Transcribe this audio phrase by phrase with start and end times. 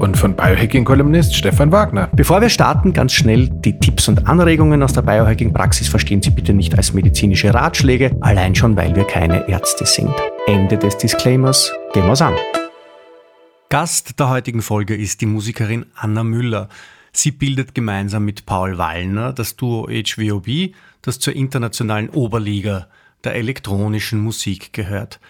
[0.00, 2.08] Und von Biohacking-Kolumnist Stefan Wagner.
[2.14, 6.54] Bevor wir starten, ganz schnell die Tipps und Anregungen aus der Biohacking-Praxis verstehen Sie bitte
[6.54, 10.10] nicht als medizinische Ratschläge, allein schon, weil wir keine Ärzte sind.
[10.46, 11.70] Ende des Disclaimers.
[11.92, 12.34] Gehen wir's an.
[13.68, 16.70] Gast der heutigen Folge ist die Musikerin Anna Müller.
[17.12, 22.86] Sie bildet gemeinsam mit Paul Wallner das Duo HVOB, das zur internationalen Oberliga
[23.22, 25.20] der elektronischen Musik gehört.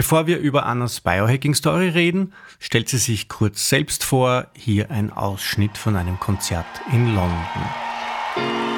[0.00, 4.46] Bevor wir über Annas Biohacking-Story reden, stellt sie sich kurz selbst vor.
[4.54, 8.69] Hier ein Ausschnitt von einem Konzert in London.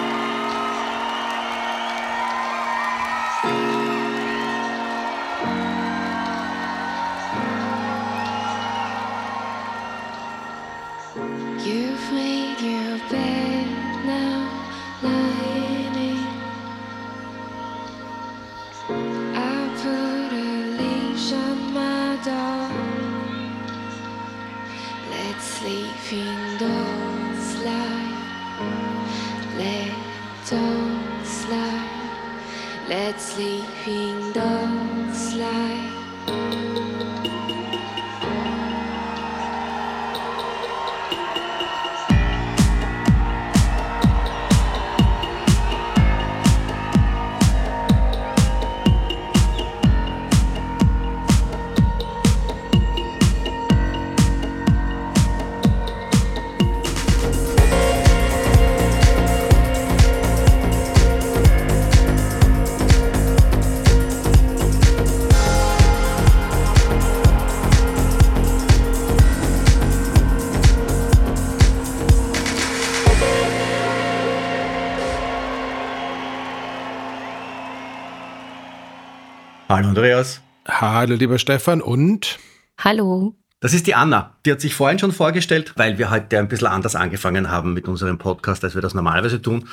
[79.93, 80.41] Andreas.
[80.67, 81.83] Hallo, lieber Stefan.
[81.83, 82.39] Und
[82.79, 83.37] Hallo.
[83.61, 84.39] Das ist die Anna.
[84.47, 87.87] Die hat sich vorhin schon vorgestellt, weil wir heute ein bisschen anders angefangen haben mit
[87.87, 89.69] unserem Podcast, als wir das normalerweise tun.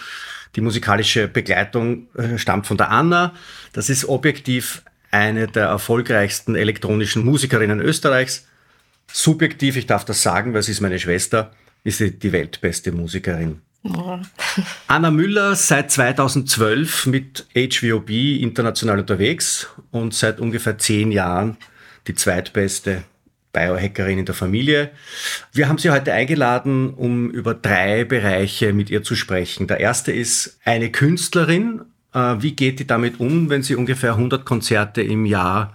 [0.57, 3.33] Die musikalische Begleitung äh, stammt von der Anna.
[3.71, 8.45] Das ist objektiv eine der erfolgreichsten elektronischen Musikerinnen Österreichs.
[9.13, 11.51] Subjektiv, ich darf das sagen, weil sie ist meine Schwester,
[11.85, 13.61] ist sie die weltbeste Musikerin.
[14.87, 21.57] Anna Müller seit 2012 mit HVOB international unterwegs und seit ungefähr zehn Jahren
[22.07, 23.03] die zweitbeste
[23.53, 24.91] Biohackerin in der Familie.
[25.53, 29.67] Wir haben sie heute eingeladen, um über drei Bereiche mit ihr zu sprechen.
[29.67, 31.81] Der erste ist eine Künstlerin.
[32.13, 35.73] Äh, Wie geht die damit um, wenn sie ungefähr 100 Konzerte im Jahr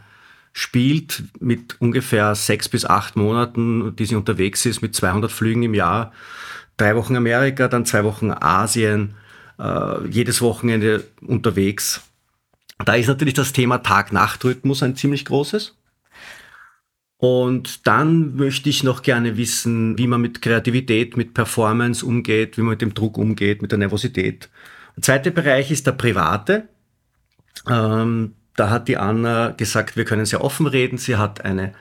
[0.52, 5.74] spielt, mit ungefähr sechs bis acht Monaten, die sie unterwegs ist, mit 200 Flügen im
[5.74, 6.12] Jahr?
[6.76, 9.14] Drei Wochen Amerika, dann zwei Wochen Asien,
[9.58, 12.02] äh, jedes Wochenende unterwegs.
[12.84, 15.76] Da ist natürlich das Thema Tag-Nacht-Rhythmus ein ziemlich großes.
[17.18, 22.62] Und dann möchte ich noch gerne wissen, wie man mit Kreativität, mit Performance umgeht, wie
[22.62, 24.50] man mit dem Druck umgeht, mit der Nervosität.
[24.96, 26.68] Der zweite Bereich ist der private.
[27.68, 30.98] Ähm, da hat die Anna gesagt, wir können sehr offen reden.
[30.98, 31.72] Sie hat eine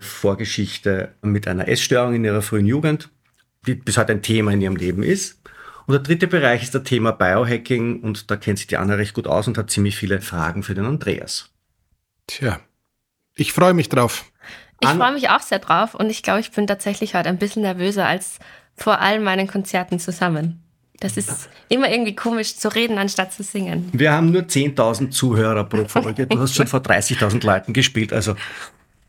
[0.00, 3.08] Vorgeschichte mit einer Essstörung in ihrer frühen Jugend
[3.62, 5.40] bis heute ein Thema in ihrem Leben ist.
[5.86, 9.14] Und der dritte Bereich ist das Thema Biohacking und da kennt sich die Anna recht
[9.14, 11.50] gut aus und hat ziemlich viele Fragen für den Andreas.
[12.26, 12.60] tja,
[13.34, 14.24] ich freue mich drauf.
[14.80, 17.62] Ich freue mich auch sehr drauf und ich glaube, ich bin tatsächlich heute ein bisschen
[17.62, 18.38] nervöser als
[18.76, 20.62] vor allen meinen Konzerten zusammen.
[20.98, 23.88] Das ist immer irgendwie komisch zu reden, anstatt zu singen.
[23.92, 26.26] Wir haben nur 10.000 Zuhörer pro Folge.
[26.26, 28.36] Du hast schon vor 30.000 Leuten gespielt, also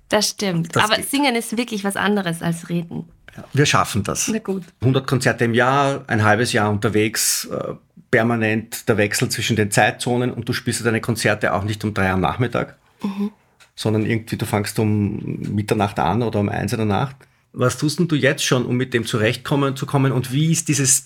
[0.09, 0.75] Das stimmt.
[0.75, 1.09] Das Aber geht.
[1.09, 3.09] singen ist wirklich was anderes als reden.
[3.53, 4.27] Wir schaffen das.
[4.27, 4.63] Na gut.
[4.81, 7.73] 100 Konzerte im Jahr, ein halbes Jahr unterwegs, äh,
[8.11, 12.11] permanent der Wechsel zwischen den Zeitzonen und du spielst deine Konzerte auch nicht um drei
[12.11, 12.77] am Nachmittag,
[13.75, 17.15] sondern irgendwie du fangst um Mitternacht an oder um eins in der Nacht.
[17.53, 20.67] Was tust denn du jetzt schon, um mit dem zurechtkommen zu kommen und wie ist
[20.67, 21.05] dieses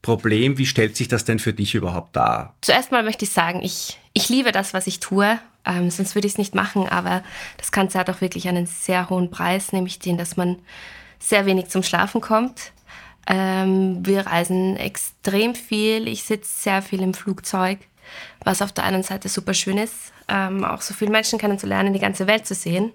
[0.00, 2.54] Problem, wie stellt sich das denn für dich überhaupt dar?
[2.60, 5.38] Zuerst mal möchte ich sagen, ich, ich liebe das, was ich tue.
[5.64, 6.88] Ähm, sonst würde ich es nicht machen.
[6.88, 7.24] Aber
[7.56, 10.58] das Ganze hat auch wirklich einen sehr hohen Preis, nämlich den, dass man
[11.24, 12.72] sehr wenig zum Schlafen kommt.
[13.26, 16.06] Ähm, wir reisen extrem viel.
[16.08, 17.78] Ich sitze sehr viel im Flugzeug,
[18.44, 22.00] was auf der einen Seite super schön ist, ähm, auch so viele Menschen kennenzulernen, die
[22.00, 22.92] ganze Welt zu sehen.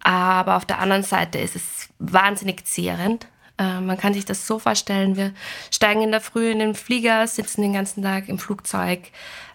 [0.00, 3.26] Aber auf der anderen Seite ist es wahnsinnig zehrend.
[3.56, 5.32] Äh, man kann sich das so vorstellen, wir
[5.70, 9.00] steigen in der Früh in den Flieger, sitzen den ganzen Tag im Flugzeug,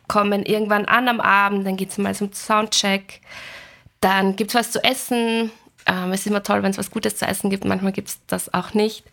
[0.08, 3.22] kommen irgendwann an am Abend, dann geht es mal zum Soundcheck.
[4.00, 5.52] Dann gibt es was zu essen.
[5.88, 7.66] Ähm, es ist immer toll, wenn es was Gutes zu essen gibt.
[7.66, 9.04] Manchmal gibt es das auch nicht.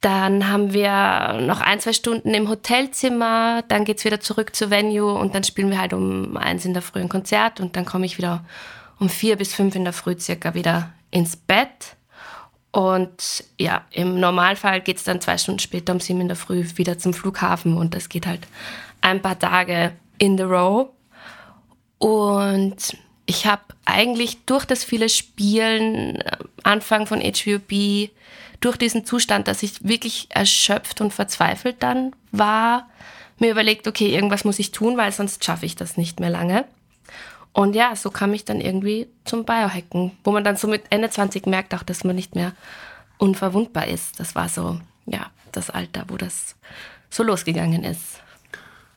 [0.00, 3.62] Dann haben wir noch ein, zwei Stunden im Hotelzimmer.
[3.68, 6.72] Dann geht es wieder zurück zur Venue und dann spielen wir halt um eins in
[6.72, 8.44] der Früh ein Konzert und dann komme ich wieder
[8.98, 11.96] um vier bis fünf in der Früh circa wieder ins Bett.
[12.72, 16.64] Und ja, im Normalfall geht es dann zwei Stunden später um sieben in der Früh
[16.76, 18.46] wieder zum Flughafen und das geht halt
[19.00, 20.88] ein paar Tage in the row.
[21.98, 22.96] Und
[23.30, 28.10] ich habe eigentlich durch das viele Spielen, äh, Anfang von HVOB,
[28.58, 32.88] durch diesen Zustand, dass ich wirklich erschöpft und verzweifelt dann war,
[33.38, 36.64] mir überlegt, okay, irgendwas muss ich tun, weil sonst schaffe ich das nicht mehr lange.
[37.52, 41.08] Und ja, so kam ich dann irgendwie zum Biohacken, wo man dann so mit Ende
[41.08, 42.52] 20 merkt auch, dass man nicht mehr
[43.18, 44.18] unverwundbar ist.
[44.18, 46.56] Das war so, ja, das Alter, wo das
[47.10, 48.20] so losgegangen ist.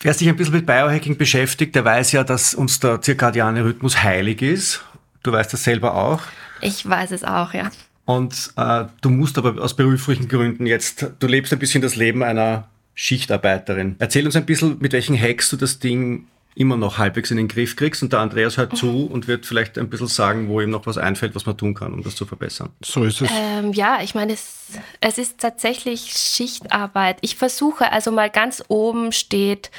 [0.03, 4.03] Wer sich ein bisschen mit Biohacking beschäftigt, der weiß ja, dass uns der zirkadiane Rhythmus
[4.03, 4.83] heilig ist.
[5.23, 6.21] Du weißt das selber auch.
[6.59, 7.71] Ich weiß es auch, ja.
[8.03, 12.21] Und äh, du musst aber aus beruflichen Gründen jetzt, du lebst ein bisschen das Leben
[12.21, 13.95] einer Schichtarbeiterin.
[13.99, 17.47] Erzähl uns ein bisschen, mit welchen Hacks du das Ding immer noch halbwegs in den
[17.47, 18.03] Griff kriegst.
[18.03, 20.97] Und der Andreas hört zu und wird vielleicht ein bisschen sagen, wo ihm noch was
[20.97, 22.69] einfällt, was man tun kann, um das zu verbessern.
[22.83, 23.29] So ist es.
[23.31, 27.17] Ähm, ja, ich meine, es, es ist tatsächlich Schichtarbeit.
[27.21, 29.71] Ich versuche, also mal ganz oben steht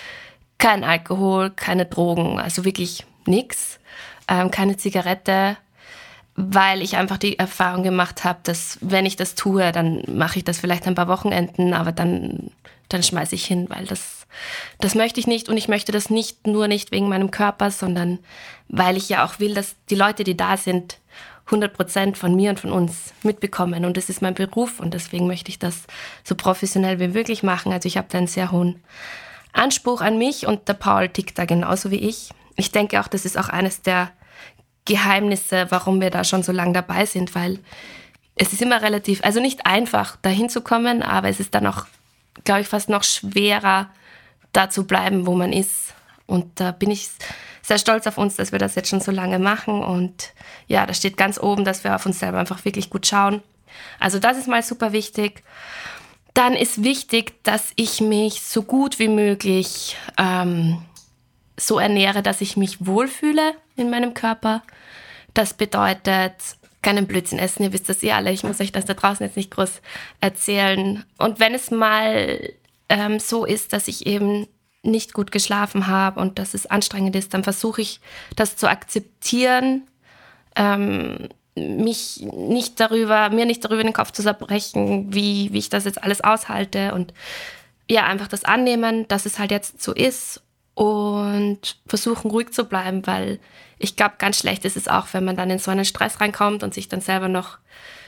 [0.59, 3.79] kein Alkohol, keine Drogen, also wirklich nichts,
[4.29, 5.57] ähm, keine Zigarette,
[6.37, 10.45] weil ich einfach die Erfahrung gemacht habe, dass wenn ich das tue, dann mache ich
[10.45, 12.51] das vielleicht ein paar Wochenenden, aber dann,
[12.89, 14.24] dann schmeiße ich hin, weil das,
[14.81, 18.19] das möchte ich nicht und ich möchte das nicht nur nicht wegen meinem Körper, sondern
[18.69, 20.99] weil ich ja auch will, dass die Leute, die da sind,
[21.47, 25.27] 100 Prozent von mir und von uns mitbekommen und das ist mein Beruf und deswegen
[25.27, 25.83] möchte ich das
[26.23, 27.73] so professionell wie möglich machen.
[27.73, 28.83] Also ich habe da einen sehr hohen
[29.53, 32.31] Anspruch an mich und der Paul tickt da genauso wie ich.
[32.57, 34.11] Ich denke auch, das ist auch eines der
[34.87, 37.59] Geheimnisse, warum wir da schon so lange dabei sind, weil
[38.37, 41.87] es ist immer relativ, also nicht einfach, dahin zu kommen, aber es ist dann auch,
[42.45, 43.91] glaube ich, fast noch schwerer,
[44.55, 45.95] da zu bleiben, wo man ist.
[46.27, 47.11] Und da bin ich
[47.63, 49.83] sehr stolz auf uns, dass wir das jetzt schon so lange machen.
[49.83, 50.33] Und
[50.67, 53.43] ja, da steht ganz oben, dass wir auf uns selber einfach wirklich gut schauen.
[53.99, 55.43] Also das ist mal super wichtig.
[56.33, 60.83] Dann ist wichtig, dass ich mich so gut wie möglich ähm,
[61.57, 64.63] so ernähre, dass ich mich wohlfühle in meinem Körper.
[65.33, 66.35] Das bedeutet,
[66.83, 69.37] keinen Blödsinn essen, ihr wisst das eh alle, ich muss euch das da draußen jetzt
[69.37, 69.81] nicht groß
[70.21, 71.05] erzählen.
[71.19, 72.53] Und wenn es mal
[72.89, 74.47] ähm, so ist, dass ich eben
[74.83, 78.01] nicht gut geschlafen habe und dass es anstrengend ist, dann versuche ich
[78.37, 79.89] das zu akzeptieren,
[80.57, 85.69] ähm, mich nicht darüber, mir nicht darüber in den Kopf zu zerbrechen, wie, wie ich
[85.69, 87.15] das jetzt alles aushalte und
[87.89, 90.43] ja, einfach das annehmen, dass es halt jetzt so ist
[90.75, 93.39] und versuchen ruhig zu bleiben, weil
[93.79, 96.63] ich glaube, ganz schlecht ist es auch, wenn man dann in so einen Stress reinkommt
[96.63, 97.59] und sich dann selber noch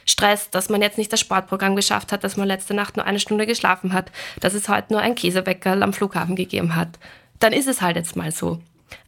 [0.06, 3.20] stresst, dass man jetzt nicht das Sportprogramm geschafft hat, dass man letzte Nacht nur eine
[3.20, 4.10] Stunde geschlafen hat,
[4.40, 6.98] dass es heute nur ein Käsebäcker am Flughafen gegeben hat.
[7.40, 8.60] Dann ist es halt jetzt mal so.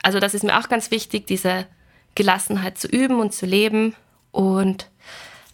[0.02, 1.66] Also das ist mir auch ganz wichtig, diese
[2.14, 3.94] Gelassenheit zu üben und zu leben.
[4.32, 4.90] Und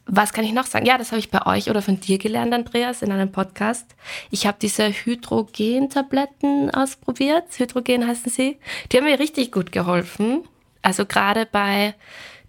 [0.06, 0.86] was kann ich noch sagen?
[0.86, 3.94] Ja, das habe ich bei euch oder von dir gelernt, Andreas, in einem Podcast.
[4.30, 7.44] Ich habe diese Hydrogen-Tabletten ausprobiert.
[7.56, 8.58] Hydrogen heißen sie.
[8.90, 10.44] Die haben mir richtig gut geholfen.
[10.82, 11.94] Also gerade bei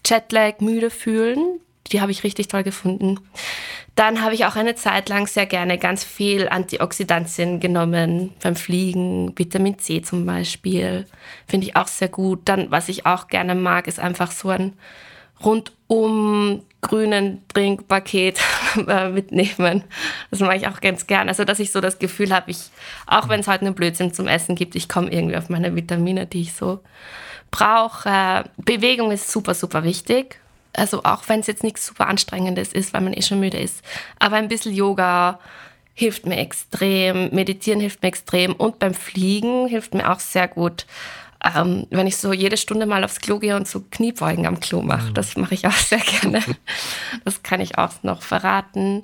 [0.06, 1.60] Jetlag, müde fühlen,
[1.92, 3.20] die habe ich richtig toll gefunden.
[3.96, 9.32] Dann habe ich auch eine Zeit lang sehr gerne ganz viel Antioxidantien genommen beim Fliegen,
[9.38, 11.06] Vitamin C zum Beispiel,
[11.48, 12.42] finde ich auch sehr gut.
[12.46, 14.74] Dann, was ich auch gerne mag, ist einfach so ein
[15.44, 18.40] rundum grünen Trinkpaket
[18.88, 19.84] äh, mitnehmen.
[20.30, 21.30] Das mache ich auch ganz gern.
[21.30, 22.60] Also, dass ich so das Gefühl habe, ich,
[23.08, 26.26] auch wenn es heute einen Blödsinn zum Essen gibt, ich komme irgendwie auf meine Vitamine,
[26.26, 26.82] die ich so
[27.50, 28.44] brauche.
[28.58, 30.40] Bewegung ist super, super wichtig.
[30.78, 33.82] Also auch wenn es jetzt nichts super Anstrengendes ist, weil man eh schon müde ist.
[34.20, 35.40] Aber ein bisschen Yoga
[35.94, 40.86] hilft mir extrem, Meditieren hilft mir extrem und beim Fliegen hilft mir auch sehr gut
[41.46, 44.82] ähm, wenn ich so jede Stunde mal aufs Klo gehe und so Kniebeugen am Klo
[44.82, 45.12] mache.
[45.14, 46.42] Das mache ich auch sehr gerne.
[47.24, 49.04] Das kann ich auch noch verraten.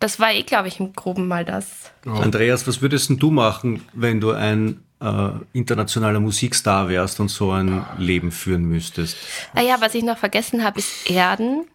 [0.00, 1.92] Das war eh, glaube ich, im Groben mal das.
[2.06, 7.84] Andreas, was würdest du machen, wenn du ein äh, internationaler Musikstar wärst und so ein
[7.98, 9.16] Leben führen müsstest?
[9.54, 11.66] Naja, ah was ich noch vergessen habe, ist Erden.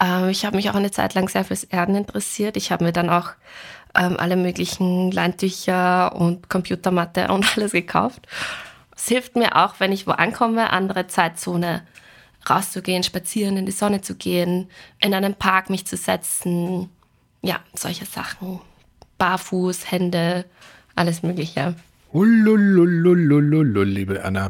[0.00, 2.56] Ähm, ich habe mich auch eine Zeit lang sehr fürs Erden interessiert.
[2.56, 3.30] Ich habe mir dann auch
[3.94, 8.26] ähm, alle möglichen Leintücher und Computermatte und alles gekauft.
[8.96, 11.86] Es hilft mir auch, wenn ich wo ankomme, andere Zeitzone
[12.48, 14.68] rauszugehen, spazieren, in die Sonne zu gehen,
[15.00, 16.88] in einen Park mich zu setzen.
[17.42, 18.60] Ja, solche Sachen.
[19.18, 20.44] Barfuß, Hände,
[20.94, 21.74] alles Mögliche.
[22.10, 24.48] Ulululululul, liebe Anna.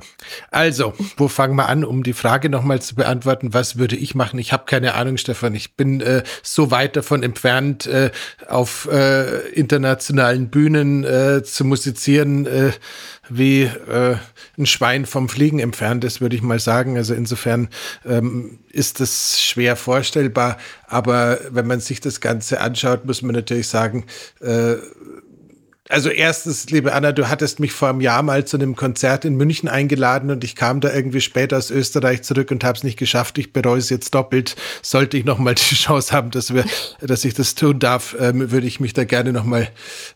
[0.52, 4.38] Also, wo fangen wir an, um die Frage nochmal zu beantworten, was würde ich machen?
[4.38, 5.56] Ich habe keine Ahnung, Stefan.
[5.56, 8.12] Ich bin äh, so weit davon entfernt, äh,
[8.46, 12.70] auf äh, internationalen Bühnen äh, zu musizieren, äh,
[13.28, 14.16] wie äh,
[14.56, 16.96] ein Schwein vom Fliegen entfernt ist, würde ich mal sagen.
[16.96, 17.68] Also insofern
[18.06, 20.58] ähm, ist das schwer vorstellbar.
[20.86, 24.04] Aber wenn man sich das Ganze anschaut, muss man natürlich sagen,
[25.88, 29.36] also erstens, liebe Anna, du hattest mich vor einem Jahr mal zu einem Konzert in
[29.36, 32.98] München eingeladen und ich kam da irgendwie später aus Österreich zurück und habe es nicht
[32.98, 33.38] geschafft.
[33.38, 34.56] Ich bereue es jetzt doppelt.
[34.82, 36.64] Sollte ich noch mal die Chance haben, dass wir,
[37.00, 39.68] dass ich das tun darf, ähm, würde ich mich da gerne noch mal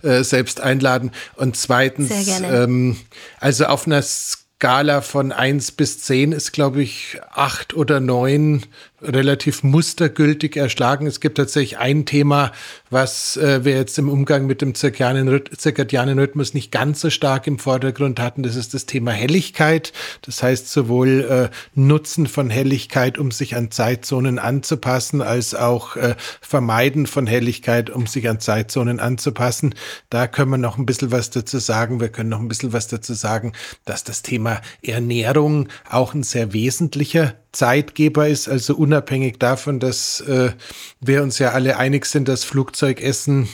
[0.03, 1.11] äh, selbst einladen.
[1.37, 2.11] Und zweitens,
[2.43, 2.97] ähm,
[3.41, 8.63] also auf einer Skala von eins bis zehn ist, glaube ich, acht oder neun
[9.03, 11.07] relativ mustergültig erschlagen.
[11.07, 12.53] Es gibt tatsächlich ein Thema,
[12.91, 17.11] was äh, wir jetzt im Umgang mit dem zirkadianen, Rhyth zirkadianen Rhythmus nicht ganz so
[17.11, 18.43] stark im Vordergrund hatten.
[18.43, 19.93] Das ist das Thema Helligkeit.
[20.23, 26.15] Das heißt sowohl äh, Nutzen von Helligkeit, um sich an Zeitzonen anzupassen, als auch äh,
[26.41, 29.75] Vermeiden von Helligkeit, um sich an Zeitzonen anzupassen.
[30.11, 32.01] Da können wir noch ein bisschen was dazu sagen.
[32.01, 33.53] Wir können noch ein bisschen was dazu sagen,
[33.85, 40.53] dass das Thema Ernährung auch ein sehr wesentlicher Zeitgeber ist, also unabhängig davon, dass äh,
[41.01, 43.49] wir uns ja alle einig sind, dass Flugzeugessen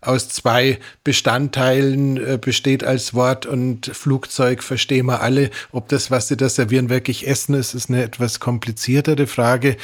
[0.00, 5.50] aus zwei Bestandteilen äh, besteht als Wort und Flugzeug verstehen wir alle.
[5.72, 9.76] Ob das, was sie da servieren, wirklich Essen ist, ist eine etwas kompliziertere Frage.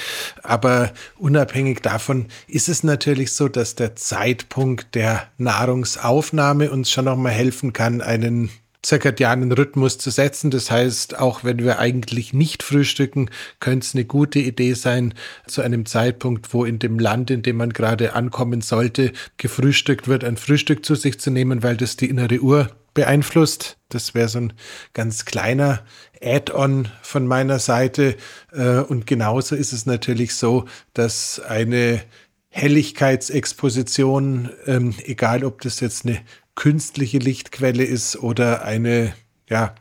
[0.43, 7.17] Aber unabhängig davon ist es natürlich so, dass der Zeitpunkt der Nahrungsaufnahme uns schon noch
[7.17, 8.51] mal helfen kann, einen
[8.85, 10.51] zirkadianen Rhythmus zu setzen.
[10.51, 15.15] Das heißt, auch wenn wir eigentlich nicht frühstücken, könnte es eine gute Idee sein,
[15.47, 20.25] zu einem Zeitpunkt, wo in dem Land, in dem man gerade ankommen sollte, gefrühstückt wird,
[20.25, 23.79] ein Frühstück zu sich zu nehmen, weil das die innere Uhr beeinflusst.
[23.89, 24.53] Das wäre so ein
[24.95, 25.83] ganz kleiner
[26.21, 28.17] Add-on von meiner Seite.
[28.53, 32.03] Äh, Und genauso ist es natürlich so, dass eine
[32.51, 36.21] Helligkeitsexposition, ähm, egal ob das jetzt eine
[36.55, 39.15] künstliche Lichtquelle ist oder eine,
[39.49, 39.75] ja,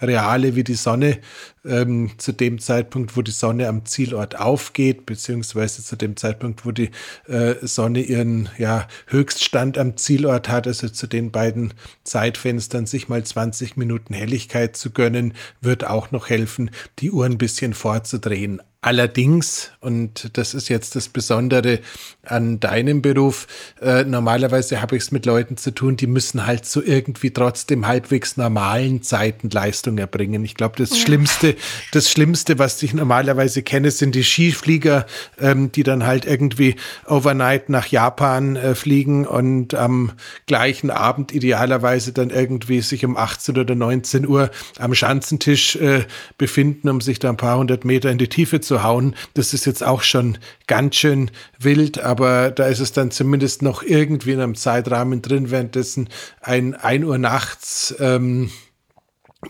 [0.00, 1.18] reale wie die Sonne,
[1.64, 6.72] ähm, zu dem Zeitpunkt, wo die Sonne am Zielort aufgeht, beziehungsweise zu dem Zeitpunkt, wo
[6.72, 6.90] die
[7.26, 13.24] äh, Sonne ihren ja, Höchststand am Zielort hat, also zu den beiden Zeitfenstern sich mal
[13.24, 18.60] 20 Minuten Helligkeit zu gönnen, wird auch noch helfen, die Uhr ein bisschen vorzudrehen.
[18.84, 21.80] Allerdings, und das ist jetzt das Besondere
[22.22, 23.46] an deinem Beruf,
[23.80, 27.86] äh, normalerweise habe ich es mit Leuten zu tun, die müssen halt so irgendwie trotzdem
[27.86, 30.44] halbwegs normalen Zeiten Leistung erbringen.
[30.44, 31.56] Ich glaube, das Schlimmste,
[31.92, 35.06] das Schlimmste, was ich normalerweise kenne, sind die Skiflieger,
[35.40, 36.76] ähm, die dann halt irgendwie
[37.06, 40.12] overnight nach Japan äh, fliegen und am
[40.44, 46.04] gleichen Abend idealerweise dann irgendwie sich um 18 oder 19 Uhr am Schanzentisch äh,
[46.36, 49.14] befinden, um sich da ein paar hundert Meter in die Tiefe zu hauen.
[49.34, 53.82] Das ist jetzt auch schon ganz schön wild, aber da ist es dann zumindest noch
[53.82, 56.08] irgendwie in einem Zeitrahmen drin, währenddessen
[56.40, 58.50] ein 1 Uhr nachts ähm,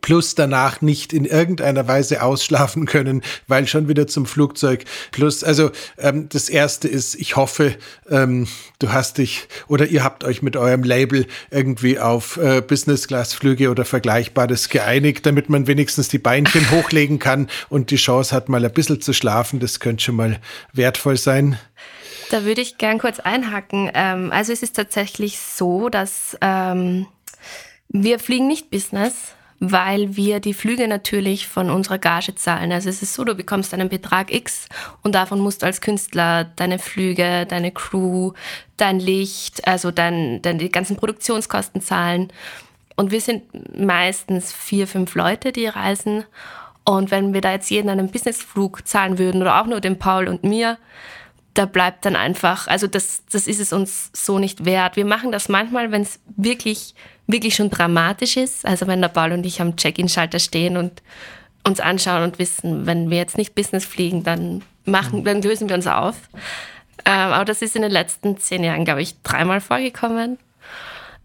[0.01, 4.85] plus danach nicht in irgendeiner Weise ausschlafen können, weil schon wieder zum Flugzeug.
[5.11, 7.77] Plus, also ähm, das erste ist, ich hoffe,
[8.11, 8.47] ähm,
[8.79, 13.85] du hast dich oder ihr habt euch mit eurem Label irgendwie auf äh, Business-Class-Flüge oder
[13.85, 18.73] Vergleichbares geeinigt, damit man wenigstens die Beinchen hochlegen kann und die Chance hat, mal ein
[18.73, 19.61] bisschen zu schlafen.
[19.61, 20.41] Das könnte schon mal
[20.73, 21.59] wertvoll sein.
[22.31, 23.91] Da würde ich gern kurz einhaken.
[23.95, 27.07] Ähm, also es ist tatsächlich so, dass ähm,
[27.89, 29.15] wir fliegen nicht Business,
[29.73, 32.73] weil wir die Flüge natürlich von unserer Gage zahlen.
[32.73, 34.69] Also es ist so, du bekommst einen Betrag X
[35.03, 38.33] und davon musst du als Künstler deine Flüge, deine Crew,
[38.77, 42.33] dein Licht, also dein, dein, die ganzen Produktionskosten zahlen.
[42.97, 43.43] Und wir sind
[43.77, 46.25] meistens vier, fünf Leute, die reisen.
[46.85, 50.29] Und wenn wir da jetzt jeden einen Businessflug zahlen würden oder auch nur den Paul
[50.29, 50.79] und mir,
[51.55, 54.97] da bleibt dann einfach, also das, das ist es uns so nicht wert.
[54.97, 56.95] Wir machen das manchmal, wenn es wirklich,
[57.29, 58.67] wirklich schon dramatisch ist.
[58.67, 61.03] Also wenn der Paul und ich am Check-in-Schalter stehen und
[61.63, 65.77] uns anschauen und wissen, wenn wir jetzt nicht Business fliegen, dann machen, dann lösen wir
[65.77, 66.17] uns auf.
[67.05, 70.39] Ähm, aber das ist in den letzten zehn Jahren, glaube ich, dreimal vorgekommen.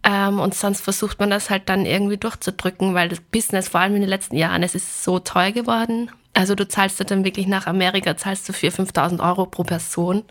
[0.10, 3.94] Ähm, und sonst versucht man das halt dann irgendwie durchzudrücken, weil das Business, vor allem
[3.94, 6.10] in den letzten Jahren, es ist so teuer geworden.
[6.34, 10.24] Also du zahlst dann wirklich nach Amerika, zahlst du 4.000, 5.000 Euro pro Person.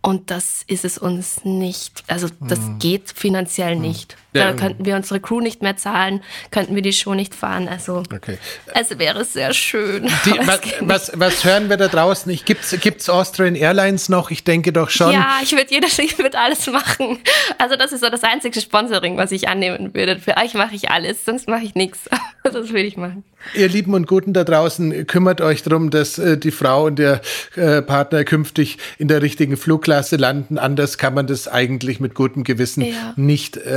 [0.00, 2.04] Und das ist es uns nicht.
[2.06, 4.16] Also das geht finanziell nicht.
[4.40, 7.68] Da könnten wir unsere Crew nicht mehr zahlen, könnten wir die Show nicht fahren.
[7.68, 8.38] Also Okay.
[8.74, 10.04] es wäre sehr schön.
[10.24, 12.36] Die, was, was, was hören wir da draußen?
[12.44, 14.30] Gibt es Austrian Airlines noch?
[14.30, 15.12] Ich denke doch schon.
[15.12, 17.18] Ja, ich würde jeder, ich würde alles machen.
[17.58, 20.18] Also das ist so das einzige Sponsoring, was ich annehmen würde.
[20.18, 22.00] Für euch mache ich alles, sonst mache ich nichts.
[22.46, 23.24] Das würde ich machen.
[23.54, 27.20] Ihr Lieben und Guten da draußen, kümmert euch darum, dass äh, die Frau und der
[27.56, 30.56] äh, Partner künftig in der richtigen Flugklasse landen.
[30.56, 33.14] Anders kann man das eigentlich mit gutem Gewissen Ja.
[33.16, 33.74] nicht äh,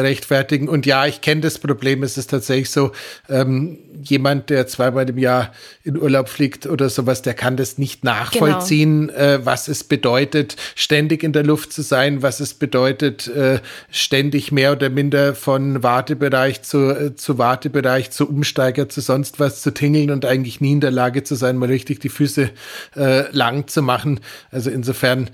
[0.50, 0.70] rechtfertigen.
[0.70, 2.03] Und ja, ich kenne das Problem.
[2.03, 2.91] Es ist tatsächlich so,
[3.29, 5.51] ähm, jemand, der zweimal im Jahr
[5.84, 11.24] in Urlaub fliegt oder sowas, der kann das nicht nachvollziehen, äh, was es bedeutet, ständig
[11.24, 13.60] in der Luft zu sein, was es bedeutet, äh,
[13.91, 19.62] ständig mehr oder minder von Wartebereich zu, äh, zu Wartebereich, zu Umsteiger, zu sonst was
[19.62, 22.50] zu tingeln und eigentlich nie in der Lage zu sein, mal richtig die Füße
[22.96, 24.22] äh, lang zu machen.
[24.51, 25.29] Also insofern,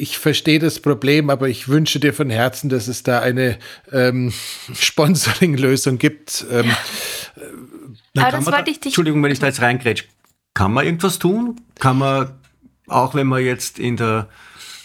[0.00, 3.58] ich verstehe das Problem, aber ich wünsche dir von Herzen, dass es da eine
[3.92, 4.32] ähm,
[4.74, 6.44] Sponsoring-Lösung gibt.
[6.50, 6.70] Ähm,
[8.14, 10.04] Na, Aber das wollte da, ich dich- Entschuldigung, wenn ich da jetzt reingrätsch.
[10.54, 11.60] Kann man irgendwas tun?
[11.78, 12.32] Kann man,
[12.88, 14.28] auch wenn man jetzt in der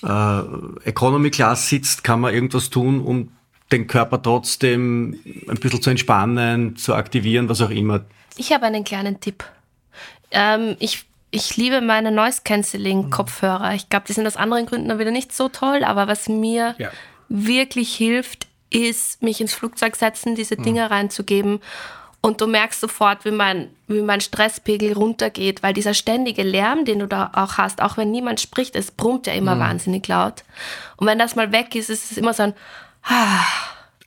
[0.03, 0.41] äh,
[0.89, 3.31] Economy Class sitzt, kann man irgendwas tun, um
[3.71, 5.19] den Körper trotzdem
[5.49, 8.05] ein bisschen zu entspannen, zu aktivieren, was auch immer.
[8.37, 9.43] Ich habe einen kleinen Tipp.
[10.29, 11.05] Ähm, ich,
[11.35, 13.73] ich liebe meine Noise Cancelling Kopfhörer.
[13.73, 16.75] Ich glaube, die sind aus anderen Gründen dann wieder nicht so toll, aber was mir
[16.77, 16.89] Ja.
[17.29, 21.61] wirklich hilft, ist, mich ins Flugzeug setzen, diese Dinge reinzugeben.
[22.21, 26.99] Und du merkst sofort, wie mein, wie mein Stresspegel runtergeht, weil dieser ständige Lärm, den
[26.99, 30.43] du da auch hast, auch wenn niemand spricht, es brummt ja immer wahnsinnig laut.
[30.97, 32.53] Und wenn das mal weg ist, ist es immer so ein,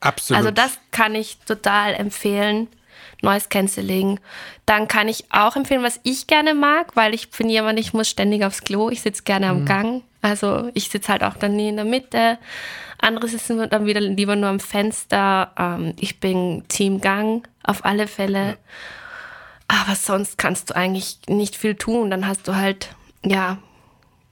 [0.00, 0.38] absolut.
[0.38, 2.68] also das kann ich total empfehlen.
[3.22, 4.20] Noise Cancelling.
[4.66, 8.08] Dann kann ich auch empfehlen, was ich gerne mag, weil ich bin jemand, ich muss
[8.08, 8.90] ständig aufs Klo.
[8.90, 10.02] Ich sitze gerne am Gang.
[10.22, 12.38] Also ich sitze halt auch dann nie in der Mitte.
[13.00, 15.52] Andere sitzen dann wieder lieber nur am Fenster.
[15.56, 18.58] Ähm, ich bin Team Gang auf alle Fälle.
[19.68, 22.10] Aber sonst kannst du eigentlich nicht viel tun.
[22.10, 22.90] Dann hast du halt,
[23.24, 23.58] ja,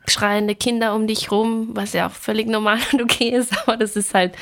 [0.08, 3.56] schreiende Kinder um dich rum, was ja auch völlig normal und okay ist.
[3.62, 4.34] Aber das ist halt,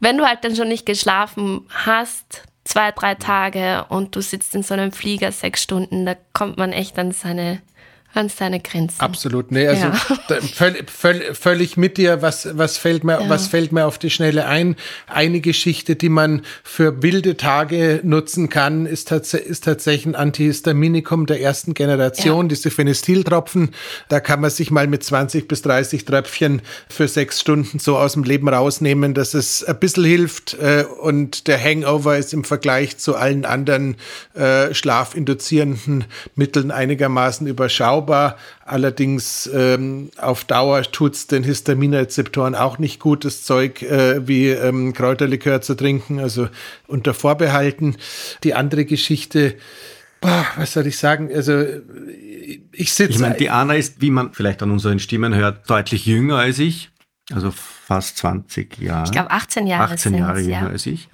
[0.00, 4.62] wenn du halt dann schon nicht geschlafen hast, zwei, drei Tage und du sitzt in
[4.62, 7.62] so einem Flieger sechs Stunden, da kommt man echt an seine,
[8.18, 9.00] an seine Grenzen.
[9.00, 10.40] Absolut, nee, also Ja.
[10.40, 12.20] völ, völ, völlig mit dir.
[12.20, 13.28] Was, was, fällt mir, Ja.
[13.28, 14.74] was fällt mir auf die Schnelle ein?
[15.06, 21.26] Eine Geschichte, die man für wilde Tage nutzen kann, ist, tats ist tatsächlich ein Antihistaminikum
[21.26, 22.48] der ersten Generation, Ja.
[22.48, 23.70] diese Phenestiltropfen.
[24.08, 28.14] Da kann man sich mal mit 20 bis 30 Tröpfchen für sechs Stunden so aus
[28.14, 32.98] dem Leben rausnehmen, dass es ein bisschen hilft äh, und der Hangover ist im Vergleich
[32.98, 33.94] zu allen anderen
[34.34, 36.04] äh, schlafinduzierenden
[36.34, 38.07] Mitteln einigermaßen überschaubar.
[38.64, 44.92] Allerdings ähm, auf Dauer tut's den Histaminrezeptoren auch nicht gut, das Zeug äh, wie ähm,
[44.92, 46.48] Kräuterlikör zu trinken, also
[46.86, 47.96] unter Vorbehalten.
[48.44, 49.56] Die andere Geschichte,
[50.20, 51.30] boah, was soll ich sagen?
[51.34, 51.64] Also
[52.72, 53.12] ich sitze.
[53.12, 56.58] Ich meine, die Anna ist, wie man vielleicht an unseren Stimmen hört, deutlich jünger als
[56.58, 56.90] ich.
[57.32, 59.04] Also fast 20 Jahre.
[59.04, 60.68] Ich glaube, 18 Jahre 18 Jahre jünger ja.
[60.68, 61.08] als ich.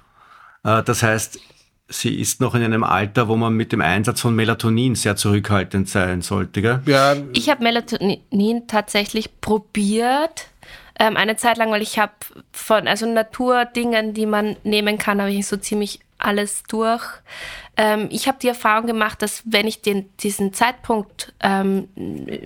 [0.63, 1.39] Äh, Das heißt,
[1.87, 5.87] sie ist noch in einem Alter, wo man mit dem Einsatz von Melatonin sehr zurückhaltend
[5.87, 6.61] sein sollte.
[6.61, 6.81] Gell?
[6.85, 10.47] ja, Ich habe Melatonin tatsächlich probiert.
[10.97, 12.13] Ähm, eine Zeit lang, weil ich habe
[12.53, 17.03] von also Naturdingen, die man nehmen kann, habe ich so ziemlich alles durch.
[17.77, 21.89] Ähm, ich habe die Erfahrung gemacht, dass wenn ich den, diesen Zeitpunkt ähm,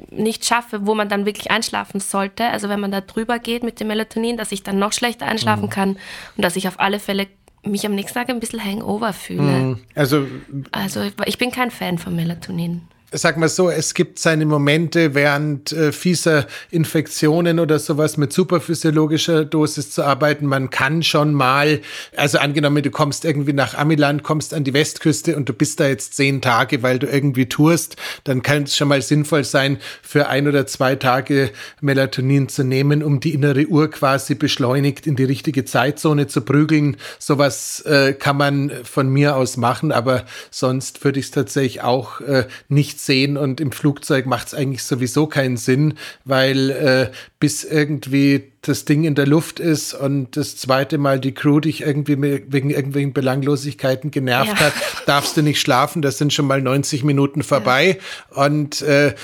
[0.10, 3.80] nicht schaffe, wo man dann wirklich einschlafen sollte, also wenn man da drüber geht mit
[3.80, 5.98] dem Melatonin, dass ich dann noch schlechter einschlafen kann
[6.36, 7.28] und dass ich auf alle Fälle
[7.64, 9.78] mich am nächsten Tag ein bisschen Hangover fühle.
[9.96, 10.26] also
[10.72, 12.82] Also ich- ich bin kein Fan von Melatonin.
[13.12, 19.46] Sag mal so, es gibt seine Momente während äh, fieser Infektionen oder sowas mit superphysiologischer
[19.46, 20.46] Dosis zu arbeiten.
[20.46, 21.82] Man kann schon mal,
[22.16, 25.88] also angenommen, du kommst irgendwie nach Amiland, kommst an die Westküste und du bist da
[25.88, 27.96] jetzt zehn Tage, weil du irgendwie tourst,
[28.26, 33.02] dann kann es schon mal sinnvoll sein, für ein oder zwei Tage Melatonin zu nehmen,
[33.02, 36.98] um die innere Uhr quasi beschleunigt in die richtige Zeitzone zu prügeln.
[37.18, 42.22] Sowas äh, kann man von mir aus machen, aber sonst würde ich es tatsächlich auch
[42.22, 47.64] äh, nicht sehen und im Flugzeug macht es eigentlich sowieso keinen Sinn, weil äh, bis
[47.64, 52.22] irgendwie das Ding in der Luft ist und das zweite Mal die Crew dich irgendwie
[52.22, 54.66] wegen irgendwelchen Belanglosigkeiten genervt Ja.
[54.68, 54.74] hat,
[55.06, 58.00] darfst du nicht schlafen, das sind schon mal 90 Minuten vorbei.
[58.32, 59.16] Und äh,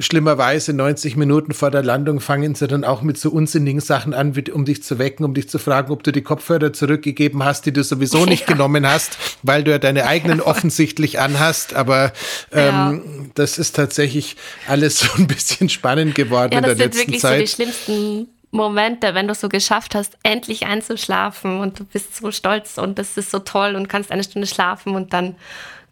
[0.00, 4.34] schlimmerweise 90 Minuten vor der Landung fangen sie dann auch mit so unsinnigen Sachen an,
[4.36, 7.66] wie, um dich zu wecken, um dich zu fragen, ob du die Kopfhörer zurückgegeben hast,
[7.66, 12.12] die du sowieso nicht genommen hast, weil du ja deine eigenen offensichtlich anhast, aber
[12.52, 16.86] ähm, das ist tatsächlich alles so ein bisschen spannend geworden Ja, in der das sind
[16.94, 17.40] letzten wirklich so Zeit.
[17.42, 22.78] die schlimmsten Momente, wenn du so geschafft hast, endlich einzuschlafen und du bist so stolz
[22.78, 25.36] und das ist so toll und kannst eine Stunde schlafen und dann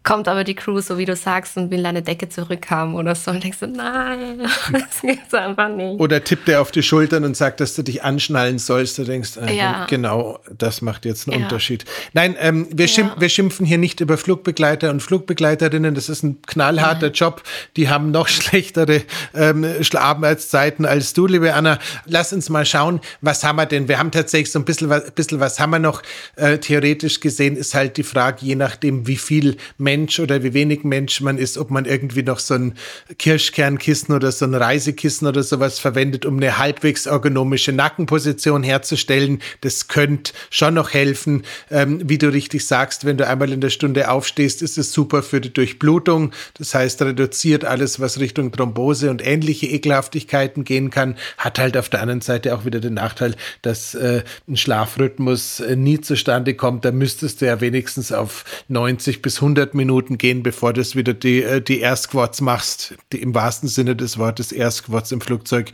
[0.03, 3.31] kommt aber die Crew, so wie du sagst, und will deine Decke zurückhaben oder so.
[3.31, 4.39] Und denkst du, nein,
[4.71, 5.99] das geht einfach nicht.
[5.99, 8.97] Oder tippt er auf die Schultern und sagt, dass du dich anschnallen sollst.
[8.97, 9.85] Du denkst, äh, Ja.
[9.87, 11.45] genau, das macht jetzt einen Ja.
[11.45, 11.85] Unterschied.
[12.13, 15.93] Nein, ähm, wir, schimpf, wir schimpfen hier nicht über Flugbegleiter und Flugbegleiterinnen.
[15.95, 17.43] Das ist ein knallharter Job.
[17.75, 19.01] Die haben noch schlechtere
[19.35, 21.77] ähm, Arbeitszeiten als du, liebe Anna.
[22.05, 23.87] Lass uns mal schauen, was haben wir denn?
[23.87, 26.01] Wir haben tatsächlich so ein bisschen was, bisschen was haben wir noch.
[26.35, 29.57] Äh, theoretisch gesehen ist halt die Frage, je nachdem, wie viel
[29.89, 32.75] Mensch oder wie wenig Mensch man ist, ob man irgendwie noch so ein
[33.17, 39.41] Kirschkernkissen oder so ein Reisekissen oder sowas verwendet, um eine halbwegs ergonomische Nackenposition herzustellen.
[39.61, 41.41] Das könnte schon noch helfen.
[41.71, 45.23] Ähm, wie du richtig sagst, wenn du einmal in der Stunde aufstehst, ist es super
[45.23, 46.33] für die Durchblutung.
[46.53, 51.17] Das heißt, reduziert alles, was Richtung Thrombose und ähnliche Ekelhaftigkeiten gehen kann.
[51.39, 55.75] Hat halt auf der anderen Seite auch wieder den Nachteil, dass äh, ein Schlafrhythmus äh,
[55.75, 56.85] nie zustande kommt.
[56.85, 61.41] Da müsstest du ja wenigstens auf 90 bis 100 Minuten gehen, bevor du wieder die,
[61.41, 62.95] äh, die Air Squats machst.
[63.11, 65.71] Die, Im wahrsten Sinne des Wortes Air Squats im Flugzeug.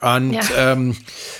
[0.00, 0.42] Und Ja.
[0.56, 0.96] ähm,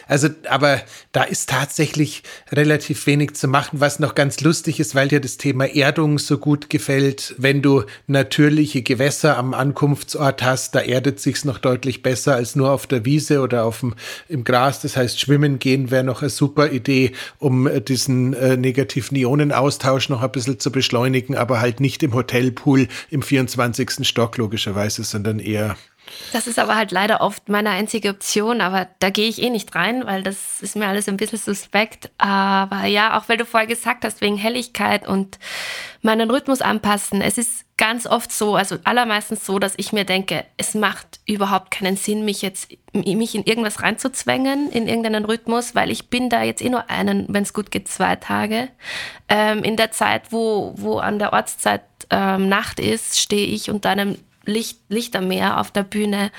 [0.07, 0.81] also, aber
[1.13, 5.37] da ist tatsächlich relativ wenig zu machen, was noch ganz lustig ist, weil dir das
[5.37, 7.35] Thema Erdung so gut gefällt.
[7.39, 12.73] Wenn du natürliche Gewässer am Ankunftsort hast, da erdet sich's noch deutlich besser als nur
[12.73, 13.95] auf der Wiese oder auf dem,
[14.29, 14.81] im Gras.
[14.81, 20.09] Das heißt, schwimmen gehen wäre noch eine super Idee, um äh, diesen äh, negativen Ionenaustausch
[20.09, 24.07] noch ein bisschen zu beschleunigen, aber halt nicht im Hotelpool im 24.
[24.07, 25.77] Stock logischerweise, sondern eher
[26.33, 29.75] Das ist aber halt leider oft meine einzige Option, aber da gehe ich eh nicht
[29.75, 32.11] rein, weil das ist mir alles ein bisschen suspekt.
[32.19, 35.39] Aber ja, auch weil du vorher gesagt hast, wegen Helligkeit und
[36.03, 37.21] meinen Rhythmus anpassen.
[37.21, 41.71] Es ist ganz oft so, also allermeistens so, dass ich mir denke, es macht überhaupt
[41.71, 46.43] keinen Sinn, mich jetzt mich in irgendwas reinzuzwängen, in irgendeinen Rhythmus, weil ich bin da
[46.43, 48.69] jetzt eh nur einen, wenn es gut geht, zwei Tage.
[49.29, 53.91] Ähm, in der Zeit, wo, wo an der Ortszeit ähm, Nacht ist, stehe ich unter
[53.91, 56.31] einem Licht, Lichtermeer auf der Bühne.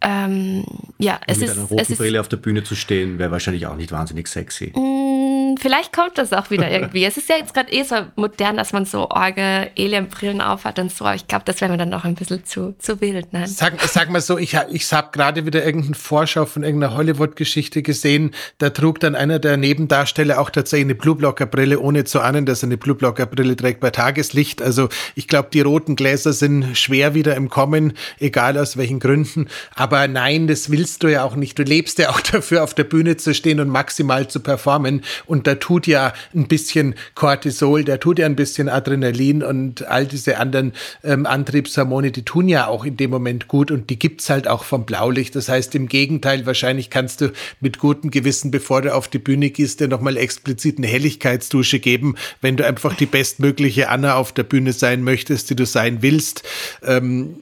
[0.00, 0.64] Ähm,
[0.98, 3.30] ja, es mit ist, einer es roten ist Brille auf der Bühne zu stehen, wäre
[3.30, 4.72] wahrscheinlich auch nicht wahnsinnig sexy.
[4.74, 7.04] Mm, Vielleicht kommt das auch wieder irgendwie.
[7.04, 10.92] es ist ja jetzt gerade eh so modern, dass man so orge Alien-Brillen aufhat und
[10.92, 11.04] so.
[11.04, 13.32] Aber ich glaube, das wäre mir dann noch ein bisschen zu, zu wild.
[13.32, 13.46] Nein.
[13.46, 18.32] Sag, sag mal so, ich, ich habe gerade wieder irgendeinen Vorschau von irgendeiner Hollywood-Geschichte gesehen.
[18.58, 22.68] Da trug dann einer der Nebendarsteller auch tatsächlich eine Blueblocker-Brille, ohne zu ahnen, dass er
[22.68, 24.62] eine Blueblocker-Brille trägt bei Tageslicht.
[24.62, 29.48] Also ich glaube, die roten Gläser sind schwer wieder im Kommen, egal aus welchen Gründen.
[29.74, 31.58] Aber nein, das willst du ja auch nicht.
[31.58, 35.02] Du lebst ja auch dafür, auf der Bühne zu stehen und maximal zu performen.
[35.26, 40.06] Und da tut ja ein bisschen Cortisol, da tut ja ein bisschen Adrenalin und all
[40.06, 40.72] diese anderen
[41.04, 44.64] ähm, Antriebshormone, die tun ja auch in dem Moment gut und die gibt's halt auch
[44.64, 45.34] vom Blaulicht.
[45.36, 49.50] Das heißt, im Gegenteil, wahrscheinlich kannst du mit gutem Gewissen, bevor du auf die Bühne
[49.50, 54.44] gehst, dir nochmal explizit eine Helligkeitsdusche geben, wenn du einfach die bestmögliche Anna auf der
[54.44, 56.42] Bühne sein möchtest, die du sein willst.
[56.82, 57.36] Ähm,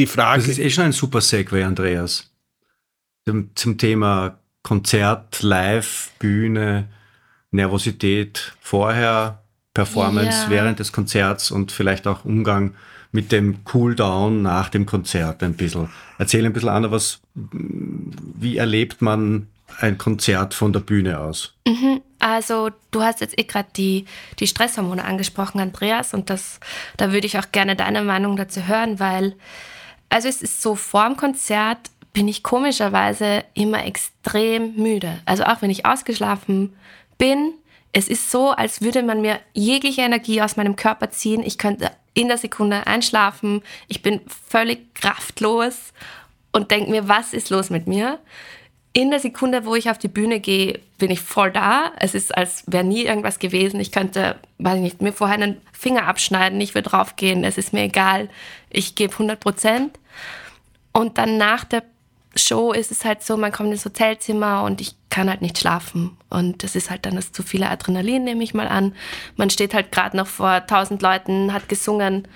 [0.00, 2.30] die Frage Das ist eh schon ein super Segway, Andreas.
[3.26, 6.88] Zum, zum Thema Konzert, Live, Bühne,
[7.50, 9.42] Nervosität vorher,
[9.74, 10.50] Performance Ja.
[10.50, 12.74] während des Konzerts und vielleicht auch Umgang
[13.12, 15.90] mit dem Cooldown nach dem Konzert ein bisschen.
[16.18, 19.48] Erzähl ein bisschen, Anna, was, wie erlebt man
[19.80, 21.54] ein Konzert von der Bühne aus?
[22.20, 24.04] Also, du hast jetzt eh gerade die,
[24.38, 26.60] die Stresshormone angesprochen, Andreas, und das,
[26.96, 29.34] da würde ich auch gerne deine Meinung dazu hören, weil,
[30.10, 35.20] also es ist so, vorm Konzert bin ich komischerweise immer extrem müde.
[35.24, 36.76] Also auch wenn ich ausgeschlafen
[37.16, 37.54] bin,
[37.92, 41.42] es ist so, als würde man mir jegliche Energie aus meinem Körper ziehen.
[41.44, 43.62] Ich könnte in der Sekunde einschlafen.
[43.88, 45.92] Ich bin völlig kraftlos
[46.52, 48.18] und denke mir, was ist los mit mir?
[48.92, 51.92] In der Sekunde, wo ich auf die Bühne gehe, bin ich voll da.
[51.98, 53.78] Es ist, als wäre nie irgendwas gewesen.
[53.78, 57.72] Ich könnte, weiß ich nicht, mir vorher einen Finger abschneiden, ich würde draufgehen, es ist
[57.72, 58.28] mir egal.
[58.68, 59.98] Ich gebe 100 Prozent.
[60.92, 61.84] Und dann nach der
[62.34, 66.16] Show ist es halt so, man kommt ins Hotelzimmer und ich kann halt nicht schlafen.
[66.28, 68.94] Und das ist halt dann das zu viele Adrenalin, nehme ich mal an.
[69.36, 72.26] Man steht halt gerade noch vor tausend Leuten, hat gesungen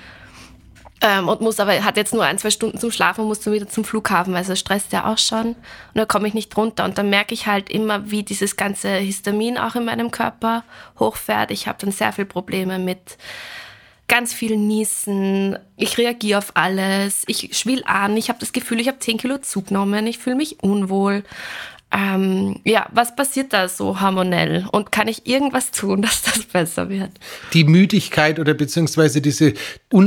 [1.05, 3.53] ähm, und muss aber, hat jetzt nur ein, zwei Stunden zum Schlafen und muss dann
[3.53, 5.49] wieder zum Flughafen, also stresst ja auch schon.
[5.49, 5.57] Und
[5.93, 6.87] da komme ich nicht runter.
[6.87, 10.65] Und dann merke ich halt immer, wie dieses ganze Histamin auch in meinem Körper
[10.99, 11.51] hochfährt.
[11.51, 13.19] Ich habe dann sehr viel Probleme mit
[14.09, 15.59] ganz viel Niesen.
[15.77, 17.25] Ich reagiere auf alles.
[17.27, 18.17] Ich schwill an.
[18.17, 20.07] Ich habe das Gefühl, ich habe 10 Kilo zugenommen.
[20.07, 21.23] Ich fühle mich unwohl.
[21.95, 24.67] Ähm, ja, was passiert da so hormonell?
[24.73, 27.11] Und kann ich irgendwas tun, dass das besser wird?
[27.53, 29.55] die Müdigkeit oder beziehungsweise diese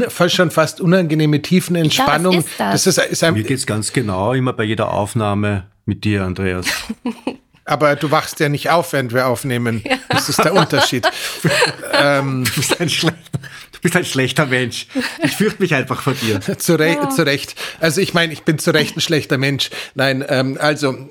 [0.09, 2.39] fast schon fast unangenehme Tiefenentspannung.
[2.39, 2.85] ist das?
[2.87, 6.67] ist, ist ein, Mir geht's ganz genau, immer bei jeder Aufnahme mit dir, Andreas.
[7.65, 9.83] Aber du wachst ja nicht auf, während wir aufnehmen.
[10.07, 11.05] Das ist der Unterschied.
[11.93, 13.39] ähm, Du bist ein schlechter,
[13.73, 14.87] du bist ein schlechter Mensch.
[15.21, 16.39] Ich fürchte mich einfach vor dir.
[16.39, 17.55] zu, Re zu Recht.
[17.81, 19.69] Also ich meine, ich bin zu Recht ein schlechter Mensch.
[19.95, 21.09] Nein, ähm, also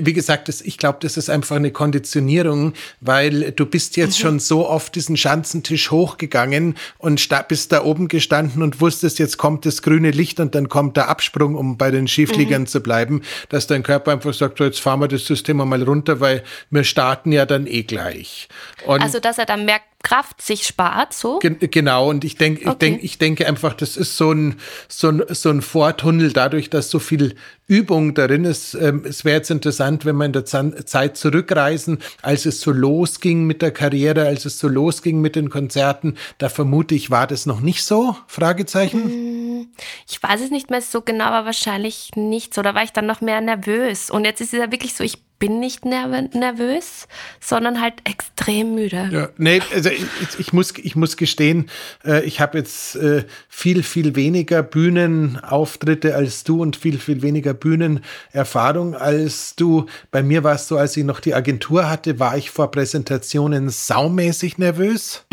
[0.00, 4.38] wie gesagt, das, ich glaube, das ist einfach eine Konditionierung, weil du bist jetzt schon
[4.38, 9.82] so oft diesen Schanzentisch hochgegangen und bist da oben gestanden und wusstest, jetzt kommt das
[9.82, 13.82] grüne Licht und dann kommt der Absprung, um bei den Schiefliegern zu bleiben, dass dein
[13.82, 17.46] Körper einfach sagt, so, jetzt fahren wir das System mal runter, weil wir starten ja
[17.46, 18.48] dann eh gleich.
[18.86, 21.38] Und Also, dass er dann mehr Kraft sich spart, so?
[21.40, 22.78] Gen genau, und ich denke, ich, Okay.
[22.78, 26.90] denk, ich denke einfach, das ist so ein, so ein, so ein Vortunnel, dadurch, dass
[26.90, 27.34] so viel
[27.66, 28.74] Übung darin ist.
[28.74, 32.70] Ähm, es wäre jetzt interessant, wenn wir in der Zan Zeit zurückreisen, als es so
[32.70, 36.18] losging mit der Karriere, als es so losging mit den Konzerten.
[36.36, 38.14] Da vermute ich, war das noch nicht so?
[38.26, 39.74] Fragezeichen?
[40.06, 42.60] Ich weiß es nicht mehr so genau, aber wahrscheinlich nicht so.
[42.60, 44.10] Da war ich dann noch mehr nervös.
[44.10, 47.06] Und jetzt ist es ja wirklich so, ich bin nicht nerv nervös,
[47.38, 49.10] sondern halt extrem müde.
[49.12, 50.06] Ja, nee, also ich,
[50.38, 51.68] ich- muss, ich muss gestehen,
[52.02, 57.52] äh, ich habe jetzt äh, viel, viel weniger Bühnenauftritte als du und viel, viel weniger
[57.52, 59.84] Bühnenerfahrung als du.
[60.10, 63.68] Bei mir war es so, als ich noch die Agentur hatte, war ich vor Präsentationen
[63.68, 65.26] saumäßig nervös.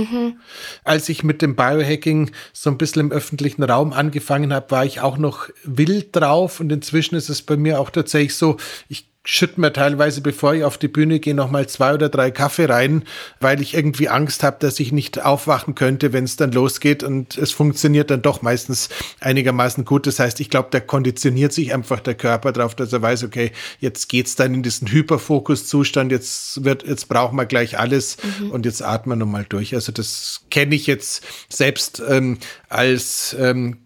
[0.83, 4.99] Als ich mit dem Biohacking so ein bisschen im öffentlichen Raum angefangen habe, war ich
[4.99, 8.57] auch noch wild drauf und inzwischen ist es bei mir auch tatsächlich so,
[8.89, 12.31] ich schütte mir teilweise, bevor ich auf die Bühne gehe, noch mal zwei oder drei
[12.31, 13.03] Kaffee rein,
[13.39, 17.03] weil ich irgendwie Angst habe, dass ich nicht aufwachen könnte, wenn es dann losgeht.
[17.03, 20.07] Und es funktioniert dann doch meistens einigermaßen gut.
[20.07, 23.51] Das heißt, ich glaube, da konditioniert sich einfach der Körper drauf, dass er weiß, okay,
[23.79, 28.17] jetzt geht's dann in diesen Hyperfokus-Zustand, jetzt wird, jetzt brauchen wir gleich alles
[28.49, 29.75] und jetzt atmen wir nochmal durch.
[29.75, 33.77] Also das kenne ich jetzt selbst ähm, als ähm,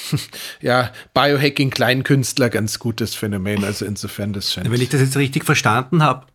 [0.60, 3.64] ja, Biohacking-Kleinkünstler ganz gutes Phänomen.
[3.64, 4.70] Also insofern das scheint.
[4.70, 6.26] Wenn ich das jetzt richtig verstanden habe,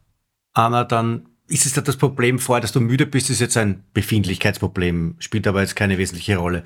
[0.54, 3.84] Anna, dann ist es da das Problem vorher, dass du müde bist, ist jetzt ein
[3.94, 6.63] Befindlichkeitsproblem, spielt aber jetzt keine wesentliche Rolle.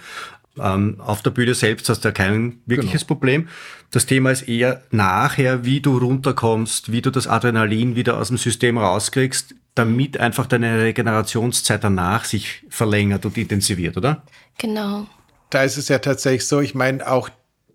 [0.60, 3.47] Ähm, auf der Bühne selbst hast du ja kein wirkliches Problem.
[3.91, 8.38] Das Thema ist eher nachher, wie du runterkommst, wie du das Adrenalin wieder aus dem
[8.38, 14.23] System rauskriegst, damit einfach deine Regenerationszeit danach sich verlängert und intensiviert, oder?
[14.58, 15.08] Genau.
[15.49, 17.29] Da ist es ja tatsächlich so, ich meine, auch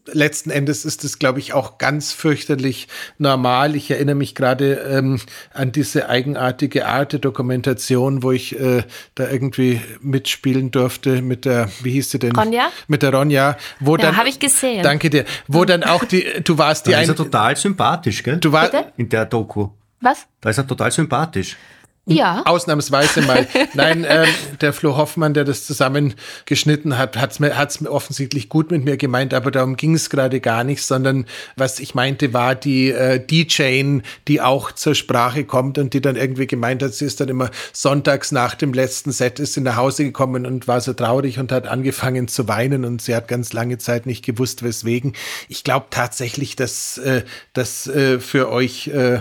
[0.06, 3.76] letzten Endes ist es, glaube ich, auch ganz fürchterlich normal.
[3.76, 5.20] Ich erinnere mich gerade ähm,
[5.52, 8.82] an diese eigenartige Arte-Dokumentation, wo ich äh,
[9.14, 12.34] da irgendwie mitspielen durfte mit der, wie hieß sie denn?
[12.34, 12.70] Ronja?
[12.88, 13.56] Mit der Ronja.
[13.80, 14.82] Wo Ja, dann, hab ich gesehen.
[14.82, 15.24] Danke dir.
[15.46, 18.38] Wo dann auch die, du warst die Da ist er total sympathisch, gell?
[18.38, 18.92] du war, Bitte?
[18.96, 19.68] In der Doku.
[20.00, 20.26] Was?
[20.40, 21.56] Da ist er total sympathisch.
[22.04, 22.42] Ja.
[22.46, 23.46] Ausnahmsweise mal.
[23.74, 24.26] Nein, ähm,
[24.60, 28.96] der Flo Hoffmann, der das zusammengeschnitten hat, hat's mir, hat's mir offensichtlich gut mit mir
[28.96, 33.24] gemeint, aber darum ging es gerade gar nicht, sondern was ich meinte, war die äh,
[33.24, 37.28] DJ, die auch zur Sprache kommt und die dann irgendwie gemeint hat, sie ist dann
[37.28, 41.38] immer sonntags nach dem letzten Set ist sie nach Hause gekommen und war so traurig
[41.38, 45.12] und hat angefangen zu weinen und sie hat ganz lange Zeit nicht gewusst, weswegen.
[45.48, 49.20] Ich glaube tatsächlich, dass äh, das äh, für euch äh,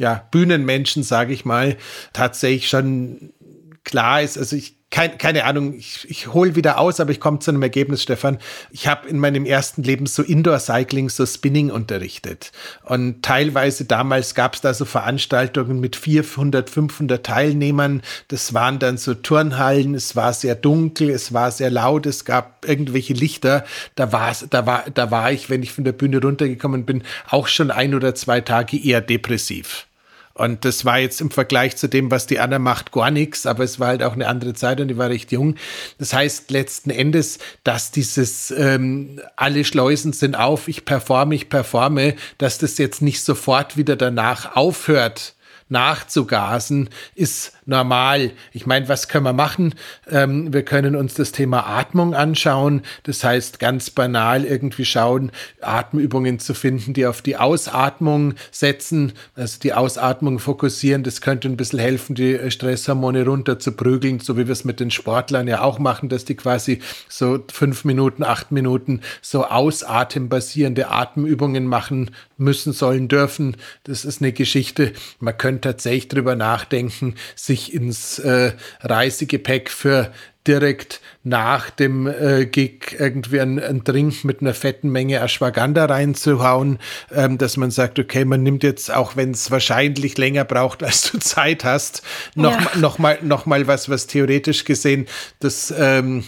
[0.00, 1.76] ja, Bühnenmenschen, sage ich mal,
[2.14, 3.34] tatsächlich schon
[3.84, 4.38] klar ist.
[4.38, 7.62] Also ich kein, keine Ahnung, ich, ich hole wieder aus, aber ich komme zu einem
[7.62, 8.38] Ergebnis, Stefan.
[8.72, 12.50] Ich habe in meinem ersten Leben so Indoor-Cycling, so Spinning unterrichtet.
[12.84, 18.02] Und teilweise damals gab es da so Veranstaltungen mit 400, 500 Teilnehmern.
[18.28, 22.66] Das waren dann so Turnhallen, es war sehr dunkel, es war sehr laut, es gab
[22.68, 23.64] irgendwelche Lichter.
[23.94, 27.46] Da, war's, da, war, da war ich, wenn ich von der Bühne runtergekommen bin, auch
[27.46, 29.86] schon ein oder zwei Tage eher depressiv.
[30.40, 33.62] Und das war jetzt im Vergleich zu dem, was die Anna macht, gar nichts, aber
[33.62, 35.56] es war halt auch eine andere Zeit und die war recht jung.
[35.98, 42.14] Das heißt letzten Endes, dass dieses ähm, alle Schleusen sind auf, ich performe, ich performe,
[42.38, 45.34] dass das jetzt nicht sofort wieder danach aufhört
[45.68, 48.32] nachzugasen, ist normal.
[48.52, 49.74] Ich meine, was können wir machen?
[50.10, 52.82] Ähm, wir können uns das Thema Atmung anschauen.
[53.04, 55.30] Das heißt, ganz banal irgendwie schauen,
[55.62, 61.04] Atemübungen zu finden, die auf die Ausatmung setzen, also die Ausatmung fokussieren.
[61.04, 64.80] Das könnte ein bisschen helfen, die Stresshormone runter zu prügeln, so wie wir es mit
[64.80, 70.88] den Sportlern ja auch machen, dass die quasi so fünf Minuten, acht Minuten so ausatembasierende
[70.88, 73.56] Atemübungen machen müssen, sollen, dürfen.
[73.84, 74.92] Das ist eine Geschichte.
[75.20, 80.10] Man könnte tatsächlich drüber nachdenken, sich ins äh, Reisegepäck für
[80.46, 86.78] direkt nach dem äh, Gig irgendwie einen, einen Drink mit einer fetten Menge Ashwagandha reinzuhauen,
[87.14, 91.12] ähm, dass man sagt, okay, man nimmt jetzt, auch wenn es wahrscheinlich länger braucht, als
[91.12, 92.02] du Zeit hast,
[92.34, 92.70] noch, Ja.
[92.78, 95.06] noch, mal, noch mal was, was theoretisch gesehen
[95.40, 96.24] das ähm,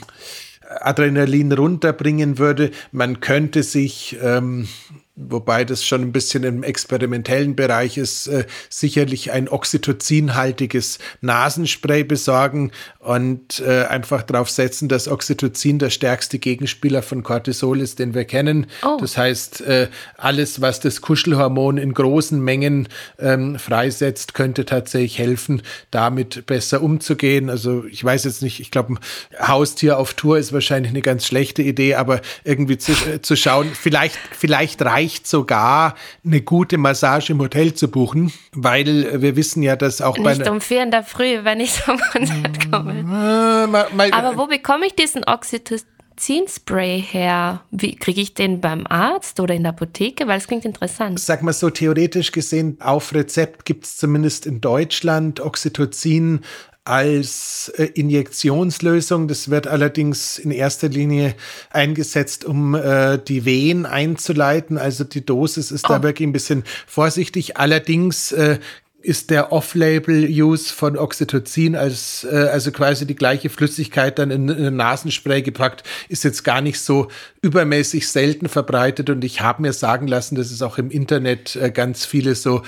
[0.81, 2.71] Adrenalin runterbringen würde.
[2.93, 4.69] Man könnte sich ähm,
[5.15, 12.73] wobei das schon ein bisschen im experimentellen Bereich ist, äh, sicherlich ein oxytocinhaltiges Nasenspray besorgen
[12.99, 18.25] und äh, einfach darauf setzen, dass Oxytocin der stärkste Gegenspieler von Cortisol ist, den wir
[18.25, 18.67] kennen.
[18.83, 18.97] Oh.
[18.99, 25.63] Das heißt, äh, alles, was das Kuschelhormon in großen Mengen ähm, freisetzt, könnte tatsächlich helfen,
[25.91, 27.51] damit besser umzugehen.
[27.51, 31.27] Also ich weiß jetzt nicht, ich glaube, ein Haustier auf Tour ist wahrscheinlich eine ganz
[31.27, 37.33] schlechte Idee, aber irgendwie zu, äh, zu schauen, vielleicht, vielleicht reicht sogar eine gute Massage
[37.33, 40.91] im Hotel zu buchen, weil wir wissen ja, dass auch bei Nicht um vier in
[40.91, 43.01] der Früh, wenn ich zum Konzert komme.
[43.01, 47.63] äh, mal, mal, Aber wo bekomme ich diesen Oxytocin-Spray her?
[47.71, 50.27] Wie kriege ich den beim Arzt oder in der Apotheke?
[50.27, 51.19] Weil es klingt interessant.
[51.19, 56.41] sag mal so theoretisch gesehen, auf Rezept gibt es zumindest in Deutschland Oxytocin
[56.85, 59.29] als äh, Injektionslösung.
[59.29, 61.35] Das wird allerdings in erster Linie
[61.71, 64.79] eingesetzt, um äh, die Wehen einzuleiten.
[64.79, 66.03] Also die Dosis ist da Oh.
[66.03, 67.57] wirklich ein bisschen vorsichtig.
[67.57, 68.59] Allerdings äh,
[69.05, 74.77] ist der Off-Label-Use von Oxytocin als äh, also quasi die gleiche Flüssigkeit dann in, in
[74.77, 77.09] Nasenspray gepackt, ist jetzt gar nicht so
[77.43, 81.73] übermäßig selten verbreitet und ich habe mir sagen lassen, dass es auch im Internet äh,
[81.73, 82.63] ganz viele so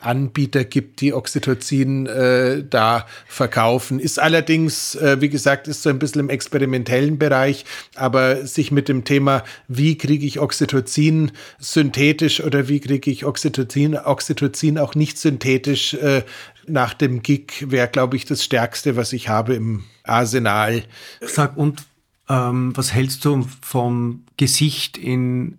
[0.00, 4.00] Peptid-Anbieter gibt, die Oxytocin äh, da verkaufen.
[4.00, 8.88] Ist allerdings, äh, wie gesagt, ist so ein bisschen im experimentellen Bereich, aber sich mit
[8.88, 15.18] dem Thema, wie kriege ich Oxytocin synthetisch oder wie kriege ich Oxytocin, Oxytocin auch nicht
[15.18, 16.22] synthetisch äh,
[16.66, 20.82] nach dem Gig, wäre, glaube ich, das Stärkste, was ich habe im Arsenal.
[21.20, 21.82] Sag, und
[22.28, 25.58] ähm, was hältst du vom Gesicht in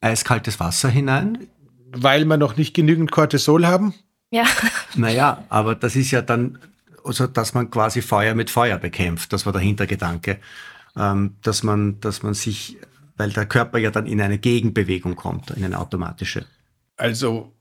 [0.00, 1.48] eiskaltes Wasser hinein?
[1.92, 3.94] Weil wir noch nicht genügend Cortisol haben.
[4.30, 4.44] Ja,
[4.94, 6.58] Naja, aber das ist ja dann,
[7.04, 9.32] also dass man quasi Feuer mit Feuer bekämpft.
[9.32, 10.38] Das war der Hintergedanke.
[10.96, 12.76] Ähm, dass man, dass man sich,
[13.16, 16.44] weil der Körper ja dann in eine Gegenbewegung kommt, in eine automatische.
[16.96, 17.52] Also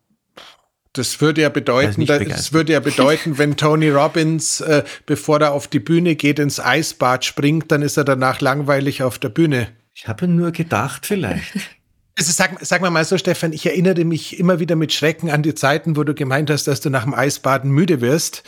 [0.93, 2.53] das würde ja bedeuten, das begeistert.
[2.53, 7.23] würde ja bedeuten, wenn Tony Robbins, äh, bevor er auf die Bühne geht, ins Eisbad
[7.23, 9.67] springt, dann ist er danach langweilig auf der Bühne.
[9.93, 11.53] Ich habe nur gedacht, vielleicht.
[12.17, 15.43] Also sag, sag mal mal so, Stefan, ich erinnere mich immer wieder mit Schrecken an
[15.43, 18.41] die Zeiten, wo du gemeint hast, dass du nach dem Eisbaden müde wirst,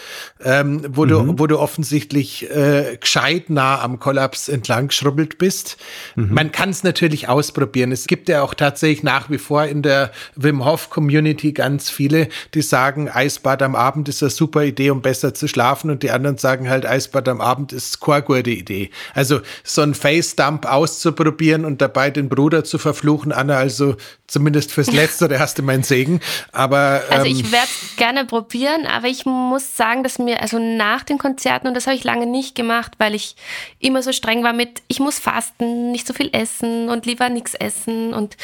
[0.43, 5.77] ähm, wo, du, wo du offensichtlich äh, gescheit nah am Kollaps entlang geschrubbelt bist.
[6.15, 7.91] Man kann es natürlich ausprobieren.
[7.91, 12.27] Es gibt ja auch tatsächlich nach wie vor in der Wim Hof Community ganz viele,
[12.55, 16.09] die sagen, Eisbad am Abend ist eine super Idee, um besser zu schlafen und die
[16.09, 18.89] anderen sagen halt, Eisbad am Abend ist keine gute Idee.
[19.13, 23.95] Also so ein Face-Dump auszuprobieren und dabei den Bruder zu verfluchen, Anna, also
[24.27, 26.19] zumindest fürs Letztere hast du meinen Segen.
[26.51, 30.59] Aber also ähm, ich werde es gerne probieren, aber ich muss sagen, dass mir, also
[30.59, 33.35] nach den Konzerten, und das habe ich lange nicht gemacht, weil ich
[33.79, 37.53] immer so streng war mit, ich muss fasten, nicht so viel essen und lieber nichts
[37.53, 38.13] essen.
[38.13, 38.37] Und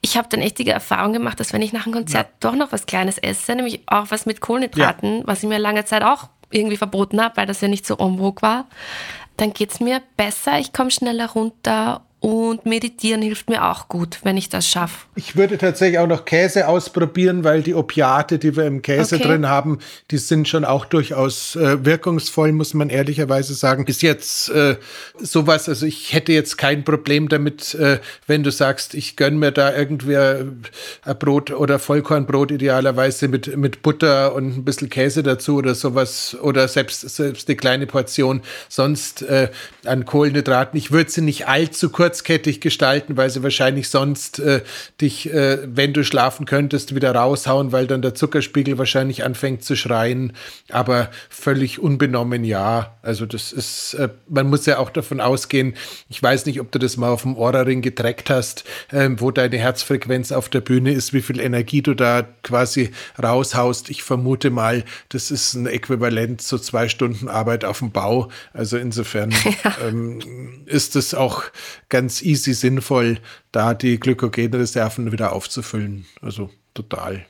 [0.00, 2.72] ich habe dann echt die Erfahrung gemacht, dass wenn ich nach einem Konzert doch noch
[2.72, 6.76] was Kleines esse, nämlich auch was mit Kohlenhydraten, was ich mir lange Zeit auch irgendwie
[6.76, 8.66] verboten habe, weil das ja nicht so en vogue war,
[9.36, 14.18] dann geht es mir besser, ich komme schneller runter und meditieren hilft mir auch gut,
[14.24, 15.06] wenn ich das schaffe.
[15.14, 19.24] Ich würde tatsächlich auch noch Käse ausprobieren, weil die Opiate, die wir im Käse Okay.
[19.24, 19.78] drin haben,
[20.10, 23.84] die sind schon auch durchaus äh, wirkungsvoll, muss man ehrlicherweise sagen.
[23.86, 24.76] Ist jetzt äh,
[25.18, 29.52] sowas, also ich hätte jetzt kein Problem damit, äh, wenn du sagst, ich gönn mir
[29.52, 30.44] da irgendwie äh,
[31.04, 36.36] ein Brot oder Vollkornbrot idealerweise mit, mit Butter und ein bisschen Käse dazu oder sowas
[36.42, 39.50] oder selbst, selbst eine kleine Portion sonst äh,
[39.84, 40.76] an Kohlenhydraten.
[40.76, 44.62] Ich würde sie nicht allzu kurzkettig gestalten, weil sie wahrscheinlich sonst äh,
[45.00, 49.76] dich, äh, wenn du schlafen könntest, wieder raushauen, weil dann der Zuckerspiegel wahrscheinlich anfängt zu
[49.76, 50.32] schreien.
[50.70, 52.96] Aber völlig unbenommen ja.
[53.02, 55.74] Also das ist, äh, man muss ja auch davon ausgehen,
[56.08, 59.58] ich weiß nicht, ob du das mal auf dem Ohrring getrackt hast, ähm, wo deine
[59.58, 62.90] Herzfrequenz auf der Bühne ist, wie viel Energie du da quasi
[63.22, 63.90] raushaust.
[63.90, 68.30] Ich vermute mal, das ist ein Äquivalent zu zwei Stunden Arbeit auf dem Bau.
[68.54, 69.34] Also insofern
[69.86, 70.20] ähm,
[70.64, 71.44] ist es auch
[71.90, 73.18] ganz easy sinnvoll,
[73.52, 76.06] da die Glykogenreserven wieder aufzufüllen.
[76.22, 77.26] Also total.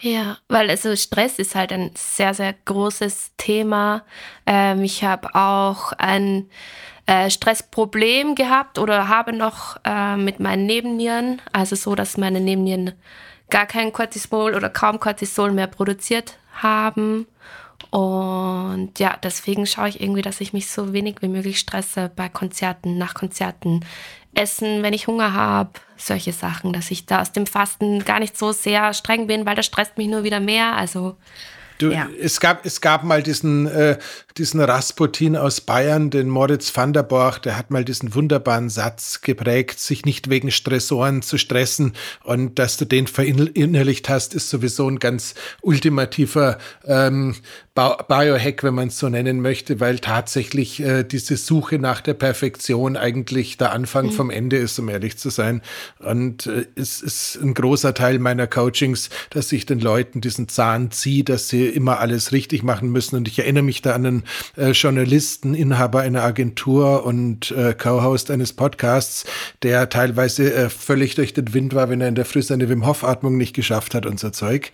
[0.00, 4.04] Ja, weil also Stress ist halt ein sehr, sehr großes Thema.
[4.46, 6.48] Ähm, ich habe auch ein
[7.06, 12.92] äh, Stressproblem gehabt oder habe noch äh, mit meinen Nebennieren, also so, dass meine Nebennieren
[13.50, 17.26] gar kein Cortisol oder kaum Cortisol mehr produziert haben.
[17.90, 22.28] Und ja, deswegen schaue ich irgendwie, dass ich mich so wenig wie möglich stresse bei
[22.28, 23.80] Konzerten, nach Konzerten,
[24.34, 28.36] essen, wenn ich Hunger habe, solche Sachen, dass ich da aus dem Fasten gar nicht
[28.36, 30.76] so sehr streng bin, weil das stresst mich nur wieder mehr.
[30.76, 31.16] Also
[31.78, 32.08] Du, Ja.
[32.20, 33.98] es, gab, es gab mal diesen, äh,
[34.36, 39.20] diesen Rasputin aus Bayern, den Moritz van der Borch, der hat mal diesen wunderbaren Satz
[39.20, 41.92] geprägt, sich nicht wegen Stressoren zu stressen.
[42.24, 47.36] Und dass du den verinnerlicht hast, ist sowieso ein ganz ultimativer ähm,
[47.74, 52.14] Bio- Biohack, wenn man es so nennen möchte, weil tatsächlich äh, diese Suche nach der
[52.14, 55.62] Perfektion eigentlich der Anfang vom Ende ist, um ehrlich zu sein.
[56.00, 60.90] Und äh, es ist ein großer Teil meiner Coachings, dass ich den Leuten diesen Zahn
[60.90, 63.16] ziehe, dass sie immer alles richtig machen müssen.
[63.16, 64.24] Und ich erinnere mich da an einen
[64.56, 69.24] äh, Journalisten, Inhaber einer Agentur und äh, Co-Host eines Podcasts,
[69.62, 72.86] der teilweise äh, völlig durch den Wind war, wenn er in der Früh seine Wim
[72.86, 74.70] Hof-Atmung nicht geschafft hat und so Zeug.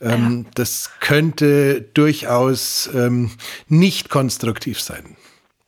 [0.00, 3.30] Ähm, Das könnte durchaus ähm,
[3.68, 5.16] nicht konstruktiv sein.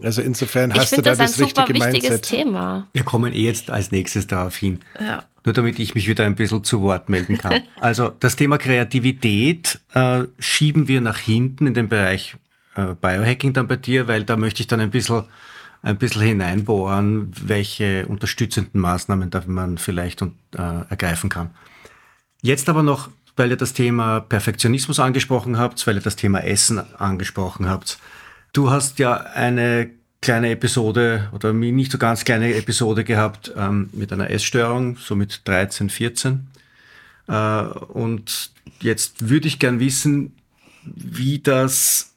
[0.03, 2.23] Also insofern Ich hast du da das ein das super richtige wichtiges Mindset.
[2.23, 2.89] Thema.
[2.93, 4.81] Wir kommen eh jetzt als nächstes darauf hin.
[5.01, 5.25] Ja.
[5.45, 7.63] Nur damit ich mich wieder ein bisschen zu Wort melden kann.
[7.81, 12.37] Also das Thema Kreativität äh, schieben wir nach hinten in den Bereich
[12.77, 15.25] äh, Biohacking dann bei dir, weil da möchte ich dann ein bisschen,
[15.83, 21.51] ein bisschen hineinbohren, welche unterstützenden Maßnahmen da man vielleicht und, äh, ergreifen kann.
[22.41, 26.79] Jetzt aber noch, weil ihr das Thema Perfektionismus angesprochen habt, weil ihr das Thema Essen
[26.99, 27.99] angesprochen habt.
[28.53, 29.91] Du hast ja eine
[30.21, 35.41] kleine Episode oder nicht so ganz kleine Episode gehabt ähm, mit einer Essstörung, so mit
[35.49, 36.47] 13, 14.
[37.29, 40.35] Äh, und jetzt würde ich gern wissen,
[40.85, 42.15] wie das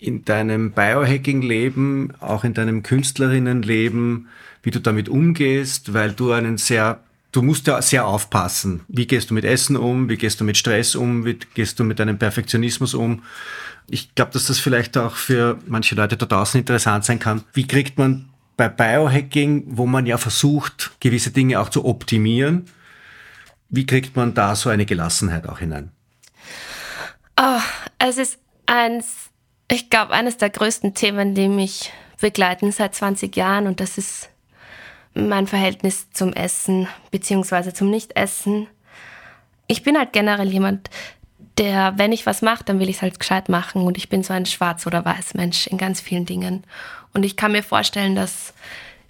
[0.00, 4.28] in deinem Biohacking-Leben, auch in deinem Künstlerinnen-Leben,
[4.62, 7.00] wie du damit umgehst, weil du einen sehr,
[7.36, 8.84] du musst ja sehr aufpassen.
[8.88, 10.08] Wie gehst du mit Essen um?
[10.08, 11.26] Wie gehst du mit Stress um?
[11.26, 13.22] Wie gehst du mit deinem Perfektionismus um?
[13.88, 17.44] Ich glaube, dass das vielleicht auch für manche Leute da draußen interessant sein kann.
[17.52, 22.64] Wie kriegt man bei Biohacking, wo man ja versucht, gewisse Dinge auch zu optimieren,
[23.68, 25.90] wie kriegt man da so eine Gelassenheit auch hinein?
[27.38, 27.60] Oh,
[27.98, 29.28] es ist eins,
[29.70, 34.30] ich glaube, eines der größten Themen, die mich begleiten seit 20 Jahren und das ist
[35.16, 38.68] mein Verhältnis zum Essen beziehungsweise zum Nichtessen.
[39.66, 40.90] Ich bin halt generell jemand,
[41.58, 44.22] der, wenn ich was mache, dann will ich es halt gescheit machen und ich bin
[44.22, 46.64] so ein schwarz oder weiß Mensch in ganz vielen Dingen.
[47.14, 48.52] Und ich kann mir vorstellen, dass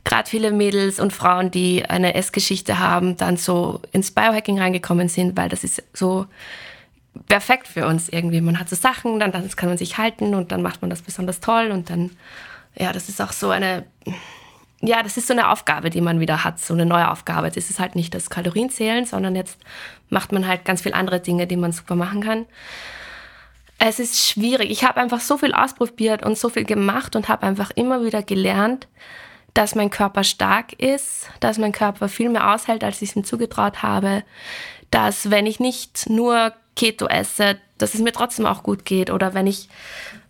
[0.04, 5.36] gerade viele Mädels und Frauen, die eine Essgeschichte haben, dann so ins Biohacking reingekommen sind,
[5.36, 6.26] weil das ist so
[7.26, 8.40] perfekt für uns irgendwie.
[8.40, 11.02] Man hat so Sachen, dann, dann kann man sich halten und dann macht man das
[11.02, 12.12] besonders toll und dann,
[12.76, 13.84] ja, das ist auch so eine,
[14.83, 17.51] ja, das ist so eine Aufgabe, die man wieder hat, so eine neue Aufgabe.
[17.51, 19.59] Das ist halt nicht das Kalorienzählen, sondern jetzt
[20.11, 22.47] macht man halt ganz viele andere Dinge, die man super machen kann.
[23.79, 24.70] Es ist schwierig.
[24.70, 28.22] Ich habe einfach so viel ausprobiert und so viel gemacht und habe einfach immer wieder
[28.22, 28.87] gelernt,
[29.55, 33.24] dass mein Körper stark ist, dass mein Körper viel mehr aushält, als ich es ihm
[33.24, 34.22] zugetraut habe,
[34.91, 39.33] dass wenn ich nicht nur Keto esse, dass es mir trotzdem auch gut geht oder
[39.33, 39.68] wenn ich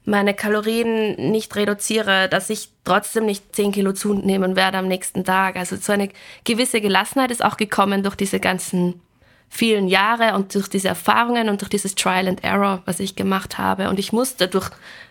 [0.06, 5.56] meine Kalorien nicht reduziere, dass ich trotzdem nicht 10 Kilo zunehmen werde am nächsten Tag.
[5.56, 6.08] Also so eine
[6.44, 9.00] gewisse Gelassenheit ist auch gekommen durch diese ganzen
[9.48, 13.58] vielen Jahre und durch diese Erfahrungen und durch dieses Trial and Error, was ich gemacht
[13.58, 13.88] habe.
[13.88, 14.70] Und ich musste durch,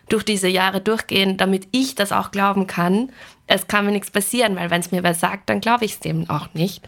[0.09, 3.11] durch diese Jahre durchgehen, damit ich das auch glauben kann.
[3.47, 5.99] Es kann mir nichts passieren, weil wenn es mir wer sagt, dann glaube ich es
[5.99, 6.87] dem auch nicht.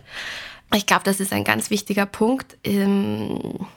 [0.73, 2.57] Ich glaube, das ist ein ganz wichtiger Punkt.
[2.63, 3.67] Ähm,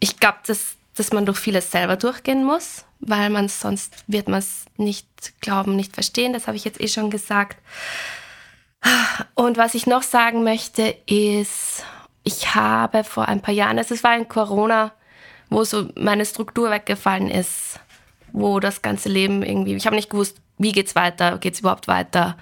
[0.00, 4.38] Ich glaube, dass, dass man durch vieles selber durchgehen muss, weil man sonst wird man
[4.38, 5.06] es nicht
[5.40, 6.32] glauben, nicht verstehen.
[6.32, 7.58] Das habe ich jetzt eh schon gesagt.
[9.34, 11.84] Und was ich noch sagen möchte, ist,
[12.22, 14.92] ich habe vor ein paar Jahren, also es war in Corona,
[15.50, 17.80] wo so meine Struktur weggefallen ist,
[18.32, 22.36] wo das ganze Leben irgendwie, ich habe nicht gewusst, wie geht's weiter, geht's überhaupt weiter.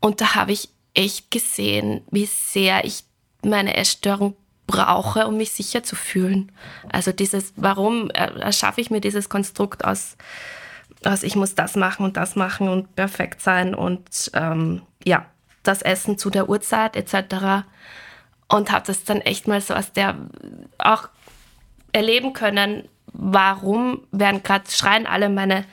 [0.00, 3.04] Und da habe ich echt gesehen, wie sehr ich
[3.42, 4.36] meine Essstörung
[4.70, 6.52] brauche, um mich sicher zu fühlen.
[6.90, 10.16] Also dieses, warum erschaffe ich mir dieses Konstrukt aus,
[11.04, 15.26] aus ich muss das machen und das machen und perfekt sein und ähm, ja,
[15.62, 17.66] das Essen zu der Uhrzeit etc.
[18.48, 20.16] Und habe das dann echt mal so aus der
[20.78, 21.10] auch
[21.92, 25.66] erleben können, warum werden gerade schreien alle meine,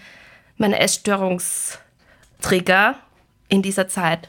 [0.57, 2.95] meine Essstörungstrigger
[3.47, 4.27] in dieser Zeit.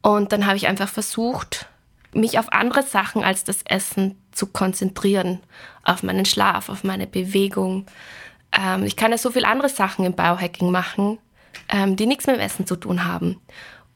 [0.00, 1.66] Und dann habe ich einfach versucht,
[2.14, 5.40] mich auf andere Sachen als das Essen zu konzentrieren,
[5.82, 7.86] auf meinen Schlaf, auf meine Bewegung.
[8.52, 11.18] Ähm, ich kann ja so viele andere Sachen im Biohacking machen,
[11.68, 13.40] ähm, die nichts mit dem Essen zu tun haben.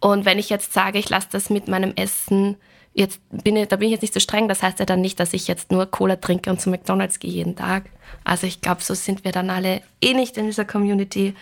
[0.00, 2.56] Und wenn ich jetzt sage, ich lasse das mit meinem Essen,
[2.92, 5.20] jetzt bin ich, da bin ich jetzt nicht so streng, das heißt ja dann nicht,
[5.20, 7.84] dass ich jetzt nur Cola trinke und zu McDonalds gehe jeden Tag.
[8.24, 11.34] Also ich glaube, so sind wir dann alle eh nicht in dieser Community.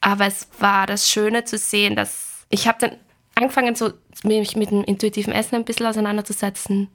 [0.00, 2.92] Aber es war das Schöne zu sehen, dass ich habe dann
[3.38, 3.92] angefangen, so
[4.24, 6.88] mich mit dem intuitiven Essen ein bisschen auseinanderzusetzen.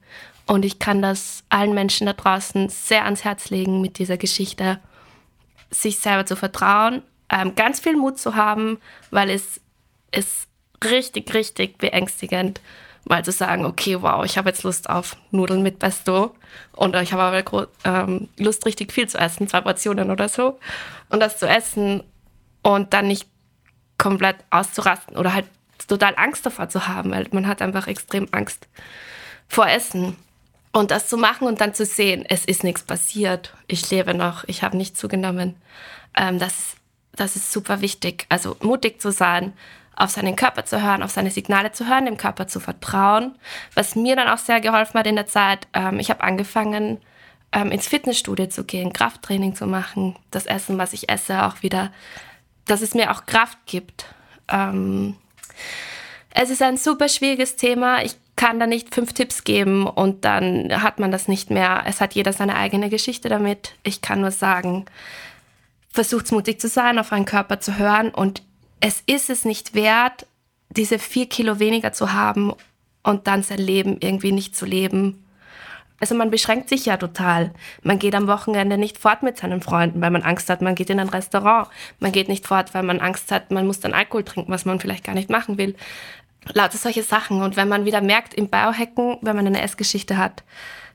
[0.46, 4.78] Und ich kann das allen Menschen da draußen sehr ans Herz legen mit dieser Geschichte.
[5.70, 8.78] sich selber zu vertrauen, ähm, ganz viel Mut zu haben,
[9.10, 9.60] weil es
[10.12, 10.46] ist
[10.84, 12.60] richtig, richtig beängstigend,
[13.04, 16.34] mal zu sagen, okay, wow, ich habe jetzt Lust auf Nudeln mit Pesto
[16.72, 20.58] und ich habe aber ähm, Lust, richtig viel zu essen, zwei Portionen oder so.
[21.10, 22.02] Und das zu essen
[22.62, 23.28] und dann nicht
[23.98, 25.46] komplett auszurasten oder halt
[25.86, 28.68] total Angst davor zu haben, weil man hat einfach extrem Angst
[29.48, 30.16] vor Essen.
[30.72, 34.42] Und das zu machen und dann zu sehen, es ist nichts passiert, ich lebe noch,
[34.48, 35.54] ich habe nicht zugenommen,
[36.16, 36.76] ähm, das, ist-
[37.14, 38.26] das ist super wichtig.
[38.28, 39.52] Also mutig zu sein,
[39.94, 43.36] auf seinen Körper zu hören, auf seine Signale zu hören, dem Körper zu vertrauen.
[43.74, 47.00] Was mir dann auch sehr geholfen hat in der Zeit, ähm, ich habe angefangen,
[47.52, 51.92] ähm, ins Fitnessstudio zu gehen, Krafttraining zu machen, das Essen, was ich esse, auch wieder,
[52.64, 54.06] dass es mir auch Kraft gibt.
[54.48, 55.14] Ähm,
[56.30, 58.02] es ist ein super schwieriges Thema.
[58.02, 61.84] Ich kann da nicht fünf Tipps geben und dann hat man das nicht mehr.
[61.86, 63.74] Es hat jeder seine eigene Geschichte damit.
[63.84, 64.84] Ich kann nur sagen,
[65.90, 68.42] versucht mutig zu sein, auf euren Körper zu hören und
[68.80, 70.26] es ist es nicht wert,
[70.70, 72.52] diese vier Kilo weniger zu haben
[73.04, 75.23] und dann sein Leben irgendwie nicht zu leben.
[76.04, 77.50] Also man beschränkt sich ja total.
[77.82, 80.90] Man geht am Wochenende nicht fort mit seinen Freunden, weil man Angst hat, man geht
[80.90, 81.70] in ein Restaurant.
[81.98, 84.78] Man geht nicht fort, weil man Angst hat, man muss dann Alkohol trinken, was man
[84.78, 85.74] vielleicht gar nicht machen will.
[86.52, 87.40] Lauter solche Sachen.
[87.40, 90.44] Und wenn man wieder merkt im Biohacken, wenn man eine Essgeschichte hat,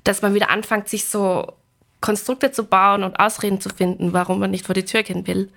[0.03, 1.53] dass man wieder anfängt, sich so
[2.01, 5.51] Konstrukte zu bauen und Ausreden zu finden, warum man nicht vor die Tür gehen will,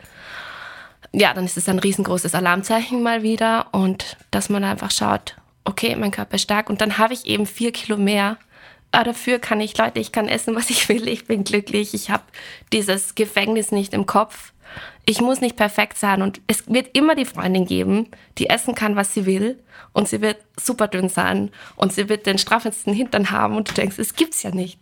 [1.13, 5.37] ja, dann ist es ein riesengroßes Alarmzeichen mal wieder und dass man einfach schaut,
[5.67, 8.39] okay, mein Körper ist stark und dann habe ich eben vier Kilo mehr.
[8.93, 12.11] Aber dafür kann ich, Leute, ich kann essen, was ich will, ich bin glücklich, ich
[12.11, 12.25] habe
[12.73, 14.53] dieses Gefängnis nicht im Kopf.
[15.05, 18.95] Ich muss nicht perfekt sein und es wird immer die Freundin geben, die essen kann,
[18.95, 19.59] was sie will
[19.93, 23.75] und sie wird super dünn sein und sie wird den straffendsten Hintern haben und du
[23.75, 24.79] denkst, es gibt's ja nicht.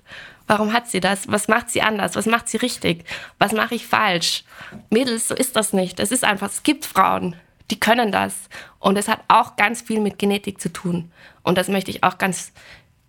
[0.46, 1.28] Warum hat sie das?
[1.28, 2.16] Was macht sie anders?
[2.16, 3.04] Was macht sie richtig?
[3.38, 4.44] Was mache ich falsch?
[4.90, 6.00] Mädels, so ist das nicht.
[6.00, 7.36] Es ist einfach, es gibt Frauen,
[7.70, 8.34] die können das.
[8.78, 11.12] Und es hat auch ganz viel mit Genetik zu tun.
[11.42, 12.52] Und das möchte ich auch ganz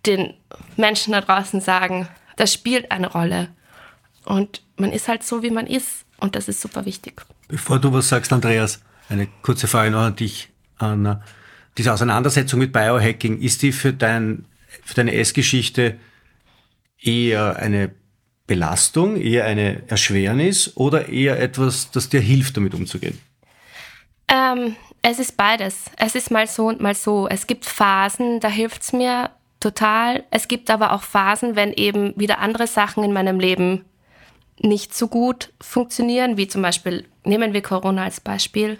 [0.06, 0.34] den
[0.76, 2.08] Menschen da draußen sagen.
[2.36, 3.48] Das spielt eine Rolle.
[4.24, 6.04] Und man ist halt so, wie man ist.
[6.18, 7.22] Und das ist super wichtig.
[7.48, 10.48] Bevor du was sagst, Andreas, eine kurze Frage noch an dich,
[10.78, 11.22] Anna.
[11.78, 14.44] Diese Auseinandersetzung mit Biohacking, ist die für, dein,
[14.84, 15.98] für deine Essgeschichte
[17.00, 17.92] eher eine
[18.46, 23.18] Belastung, eher eine Erschwernis oder eher etwas, das dir hilft, damit umzugehen?
[24.28, 25.84] Ähm, es ist beides.
[25.96, 27.28] Es ist mal so und mal so.
[27.28, 29.30] Es gibt Phasen, da hilft es mir
[29.62, 30.24] total.
[30.30, 33.84] Es gibt aber auch Phasen, wenn eben wieder andere Sachen in meinem Leben
[34.58, 38.78] nicht so gut funktionieren, wie zum Beispiel, nehmen wir Corona als Beispiel.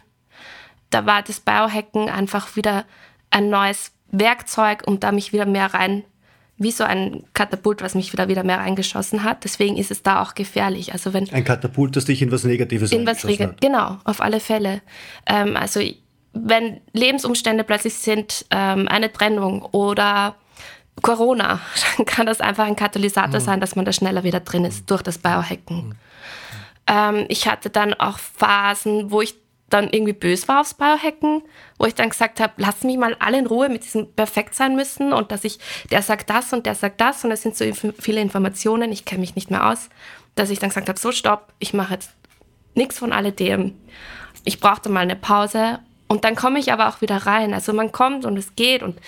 [0.91, 2.85] Da war das Biohacken einfach wieder
[3.31, 6.05] ein neues Werkzeug, um da mich wieder mehr rein,
[6.59, 9.45] wie so ein Katapult, was mich wieder, wieder mehr reingeschossen hat.
[9.45, 10.93] Deswegen ist es da auch gefährlich.
[10.93, 13.61] Also wenn Ein Katapult, das dich in was Negatives in was Rege- hat.
[13.61, 14.83] Genau, auf alle Fälle.
[15.27, 15.81] Ähm, also
[16.35, 20.37] wenn Lebensumstände plötzlich sind, ähm, eine Trennung oder
[21.01, 21.61] Corona,
[21.97, 25.03] dann kann das einfach ein Katalysator sein, dass man da schneller wieder drin ist durch
[25.03, 25.97] das Biohacken.
[26.87, 29.35] Ähm, ich hatte dann auch Phasen, wo ich
[29.71, 31.43] dann irgendwie böse war aufs Biohacken,
[31.79, 34.77] wo ich dann gesagt habe, lasst mich mal alle in Ruhe mit diesem perfekt sein
[34.77, 35.59] müssen und dass ich,
[35.91, 37.65] der sagt das und der sagt das und es sind so
[37.99, 39.89] viele Informationen, ich kenne mich nicht mehr aus,
[40.35, 42.11] dass ich dann gesagt habe, so stopp, ich mache jetzt
[42.75, 43.75] nichts von alledem.
[44.45, 45.79] Ich brauchte mal eine Pause
[46.09, 47.55] und dann komme ich aber auch wieder rein.
[47.55, 48.99] Also man kommt und es geht und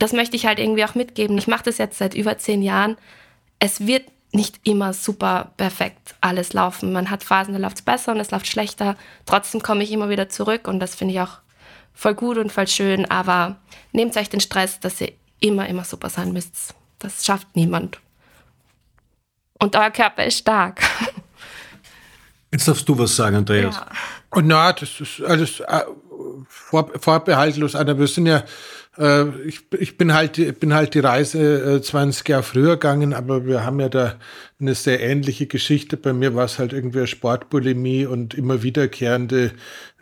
[0.00, 1.38] das möchte ich halt irgendwie auch mitgeben.
[1.38, 2.96] Ich mache das jetzt seit über zehn Jahren.
[3.58, 6.92] Es wird nicht immer super perfekt alles laufen.
[6.92, 8.96] Man hat Phasen, da läuft es besser und es läuft schlechter.
[9.26, 11.38] Trotzdem komme ich immer wieder zurück und das finde ich auch
[11.92, 13.10] voll gut und voll schön.
[13.10, 13.56] Aber
[13.92, 16.74] nehmt euch den Stress, dass ihr immer, immer super sein müsst.
[16.98, 18.00] Das schafft niemand.
[19.58, 20.80] Und euer Körper ist stark.
[22.52, 23.76] Jetzt darfst du was sagen, Andreas.
[23.76, 23.86] Ja.
[24.30, 25.82] Und na, das ist alles äh,
[26.48, 27.74] vor, vorbehaltlos.
[27.74, 28.44] Anna, wir sind ja,
[28.98, 33.46] äh, ich, ich bin halt, bin halt die Reise äh, 20 Jahre früher gegangen, aber
[33.46, 34.16] wir haben ja da
[34.60, 35.96] eine sehr ähnliche Geschichte.
[35.96, 39.52] Bei mir war es halt irgendwie eine Sportbulimie und immer wiederkehrende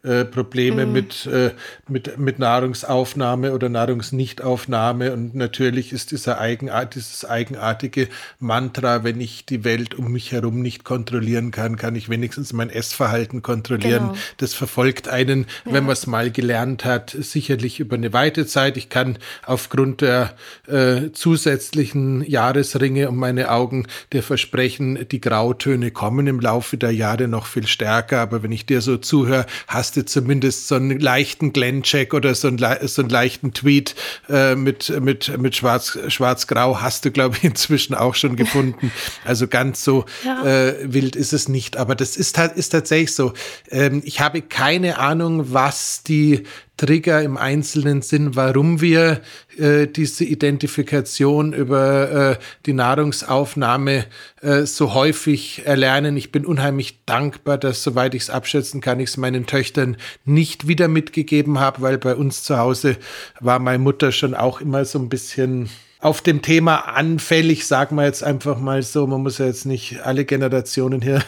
[0.03, 1.53] äh, Probleme mit, äh,
[1.87, 5.13] mit, mit Nahrungsaufnahme oder Nahrungsnichtaufnahme.
[5.13, 8.09] Und natürlich ist dieser Eigenart, dieses eigenartige
[8.41, 12.71] Mantra, wenn ich die Welt um mich herum nicht kontrollieren kann, kann ich wenigstens mein
[12.71, 14.09] Essverhalten kontrollieren.
[14.09, 14.19] Genau.
[14.39, 18.77] Das verfolgt einen, wenn man es mal gelernt hat, sicherlich über eine weite Zeit.
[18.77, 20.35] Ich ich kann aufgrund der
[20.67, 27.29] äh, zusätzlichen Jahresringe um meine Augen dir versprechen, die Grautöne kommen im Laufe der Jahre
[27.29, 28.21] noch viel stärker.
[28.21, 32.49] Aber wenn ich dir so zuhöre, hast du zumindest so einen leichten Glenn-Check oder so
[32.49, 33.95] einen, so einen leichten Tweet
[34.29, 38.93] äh, mit, mit, mit Schwarz, Schwarz-Grau hast du, glaube ich, inzwischen auch schon gefunden.
[39.25, 40.45] Also ganz so ja.
[40.45, 41.77] äh, wild ist es nicht.
[41.77, 43.33] Aber das ist, ist tatsächlich so.
[43.71, 46.45] Ähm, ich habe keine Ahnung, was die
[46.79, 49.21] Trigger im Einzelnen sind, warum wir
[49.59, 54.07] äh, diese Identifikation über äh, die Nahrungsaufnahme
[54.41, 56.17] äh, so häufig erlernen.
[56.17, 60.69] Ich bin unheimlich dankbar, dass, soweit ich es abschätzen kann, ich es meinen Töchtern nicht
[60.69, 62.97] wieder mitgegeben habe, weil bei uns zu Hause
[63.41, 65.69] war meine Mutter schon auch immer so ein bisschen
[66.01, 69.07] auf dem Thema anfällig, sagen wir jetzt einfach mal so.
[69.07, 71.25] Man muss ja jetzt nicht alle Generationen hier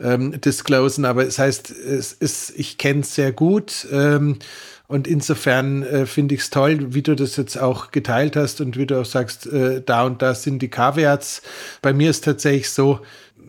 [0.00, 3.86] ähm, disclosen, aber es heißt, es ist, ich kenne es sehr gut.
[3.92, 4.38] Ähm,
[4.86, 8.76] und insofern äh, finde ich es toll, wie du das jetzt auch geteilt hast und
[8.76, 11.42] wie du auch sagst, äh, da und da sind die Kaviats.
[11.80, 13.00] Bei mir ist tatsächlich so,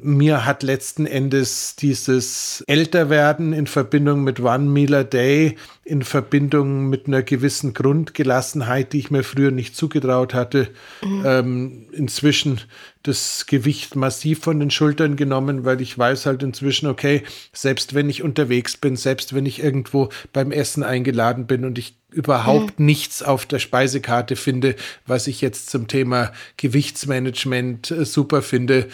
[0.02, 6.90] mir hat letzten Endes dieses Älterwerden in Verbindung mit One Meal a Day, in Verbindung
[6.90, 10.70] mit einer gewissen Grundgelassenheit, die ich mir früher nicht zugetraut hatte,
[11.04, 11.24] mhm.
[11.26, 12.62] ähm, inzwischen
[13.04, 17.22] das Gewicht massiv von den Schultern genommen, weil ich weiß halt inzwischen, okay,
[17.54, 21.96] selbst wenn ich unterwegs bin, selbst wenn ich irgendwo beim Essen eingeladen bin und ich
[22.12, 22.86] überhaupt mhm.
[22.86, 24.76] nichts auf der Speisekarte finde,
[25.06, 28.88] was ich jetzt zum Thema Gewichtsmanagement äh, super finde,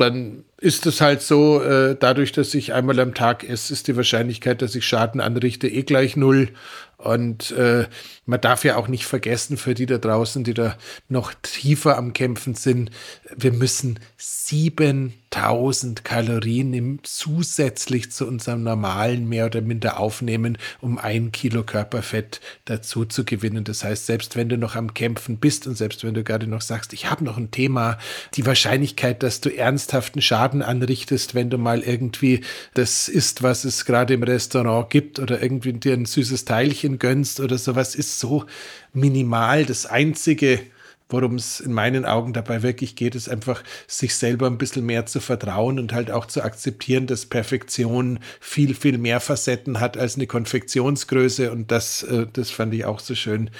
[0.00, 3.96] dann ist es halt so, äh, dadurch, dass ich einmal am Tag esse, ist die
[3.96, 6.48] Wahrscheinlichkeit, dass ich Schaden anrichte, eh gleich null.
[7.02, 7.86] Und äh,
[8.26, 10.76] man darf ja auch nicht vergessen, für die da draußen, die da
[11.08, 12.90] noch tiefer am Kämpfen sind,
[13.34, 21.32] wir müssen 7000 Kalorien im, zusätzlich zu unserem normalen mehr oder minder aufnehmen, um ein
[21.32, 23.64] Kilo Körperfett dazu zu gewinnen.
[23.64, 26.60] Das heißt, selbst wenn du noch am Kämpfen bist und selbst wenn du gerade noch
[26.60, 27.98] sagst, ich habe noch ein Thema,
[28.34, 32.42] die Wahrscheinlichkeit, dass du ernsthaften Schaden anrichtest, wenn du mal irgendwie
[32.74, 37.40] das isst, was es gerade im Restaurant gibt oder irgendwie dir ein süßes Teilchen gönnst
[37.40, 38.46] oder sowas, ist so
[38.92, 39.64] minimal.
[39.64, 40.60] Das Einzige,
[41.10, 45.06] worum es in meinen Augen dabei wirklich geht, ist einfach, sich selber ein bisschen mehr
[45.06, 50.14] zu vertrauen und halt auch zu akzeptieren, dass Perfektion viel, viel mehr Facetten hat als
[50.14, 51.50] eine Konfektionsgröße.
[51.50, 53.50] Und das, äh, das fand ich auch so schön.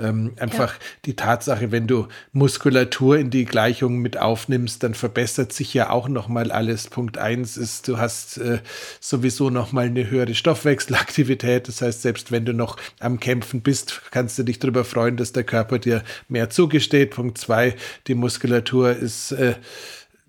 [0.00, 0.80] Ähm, einfach ja.
[1.04, 6.08] die Tatsache, wenn du Muskulatur in die Gleichung mit aufnimmst, dann verbessert sich ja auch
[6.08, 6.88] nochmal alles.
[6.88, 8.60] Punkt eins ist, du hast äh,
[9.00, 11.68] sowieso nochmal eine höhere Stoffwechselaktivität.
[11.68, 15.32] Das heißt, selbst wenn du noch am Kämpfen bist, kannst du dich darüber freuen, dass
[15.32, 17.10] der Körper dir mehr zugestellt steht.
[17.10, 17.74] Punkt zwei,
[18.06, 19.54] die Muskulatur ist äh,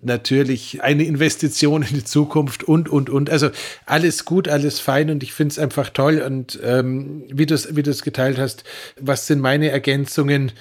[0.02, 3.30] natürlich eine Investition in die Zukunft und, und, und.
[3.30, 3.50] Also
[3.86, 6.20] alles gut, alles fein und ich finde es einfach toll.
[6.20, 8.64] Und ähm, wie du es wie geteilt hast,
[9.00, 10.52] was sind meine Ergänzungen?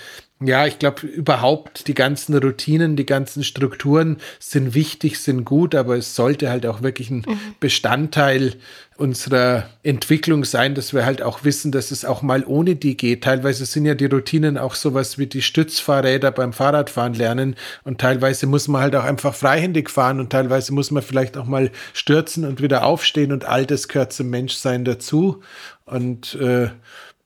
[0.41, 5.95] Ja, ich glaube überhaupt die ganzen Routinen, die ganzen Strukturen sind wichtig, sind gut, aber
[5.95, 7.39] es sollte halt auch wirklich ein mhm.
[7.61, 8.55] Bestandteil
[8.97, 13.23] unserer Entwicklung sein, dass wir halt auch wissen, dass es auch mal ohne die geht.
[13.23, 17.55] Teilweise sind ja die Routinen auch sowas wie die Stützfahrräder beim Fahrradfahren lernen
[17.85, 21.45] und teilweise muss man halt auch einfach freihändig fahren und teilweise muss man vielleicht auch
[21.45, 25.41] mal stürzen und wieder aufstehen und all das gehört zum Menschsein dazu
[25.85, 26.71] und äh,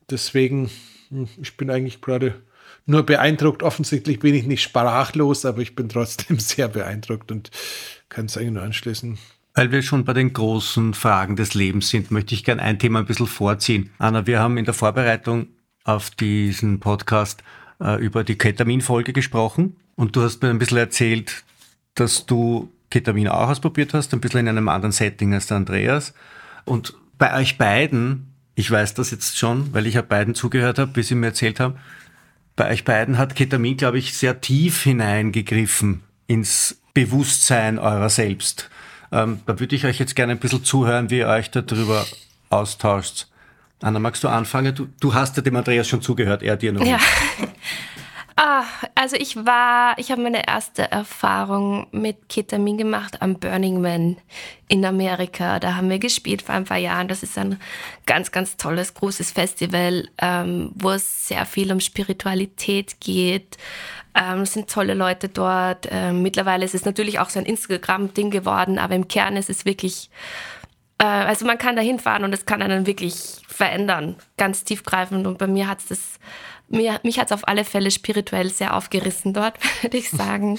[0.08, 0.70] deswegen,
[1.08, 2.36] hm, ich bin eigentlich gerade
[2.90, 3.62] nur beeindruckt.
[3.62, 7.50] Offensichtlich bin ich nicht sprachlos, aber ich bin trotzdem sehr beeindruckt und
[8.08, 9.18] kann es eigentlich nur anschließen.
[9.54, 13.00] Weil wir schon bei den großen Fragen des Lebens sind, möchte ich gerne ein Thema
[13.00, 13.90] ein bisschen vorziehen.
[13.98, 15.48] Anna, wir haben in der Vorbereitung
[15.84, 17.42] auf diesen Podcast
[17.80, 21.44] äh, über die Ketamin-Folge gesprochen und du hast mir ein bisschen erzählt,
[21.94, 26.14] dass du Ketamin auch ausprobiert hast, ein bisschen in einem anderen Setting als der Andreas.
[26.64, 30.94] Und bei euch beiden, ich weiß das jetzt schon, weil ich ja beiden zugehört habe,
[30.96, 31.74] wie sie mir erzählt haben,
[32.60, 38.68] bei euch beiden hat Ketamin, glaube ich, sehr tief hineingegriffen ins Bewusstsein eurer selbst.
[39.12, 42.04] Ähm, da würde ich euch jetzt gerne ein bisschen zuhören, wie ihr euch darüber
[42.50, 43.28] austauscht.
[43.80, 44.74] Anna, magst du anfangen?
[44.74, 46.84] Du, du hast ja dem Andreas schon zugehört, er dir noch.
[46.84, 46.98] Ja.
[48.42, 48.64] Ah,
[48.94, 54.16] also ich war, ich habe meine erste Erfahrung mit Ketamin gemacht am Burning Man
[54.66, 55.58] in Amerika.
[55.60, 57.06] Da haben wir gespielt vor ein paar Jahren.
[57.06, 57.60] Das ist ein
[58.06, 63.58] ganz, ganz tolles, großes Festival, ähm, wo es sehr viel um Spiritualität geht.
[64.14, 65.86] Ähm, es sind tolle Leute dort.
[65.90, 69.66] Ähm, mittlerweile ist es natürlich auch so ein Instagram-Ding geworden, aber im Kern ist es
[69.66, 70.08] wirklich
[70.96, 75.26] äh, also man kann da hinfahren und es kann einen wirklich verändern, ganz tiefgreifend.
[75.26, 76.00] Und bei mir hat es das
[76.70, 80.58] mir, mich hat es auf alle Fälle spirituell sehr aufgerissen dort, würde ich sagen.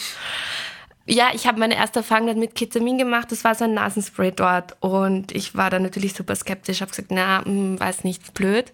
[1.06, 3.32] ja, ich habe meine erste Erfahrung mit Ketamin gemacht.
[3.32, 4.76] Das war so ein Nasenspray dort.
[4.82, 6.82] Und ich war dann natürlich super skeptisch.
[6.82, 8.74] habe gesagt, na, mh, hm, weiß nicht, blöd.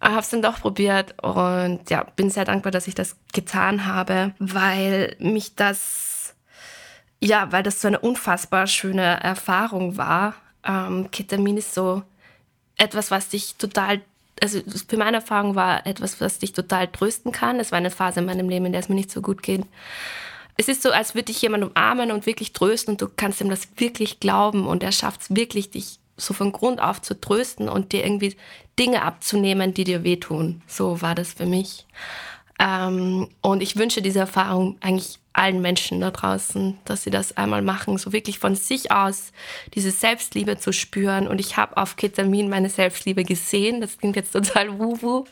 [0.00, 4.34] habe es dann doch probiert und ja, bin sehr dankbar, dass ich das getan habe,
[4.38, 6.34] weil mich das,
[7.20, 10.34] ja, weil das so eine unfassbar schöne Erfahrung war.
[10.64, 12.02] Ähm, Ketamin ist so
[12.76, 14.00] etwas, was dich total,
[14.42, 17.60] also für meine Erfahrung war etwas, was dich total trösten kann.
[17.60, 19.66] Es war eine Phase in meinem Leben, in der es mir nicht so gut ging.
[20.56, 23.50] Es ist so, als würde dich jemand umarmen und wirklich trösten und du kannst ihm
[23.50, 27.68] das wirklich glauben und er schafft es wirklich, dich so von Grund auf zu trösten
[27.68, 28.36] und dir irgendwie
[28.78, 30.62] Dinge abzunehmen, die dir wehtun.
[30.68, 31.86] So war das für mich.
[32.58, 37.62] Ähm, und ich wünsche diese Erfahrung eigentlich allen Menschen da draußen, dass sie das einmal
[37.62, 39.32] machen, so wirklich von sich aus
[39.74, 41.26] diese Selbstliebe zu spüren.
[41.26, 43.80] Und ich habe auf Ketamin meine Selbstliebe gesehen.
[43.80, 45.24] Das klingt jetzt total wuhu.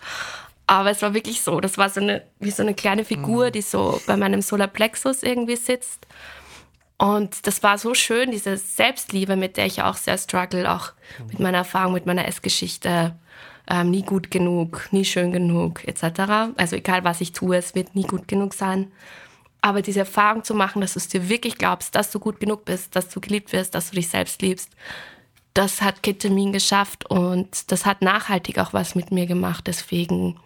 [0.67, 1.61] Aber es war wirklich so.
[1.61, 5.57] Das war so eine, wie so eine kleine Figur, die so bei meinem Solarplexus irgendwie
[5.57, 6.07] sitzt.
[6.99, 10.93] Und das war so schön, diese Selbstliebe, mit der ich auch sehr struggle, auch
[11.29, 13.17] mit meiner Erfahrung, mit meiner Essgeschichte.
[13.69, 16.55] Ähm, nie gut genug, nie schön genug, etc.
[16.57, 18.91] Also egal, was ich tue, es wird nie gut genug sein.
[19.61, 22.65] Aber diese Erfahrung zu machen, dass du es dir wirklich glaubst, dass du gut genug
[22.65, 24.71] bist, dass du geliebt wirst, dass du dich selbst liebst,
[25.55, 29.67] das hat Ketamin geschafft und das hat nachhaltig auch was mit mir gemacht.
[29.67, 30.37] Deswegen,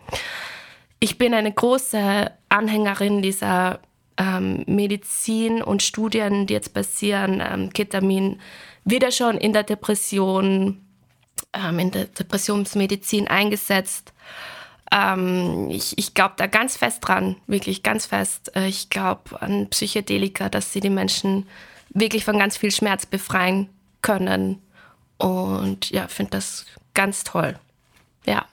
[0.98, 3.80] ich bin eine große Anhängerin dieser
[4.16, 7.40] ähm, Medizin und Studien, die jetzt passieren.
[7.44, 8.40] Ähm, Ketamin
[8.84, 10.85] wieder schon in der Depression,
[11.52, 14.12] ähm, in der Depressionsmedizin eingesetzt.
[14.92, 18.54] Ähm, ich ich glaube da ganz fest dran, wirklich ganz fest.
[18.54, 21.46] Äh, ich glaube an Psychedelika, dass sie die Menschen
[21.90, 23.68] wirklich von ganz viel Schmerz befreien
[24.02, 24.62] können.
[25.18, 27.58] Und ja, finde das ganz toll.
[28.26, 28.44] Ja.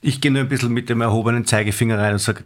[0.00, 2.44] Ich gehe nur ein bisschen mit dem erhobenen Zeigefinger rein und sage,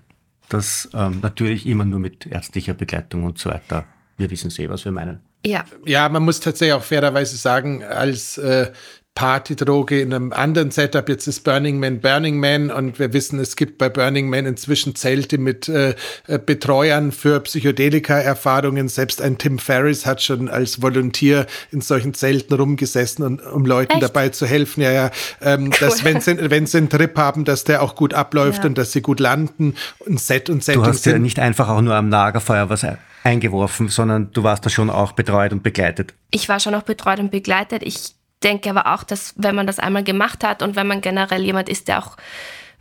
[0.48, 3.86] dass ähm, natürlich immer nur mit ärztlicher Begleitung und so weiter.
[4.16, 5.20] Wir wissen eh, was wir meinen.
[5.44, 5.64] Ja.
[5.86, 8.72] Ja, man muss tatsächlich auch fairerweise sagen, als äh,
[9.14, 11.08] Partydroge in einem anderen Setup.
[11.08, 14.94] Jetzt ist Burning Man Burning Man und wir wissen, es gibt bei Burning Man inzwischen
[14.94, 15.94] Zelte mit äh,
[16.26, 18.88] äh Betreuern für Psychedelika-Erfahrungen.
[18.88, 23.94] Selbst ein Tim Ferriss hat schon als Volontier in solchen Zelten rumgesessen, und, um Leuten
[23.94, 24.02] Echt?
[24.02, 24.82] dabei zu helfen.
[24.82, 25.10] Ja, ja,
[25.42, 25.70] ähm, Cool.
[25.80, 28.66] dass wenn sie, wenn sie einen Trip haben, dass der auch gut abläuft Ja.
[28.70, 31.80] und dass sie gut landen und Set und Du Setting hast ja nicht einfach auch
[31.82, 32.86] nur am Lagerfeuer was
[33.22, 36.14] eingeworfen, sondern du warst da schon auch betreut und begleitet.
[36.30, 37.82] Ich war schon auch betreut und begleitet.
[37.84, 41.42] Ich denke aber auch, dass wenn man das einmal gemacht hat und wenn man generell
[41.42, 42.16] jemand ist, der auch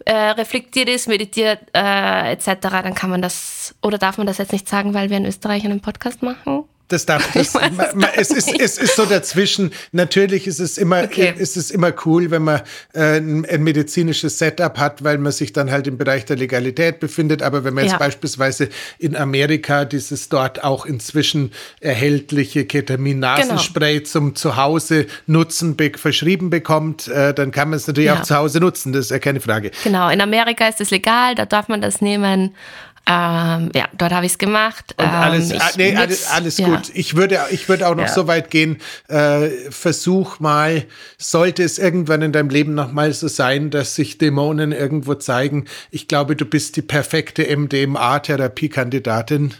[0.06, 4.54] äh, reflektiert ist, meditiert äh, etc., dann kann man das, oder darf man das jetzt
[4.54, 6.64] nicht sagen, weil wir in Österreich einen Podcast machen?
[6.90, 7.54] Das darf, das,
[8.18, 9.72] es, ist, es ist so dazwischen.
[9.92, 11.34] Natürlich ist es immer, Okay.
[11.38, 12.62] ist es immer cool, wenn man
[12.94, 17.00] äh, ein, ein medizinisches Setup hat, weil man sich dann halt im Bereich der Legalität
[17.00, 17.42] befindet.
[17.44, 17.98] Aber wenn man jetzt Ja.
[18.00, 24.06] beispielsweise in Amerika dieses dort auch inzwischen erhältliche Ketamin-Nasenspray Genau.
[24.10, 28.20] zum Zuhause nutzen be verschrieben bekommt, äh, dann kann man es natürlich Ja.
[28.20, 28.94] auch zu Hause nutzen.
[28.94, 29.72] Das ist ja keine Frage.
[29.84, 32.56] Genau, in Amerika ist es legal, da darf man das nehmen.
[33.12, 34.94] Ähm, ja, dort habe ich es gemacht.
[34.98, 36.68] Und alles, ähm, ich ah, nee, alles, alles ja.
[36.68, 36.92] gut.
[36.94, 38.14] Ich würde, ich würde auch noch Ja.
[38.14, 38.78] so weit gehen.
[39.08, 40.86] Äh, versuch mal,
[41.18, 45.66] sollte es irgendwann in deinem Leben noch mal so sein, dass sich Dämonen irgendwo zeigen.
[45.90, 49.56] Ich glaube, du bist die perfekte MDMA-Therapiekandidatin.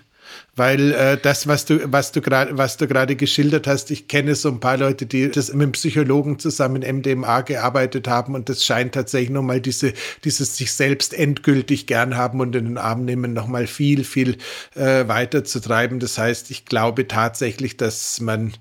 [0.60, 4.36] Weil äh, das, was du, was du gerade, was du gerade geschildert hast, ich kenne
[4.36, 8.66] so ein paar Leute, die das mit einem Psychologen zusammen MDMA gearbeitet haben und das
[8.66, 9.94] scheint tatsächlich nochmal diese,
[10.26, 14.36] dieses sich selbst endgültig gern haben und in den Arm nehmen nochmal viel, viel
[14.76, 16.02] äh, weiter zu treiben.
[16.02, 18.52] Das heißt, ich glaube tatsächlich, dass man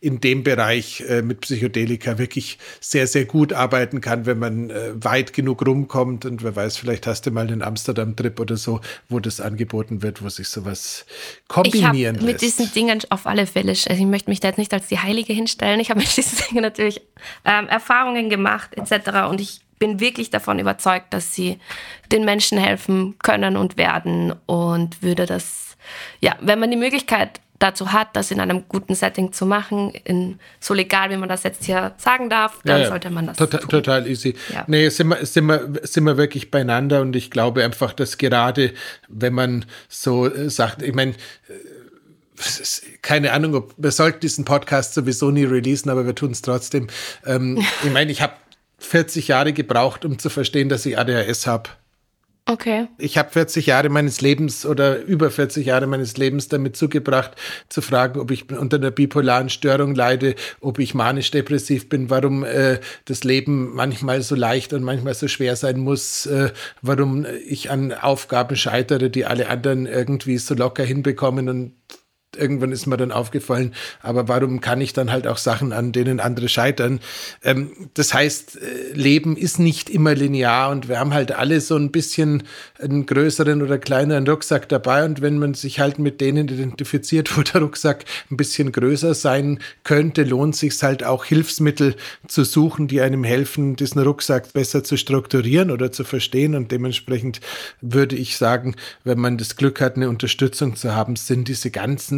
[0.00, 4.92] in dem Bereich äh, mit Psychedelika wirklich sehr, sehr gut arbeiten kann, wenn man äh,
[4.94, 9.18] weit genug rumkommt und wer weiß, vielleicht hast du mal einen Amsterdam-Trip oder so, wo
[9.18, 11.04] das angeboten wird, wo sich sowas
[11.64, 12.42] Ich kombinieren mit lässt.
[12.42, 15.32] diesen Dingen auf alle Fälle, also ich möchte mich da jetzt nicht als die Heilige
[15.32, 17.00] hinstellen, ich habe mit diesen Dingen natürlich
[17.44, 19.28] ähm, Erfahrungen gemacht etc.
[19.30, 21.58] Und ich bin wirklich davon überzeugt, dass sie
[22.12, 25.76] den Menschen helfen können und werden und würde das,
[26.20, 30.38] ja, wenn man die Möglichkeit dazu hat, das in einem guten Setting zu machen, in,
[30.60, 32.88] so legal, wie man das jetzt hier sagen darf, dann Ja, ja.
[32.88, 33.70] sollte man das total, tun.
[33.70, 34.34] total easy.
[34.52, 34.64] Ja.
[34.66, 38.72] Nee, sind wir, sind, wir, sind wir wirklich beieinander und ich glaube einfach, dass gerade,
[39.08, 41.14] wenn man so äh, sagt, ich meine,
[42.36, 46.42] ist keine Ahnung, ob wir sollten diesen Podcast sowieso nie releasen, aber wir tun es
[46.42, 46.86] trotzdem.
[47.26, 48.34] Ähm, ich meine, ich habe
[48.78, 51.70] 40 Jahre gebraucht, um zu verstehen, dass ich ADHS habe.
[52.50, 52.88] Okay.
[52.96, 57.32] Ich habe 40 Jahre meines Lebens oder über 40 Jahre meines Lebens damit zugebracht,
[57.68, 62.80] zu fragen, ob ich unter einer bipolaren Störung leide, ob ich manisch-depressiv bin, warum äh,
[63.04, 67.92] das Leben manchmal so leicht und manchmal so schwer sein muss, äh, warum ich an
[67.92, 71.72] Aufgaben scheitere, die alle anderen irgendwie so locker hinbekommen und
[72.36, 76.20] irgendwann ist mir dann aufgefallen, aber warum kann ich dann halt auch Sachen, an denen
[76.20, 77.00] andere scheitern?
[77.42, 81.76] Ähm, das heißt, äh, Leben ist nicht immer linear und wir haben halt alle so
[81.76, 82.42] ein bisschen
[82.78, 87.42] einen größeren oder kleineren Rucksack dabei und wenn man sich halt mit denen identifiziert, wo
[87.42, 93.00] der Rucksack ein bisschen größer sein könnte, lohnt sich halt auch Hilfsmittel zu suchen, die
[93.00, 97.40] einem helfen, diesen Rucksack besser zu strukturieren oder zu verstehen und dementsprechend
[97.80, 98.74] würde ich sagen,
[99.04, 102.17] wenn man das Glück hat, eine Unterstützung zu haben, sind diese ganzen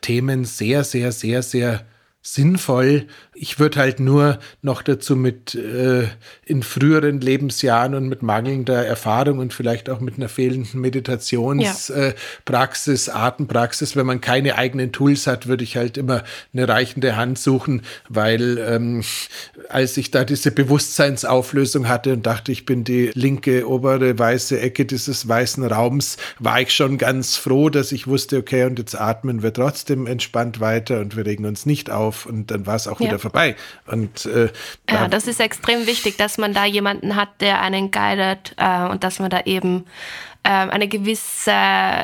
[0.00, 1.84] Themen sehr, sehr, sehr, sehr
[2.20, 3.06] sinnvoll.
[3.32, 6.08] Ich würde halt nur noch dazu mit äh,
[6.44, 13.14] in früheren Lebensjahren und mit mangelnder Erfahrung und vielleicht auch mit einer fehlenden Meditationspraxis, ja.
[13.14, 17.38] äh, Atempraxis, wenn man keine eigenen Tools hat, würde ich halt immer eine reichende Hand
[17.38, 19.04] suchen, weil ähm,
[19.68, 24.84] als ich da diese Bewusstseinsauflösung hatte und dachte, ich bin die linke obere weiße Ecke
[24.84, 29.42] dieses weißen Raums, war ich schon ganz froh, dass ich wusste, okay, und jetzt atmen
[29.42, 32.88] wir trotzdem entspannt weiter und wir regen uns nicht auf auf und dann war es
[32.88, 33.06] auch ja.
[33.06, 33.54] wieder vorbei.
[33.86, 34.50] Und, äh,
[34.90, 39.04] ja, das ist extrem wichtig, dass man da jemanden hat, der einen guidet äh, und
[39.04, 39.84] dass man da eben
[40.44, 41.52] äh, eine gewisse,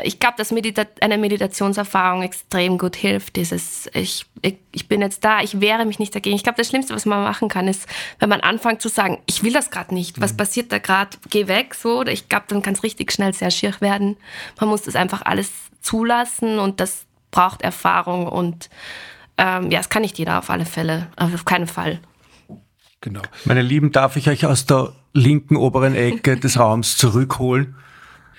[0.03, 3.37] ich glaube, dass Medita eine Meditationserfahrung extrem gut hilft.
[3.37, 6.37] Dieses, ich, ich, ich bin jetzt da, ich wehre mich nicht dagegen.
[6.37, 7.89] Ich glaube, das Schlimmste, was man machen kann, ist,
[8.19, 10.37] wenn man anfängt zu sagen, ich will das gerade nicht, was mhm.
[10.37, 12.01] passiert da gerade, geh weg, so.
[12.01, 14.17] Oder ich glaube, dann kann es richtig schnell sehr schier werden.
[14.61, 15.51] Man muss das einfach alles
[15.81, 18.69] zulassen und das braucht Erfahrung und
[19.37, 22.01] ähm, ja, es kann nicht jeder auf alle Fälle, auf keinen Fall.
[23.01, 23.23] Genau.
[23.45, 27.75] Meine Lieben, darf ich euch aus der linken oberen Ecke des Raums zurückholen?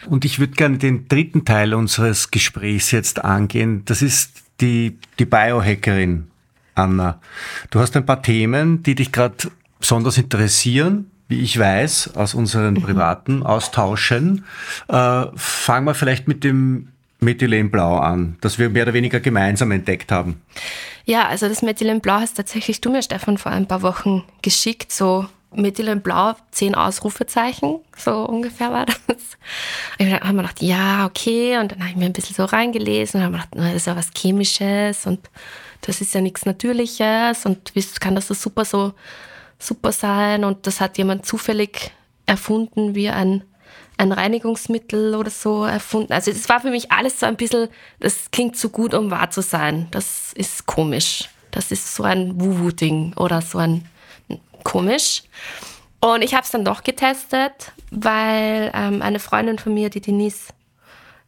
[0.08, 3.84] Und ich würde gerne den dritten Teil unseres Gesprächs jetzt angehen.
[3.86, 6.28] Das ist die, die Biohackerin,
[6.76, 7.20] Anna.
[7.70, 9.36] Du hast ein paar Themen, die dich gerade
[9.80, 12.82] besonders interessieren, wie ich weiß, aus unseren mhm.
[12.82, 14.46] privaten Austauschen.
[14.88, 16.90] Äh, fangen wir vielleicht mit dem
[17.26, 20.42] Methylenblau an, das wir mehr oder weniger gemeinsam entdeckt haben?
[21.04, 24.92] Ja, also das Methylenblau hast tatsächlich du mir, Stefan, vor ein paar Wochen geschickt.
[24.92, 28.96] So Methylenblau, zehn Ausrufezeichen, so ungefähr war das.
[30.00, 31.58] Und dann haben wir gedacht, ja, okay.
[31.58, 33.96] Und dann habe ich mir ein bisschen so reingelesen und habe gedacht, das ist ja
[33.96, 35.30] was Chemisches und
[35.82, 38.94] das ist ja nichts Natürliches und wie kann das so super so
[39.60, 40.44] super sein?
[40.44, 41.92] Und das hat jemand zufällig
[42.26, 43.44] erfunden wie ein
[43.98, 46.14] ein Reinigungsmittel oder so erfunden.
[46.14, 47.70] Also es war für mich alles so ein bisschen,
[48.00, 49.88] das klingt zu gut, um wahr zu sein.
[49.92, 51.30] Das ist komisch.
[51.52, 53.88] Das ist so ein Wuhu-Ding oder so ein
[54.64, 55.24] komisch.
[56.02, 60.50] Und ich habe es dann doch getestet, weil ähm, eine Freundin von mir, die Denise,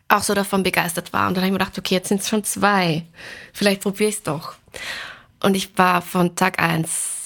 [0.09, 1.28] auch so davon begeistert war.
[1.28, 3.05] Und dann habe ich mir gedacht, okay, jetzt sind es schon zwei.
[3.53, 4.55] Vielleicht probiere ich es doch.
[5.41, 7.16] Und ich war von Tag eins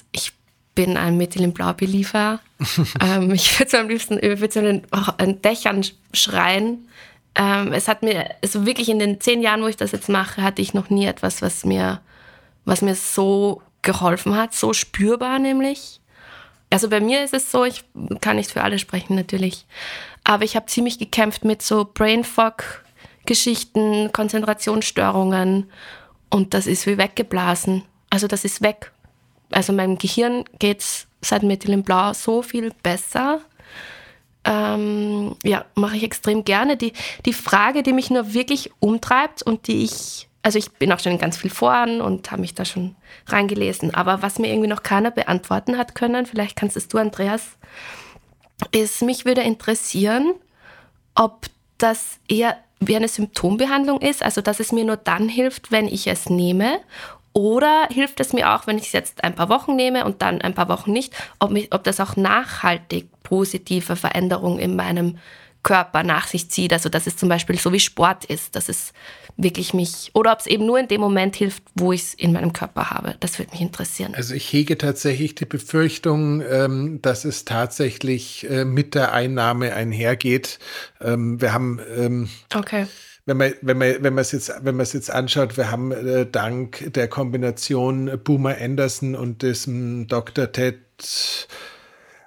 [0.76, 2.39] bin ein Mittel in Blau-Beliefer.
[3.01, 4.84] ähm, ich würde so am liebsten über so den,
[5.19, 6.88] den Dächern schreien.
[7.36, 10.41] Ähm, es hat mir, also wirklich in den zehn Jahren, wo ich das jetzt mache,
[10.41, 12.01] hatte ich noch nie etwas, was mir,
[12.65, 15.99] was mir so geholfen hat, so spürbar nämlich.
[16.69, 17.84] Also bei mir ist es so, ich
[18.22, 19.65] kann nicht für alle sprechen natürlich,
[20.24, 22.86] aber ich habe ziemlich gekämpft mit so Brain Fog
[23.26, 25.69] Geschichten, Konzentrationsstörungen
[26.30, 27.84] und das ist wie weggeblasen.
[28.09, 28.91] Also das ist weg
[29.51, 33.41] also meinem Gehirn geht es seit Methylenblau so viel besser.
[34.43, 36.77] Ähm, ja, mache ich extrem gerne.
[36.77, 36.93] Die,
[37.25, 41.11] die Frage, die mich nur wirklich umtreibt und die ich, also ich bin auch schon
[41.11, 42.95] in ganz viel Foren und habe mich da schon
[43.27, 47.57] reingelesen, aber was mir irgendwie noch keiner beantworten hat können, vielleicht kannst es du, Andreas,
[48.71, 50.33] ist, mich würde interessieren,
[51.13, 51.45] ob
[51.77, 56.07] das eher wie eine Symptombehandlung ist, also dass es mir nur dann hilft, wenn ich
[56.07, 56.79] es nehme,
[57.34, 60.41] oder hilft es mir auch, wenn ich es jetzt ein paar Wochen nehme und dann
[60.41, 65.17] ein paar Wochen nicht, ob, mich, ob das auch nachhaltig positive Veränderungen in meinem
[65.63, 66.73] Körper nach sich zieht.
[66.73, 68.93] Also dass es zum Beispiel so wie Sport ist, dass es
[69.38, 72.34] wirklich mich, oder ob es eben nur in dem Moment hilft, wo ich es in
[72.34, 73.15] meinem Körper habe.
[73.19, 74.13] Das würde mich interessieren.
[74.15, 80.59] Also ich hege tatsächlich die Befürchtung, ähm, dass es tatsächlich äh, mit der Einnahme einhergeht.
[80.99, 82.88] Ähm, wir haben ähm, okay
[83.26, 85.91] wenn man, wenn man, wenn man es jetzt, wenn man es jetzt anschaut, wir haben
[85.91, 90.51] äh, dank der Kombination Boomer Anderson und diesem Dr.
[90.51, 90.80] Ted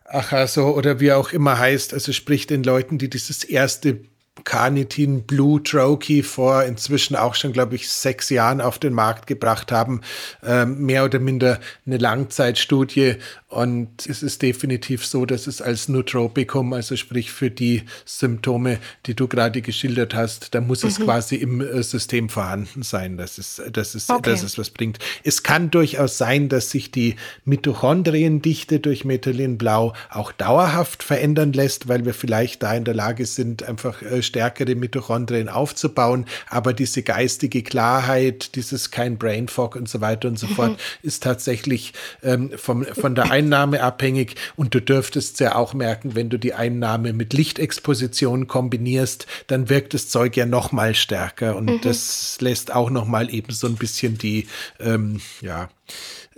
[0.05, 4.01] Achaso oder wie auch immer heißt, also sprich den Leuten, die dieses erste
[4.42, 9.72] Carnitin Blue Trokey vor inzwischen auch schon, glaube ich, sechs Jahren auf den Markt gebracht
[9.72, 10.01] haben.
[10.45, 13.16] Ähm, mehr oder minder eine Langzeitstudie
[13.55, 19.14] Und es ist definitiv so, dass es als Nootropikum, also sprich für die Symptome, die
[19.14, 23.62] du gerade geschildert hast, da muss es quasi im äh, System vorhanden sein, dass es,
[23.72, 24.32] dass, es, Okay.
[24.32, 24.98] dass es was bringt.
[25.22, 32.05] Es kann durchaus sein, dass sich die Mitochondriendichte durch Methylenblau auch dauerhaft verändern lässt, weil
[32.05, 36.26] wir vielleicht da in der Lage sind, einfach äh, stärkere Mitochondrien aufzubauen.
[36.48, 41.22] Aber diese geistige Klarheit, dieses kein Brain Fog und so weiter und so fort, ist
[41.22, 41.92] tatsächlich
[42.24, 44.36] ähm, vom, von der Einnahme abhängig.
[44.57, 49.95] Und du dürftest ja auch merken, wenn du die Einnahme mit Lichtexposition kombinierst, dann wirkt
[49.95, 51.57] das Zeug ja noch mal stärker.
[51.57, 54.47] Und das lässt auch noch mal eben so ein bisschen die,
[54.80, 55.68] ähm, ja,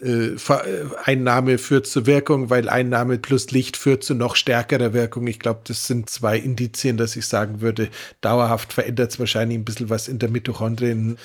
[0.02, 0.36] äh, äh,
[1.04, 5.26] Einnahme führt zu Wirkung, weil Einnahme plus Licht führt zu noch stärkerer Wirkung.
[5.26, 7.88] Ich glaube, das sind zwei Indizien, dass ich sagen würde,
[8.20, 11.16] dauerhaft verändert es wahrscheinlich ein bisschen was in der Mitochondrien.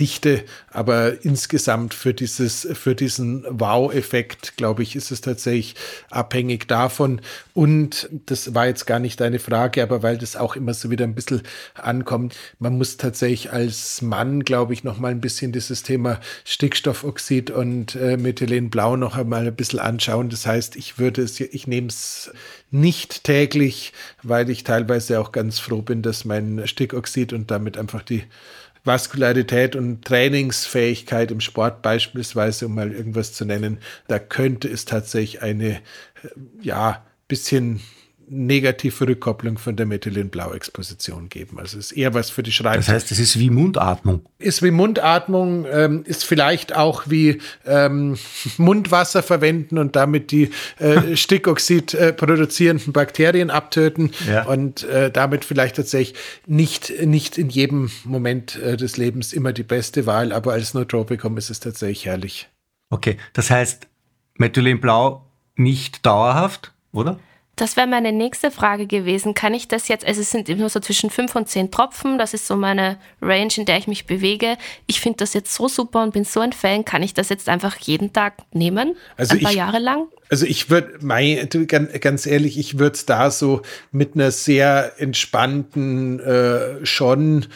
[0.00, 5.74] Dichte, aber insgesamt für dieses, für diesen Wow-Effekt, glaube ich, ist es tatsächlich
[6.10, 7.20] abhängig davon.
[7.54, 11.04] Und das war jetzt gar nicht deine Frage, aber weil das auch immer so wieder
[11.04, 11.42] ein bisschen
[11.74, 17.50] ankommt, man muss tatsächlich als Mann, glaube ich, noch mal ein bisschen dieses Thema Stickstoffoxid
[17.50, 20.28] und äh, Methylenblau noch einmal ein bisschen anschauen.
[20.30, 22.30] Das heißt, ich würde es, ich nehme es
[22.70, 23.92] nicht täglich,
[24.22, 28.24] weil ich teilweise auch ganz froh bin, dass mein Stickoxid und damit einfach die
[28.88, 33.78] Vaskularität und Trainingsfähigkeit im Sport beispielsweise, um mal irgendwas zu nennen,
[34.08, 35.80] da könnte es tatsächlich eine, äh,
[36.60, 37.80] ja, bisschen
[38.30, 41.58] negative Rückkopplung von der Methylenblau-Exposition geben.
[41.58, 42.86] Also es ist eher was für die Schreibtisch.
[42.86, 44.22] Das heißt, es ist wie Mundatmung.
[44.38, 48.16] ist wie Mundatmung, ähm, ist vielleicht auch wie ähm,
[48.58, 54.44] Mundwasser verwenden und damit die äh, Stickoxid äh, produzierenden Bakterien abtöten Ja.
[54.46, 59.62] und äh, damit vielleicht tatsächlich nicht, nicht in jedem Moment äh, des Lebens immer die
[59.62, 62.48] beste Wahl, aber als Nootropikum ist es tatsächlich herrlich.
[62.90, 63.86] Okay, das heißt,
[64.36, 65.24] Methylenblau
[65.56, 67.18] nicht dauerhaft, oder?
[67.58, 69.34] Das wäre meine nächste Frage gewesen.
[69.34, 72.32] Kann ich das jetzt, also es sind immer so zwischen fünf und zehn Tropfen, das
[72.32, 74.56] ist so meine Range, in der ich mich bewege.
[74.86, 76.84] Ich finde das jetzt so super und bin so ein Fan.
[76.84, 78.96] Kann ich das jetzt einfach jeden Tag nehmen?
[79.16, 80.06] Also ein paar ich- Jahre lang?
[80.30, 80.98] Also ich würde,
[82.00, 83.62] ganz ehrlich, ich würde es da so
[83.92, 87.46] mit einer sehr entspannten äh, schon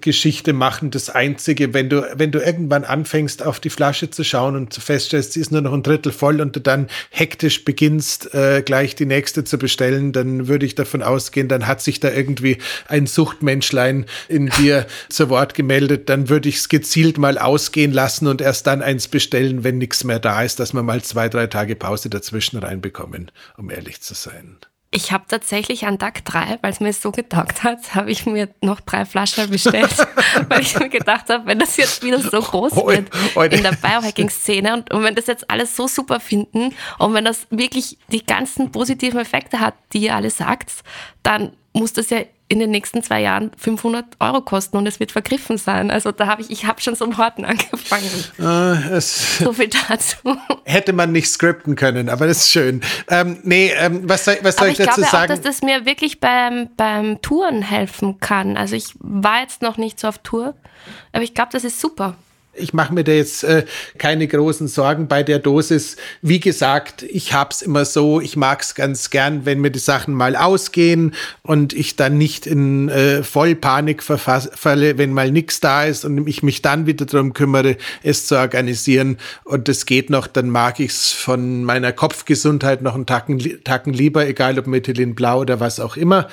[0.00, 0.90] Geschichte machen.
[0.90, 5.32] Das Einzige, wenn du, wenn du irgendwann anfängst, auf die Flasche zu schauen und feststellst,
[5.32, 9.06] sie ist nur noch ein Drittel voll und du dann hektisch beginnst, äh, gleich die
[9.06, 14.06] nächste zu bestellen, dann würde ich davon ausgehen, dann hat sich da irgendwie ein Suchtmenschlein
[14.28, 16.08] in dir zu Wort gemeldet.
[16.08, 20.04] Dann würde ich es gezielt mal ausgehen lassen und erst dann eins bestellen, wenn nichts
[20.04, 24.14] mehr da ist, dass wir mal zwei, drei Tage Pause dazwischen reinbekommen, um ehrlich zu
[24.14, 24.58] sein.
[24.94, 28.50] Ich habe tatsächlich an Tag drei, weil es mir so getaugt hat, habe ich mir
[28.60, 29.90] noch drei Flaschen bestellt,
[30.48, 34.74] weil ich mir gedacht habe, wenn das jetzt wieder so groß wird in der Biohacking-Szene
[34.74, 38.70] und, und wenn das jetzt alles so super finden und wenn das wirklich die ganzen
[38.70, 40.70] positiven Effekte hat, die ihr alle sagt,
[41.22, 42.20] dann muss das ja
[42.52, 45.90] in den nächsten zwei Jahren 500 Euro kosten und es wird vergriffen sein.
[45.90, 48.10] Also da habe ich, ich habe schon zum Horten angefangen.
[48.38, 50.16] Äh, es So viel dazu.
[50.64, 52.82] hätte man nicht skripten können, aber das ist schön.
[53.08, 55.28] Ähm, nee, ähm, was soll, was soll ich, ich dazu glaube auch, sagen?
[55.28, 58.56] dass das mir wirklich beim, beim Touren helfen kann.
[58.58, 60.54] Also ich war jetzt noch nicht so auf Tour,
[61.12, 62.16] aber ich glaube, das ist super.
[62.54, 63.64] Ich mache mir da jetzt äh,
[63.96, 65.96] keine großen Sorgen bei der Dosis.
[66.20, 70.36] Wie gesagt, ich hab's immer so, ich mag's ganz gern, wenn mir die Sachen mal
[70.36, 76.04] ausgehen und ich dann nicht in äh, Vollpanik verfass- falle, wenn mal nichts da ist
[76.04, 79.16] und ich mich dann wieder darum kümmere, es zu organisieren.
[79.44, 84.26] Und das geht noch, dann mag ich's von meiner Kopfgesundheit noch einen Tacken, Tacken lieber,
[84.26, 86.28] egal ob Methylenblau oder was auch immer.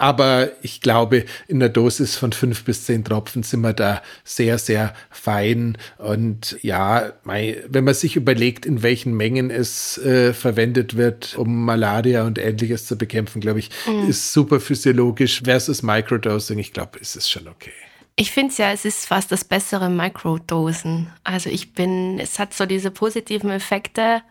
[0.00, 4.56] Aber ich glaube, in der Dosis von fünf bis zehn Tropfen sind wir da sehr,
[4.56, 5.76] sehr fein.
[5.98, 12.24] Und ja, wenn man sich überlegt, in welchen Mengen es äh, verwendet wird, um Malaria
[12.24, 13.68] und ähnliches zu bekämpfen, glaube ich,
[14.08, 16.58] ist super physiologisch versus Microdosing.
[16.58, 17.72] Ich glaube, ist es schon okay.
[18.16, 21.12] Ich finde es ja, es ist fast das bessere Mikrodosen.
[21.24, 24.22] Also ich bin, es hat so diese positiven Effekte.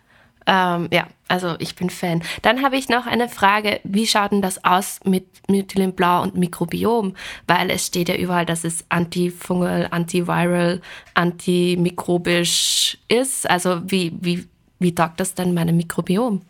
[0.51, 2.23] Ähm, ja, also ich bin Fan.
[2.41, 7.13] Dann habe ich noch eine Frage, wie schaut denn das aus mit Methylenblau und Mikrobiom?
[7.45, 10.81] Weil es steht ja überall, dass es antifungal, antiviral,
[11.13, 13.47] antimikrobisch ist.
[13.47, 14.47] Also wie, wie,
[14.79, 16.41] wie taugt das denn meinem Mikrobiom?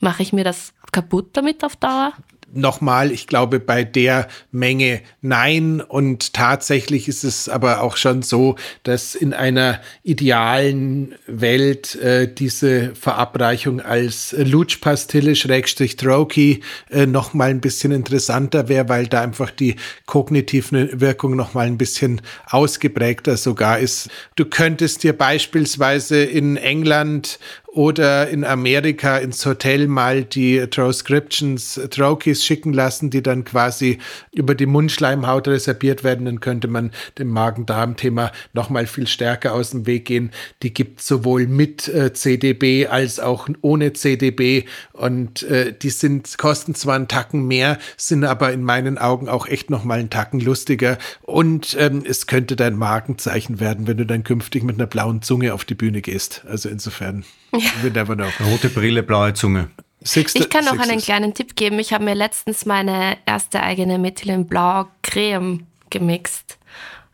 [0.00, 2.14] Mache ich mir das kaputt damit auf Dauer?
[2.52, 5.80] Nochmal, ich glaube, bei der Menge nein.
[5.80, 12.94] Und tatsächlich ist es aber auch schon so, dass in einer idealen Welt äh, diese
[12.94, 19.76] Verabreichung als Lutschpastille Schrägstrich Troki äh, nochmal ein bisschen interessanter wäre, weil da einfach die
[20.06, 24.08] kognitive Wirkung nochmal ein bisschen ausgeprägter sogar ist.
[24.36, 27.38] Du könntest dir beispielsweise in England
[27.78, 33.98] oder in Amerika ins Hotel mal die Transcriptions, Trochees schicken lassen, die dann quasi
[34.32, 39.86] über die Mundschleimhaut reserviert werden, dann könnte man dem Magen-Darm-Thema nochmal viel stärker aus dem
[39.86, 40.32] Weg gehen.
[40.64, 46.74] Die gibt sowohl mit äh, CDB als auch ohne CDB und äh, die sind, kosten
[46.74, 50.98] zwar einen Tacken mehr, sind aber in meinen Augen auch echt nochmal einen Tacken lustiger
[51.22, 55.54] und ähm, es könnte dein Markenzeichen werden, wenn du dann künftig mit einer blauen Zunge
[55.54, 56.42] auf die Bühne gehst.
[56.48, 57.24] Also insofern.
[57.52, 58.28] We never know.
[58.40, 59.70] Rote Brille, blaue Zunge.
[60.02, 61.78] Sixte, ich kann noch einen kleinen Tipp geben.
[61.78, 66.58] Ich habe mir letztens meine erste eigene Methylene Blau Creme gemixt.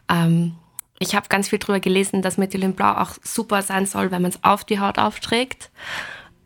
[0.09, 0.55] Ähm,
[0.99, 4.31] ich habe ganz viel darüber gelesen, dass Methylene Blau auch super sein soll, wenn man
[4.31, 5.71] es auf die Haut aufträgt.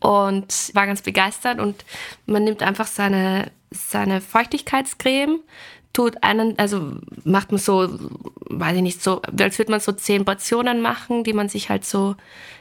[0.01, 1.59] Und war ganz begeistert.
[1.59, 1.85] Und
[2.27, 5.41] man nimmt einfach seine, seine Feuchtigkeitscreme,
[5.93, 6.93] tut einen, also
[7.25, 7.89] macht man so,
[8.51, 11.85] weiß ich nicht, so, als würde man so zehn Portionen machen, die man sich halt
[11.85, 12.15] so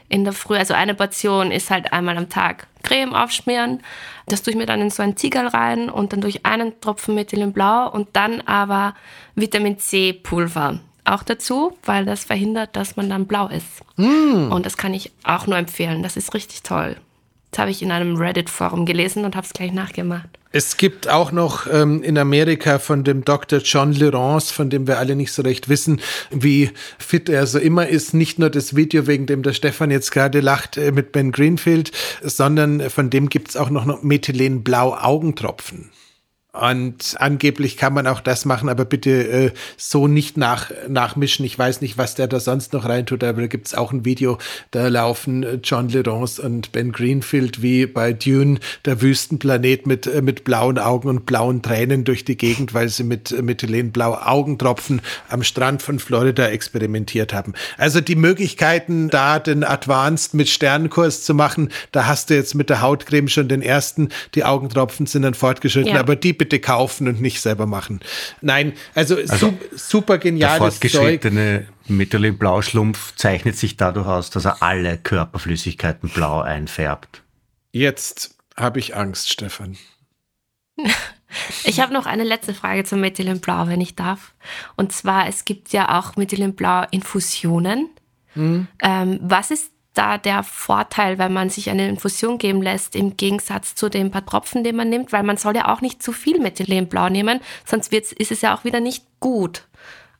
[0.08, 3.82] in der Früh, also eine Portion ist halt einmal am Tag Creme aufschmieren.
[4.26, 7.14] Das tue ich mir dann in so ein Ziegel rein und dann durch einen Tropfen
[7.14, 8.94] Methylenblau und dann aber
[9.34, 13.82] Vitamin C Pulver auch dazu, weil das verhindert, dass man dann blau ist.
[13.96, 14.52] Mm.
[14.52, 16.02] Und das kann ich auch nur empfehlen.
[16.02, 16.96] Das ist richtig toll.
[17.50, 20.37] Das habe ich in einem Reddit-Forum gelesen und habe es gleich nachgemacht.
[20.50, 23.58] Es gibt auch noch ähm, in Amerika von dem Dr.
[23.58, 27.86] John Lurance, von dem wir alle nicht so recht wissen, wie fit er so immer
[27.86, 28.14] ist.
[28.14, 31.92] Nicht nur das Video, wegen dem der Stefan jetzt gerade lacht äh, mit Ben Greenfield,
[32.22, 35.90] sondern von dem gibt es auch noch Methylenblau Augentropfen.
[36.58, 41.44] Und angeblich kann man auch das machen, aber bitte äh, so nicht nach, nachmischen.
[41.44, 44.04] Ich weiß nicht, was der da sonst noch reintut, aber da gibt es auch ein
[44.04, 44.38] Video,
[44.72, 50.20] da laufen äh, John Lerance und Ben Greenfield wie bei Dune, der Wüstenplanet mit, äh,
[50.20, 55.00] mit blauen Augen und blauen Tränen durch die Gegend, weil sie mit äh, Methylenblau Augentropfen
[55.28, 57.54] am Strand von Florida experimentiert haben.
[57.76, 62.68] Also die Möglichkeiten, da den Advanced mit Sternenkurs zu machen, da hast du jetzt mit
[62.68, 64.08] der Hautcreme schon den ersten.
[64.34, 66.00] Die Augentropfen sind dann fortgeschritten, ja.
[66.00, 68.00] aber die bitte kaufen und nicht selber machen.
[68.40, 74.46] Nein, also, also su super geniales der fortgeschrittene Methylene Blauschlumpf zeichnet sich dadurch aus, dass
[74.46, 77.22] er alle Körperflüssigkeiten blau einfärbt.
[77.72, 79.76] Jetzt habe ich Angst, Stefan.
[81.64, 84.32] Ich habe noch eine letzte Frage zum Methylenblau, wenn ich darf.
[84.76, 87.90] Und zwar, es gibt ja auch Methylenblau-Infusionen.
[88.34, 88.66] Mhm.
[88.82, 93.74] Ähm, was ist da der Vorteil, wenn man sich eine Infusion geben lässt, im Gegensatz
[93.74, 96.38] zu den paar Tropfen, die man nimmt, weil man soll ja auch nicht zu viel
[96.38, 99.66] Methylenblau nehmen, sonst ist es ja auch wieder nicht gut.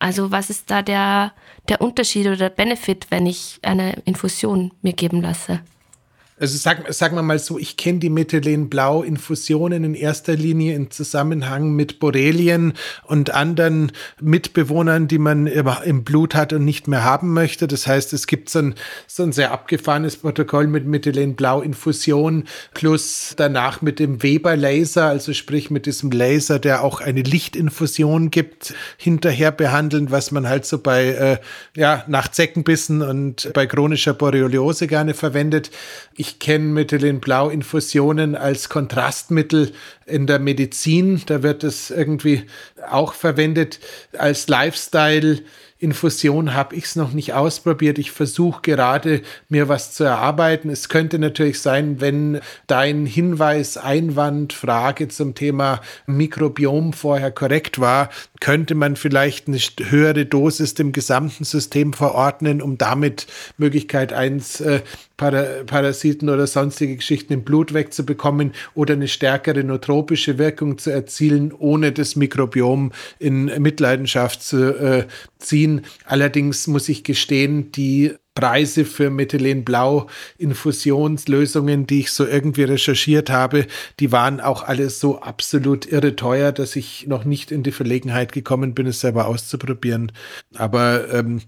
[0.01, 1.33] Also was ist da der,
[1.68, 5.61] der Unterschied oder der Benefit, wenn ich eine Infusion mir geben lasse?
[6.41, 11.72] Also sag, sagen wir mal so, ich kenne die Methylenblau-Infusionen in erster Linie im Zusammenhang
[11.72, 12.74] mit Borrelien
[13.05, 17.66] und anderen Mitbewohnern, die man im Blut hat und nicht mehr haben möchte.
[17.66, 18.74] Das heißt, es gibt so ein,
[19.07, 25.86] so ein sehr abgefahrenes Protokoll mit Methylenblau-Infusion plus danach mit dem Weber-Laser, also sprich mit
[25.86, 31.39] diesem Laser, der auch eine Lichtinfusion gibt, hinterher behandeln, was man halt so bei, äh,
[31.76, 35.70] ja, nach Zeckenbissen und bei chronischer Borreliose gerne verwendet.
[36.14, 39.72] Ich ich kenne Methylenblau-Infusionen als Kontrastmittel
[40.05, 41.22] in der Medizin.
[41.24, 42.45] Da wird es irgendwie
[42.91, 43.81] auch verwendet
[44.12, 45.43] als Lifestyle.
[45.81, 47.99] Infusion habe ich es noch nicht ausprobiert.
[47.99, 50.70] Ich versuche gerade, mir was zu erarbeiten.
[50.70, 58.11] Es könnte natürlich sein, wenn dein Hinweis, Einwand, Frage zum Thema Mikrobiom vorher korrekt war,
[58.41, 64.81] könnte man vielleicht eine höhere Dosis dem gesamten System verordnen, um damit Möglichkeit eins äh,
[65.19, 71.93] Parasiten oder sonstige Geschichten im Blut wegzubekommen oder eine stärkere nootropische Wirkung zu erzielen, ohne
[71.93, 75.07] das Mikrobiom in Mitleidenschaft zu äh,
[75.39, 75.83] ziehen.
[76.05, 83.66] Allerdings muss ich gestehen, die Preise für Methylenblau-Infusionslösungen, die ich so irgendwie recherchiert habe,
[83.99, 88.31] die waren auch alle so absolut irre teuer, dass ich noch nicht in die Verlegenheit
[88.31, 90.12] gekommen bin, es selber auszuprobieren.
[90.55, 91.41] Aber ähm,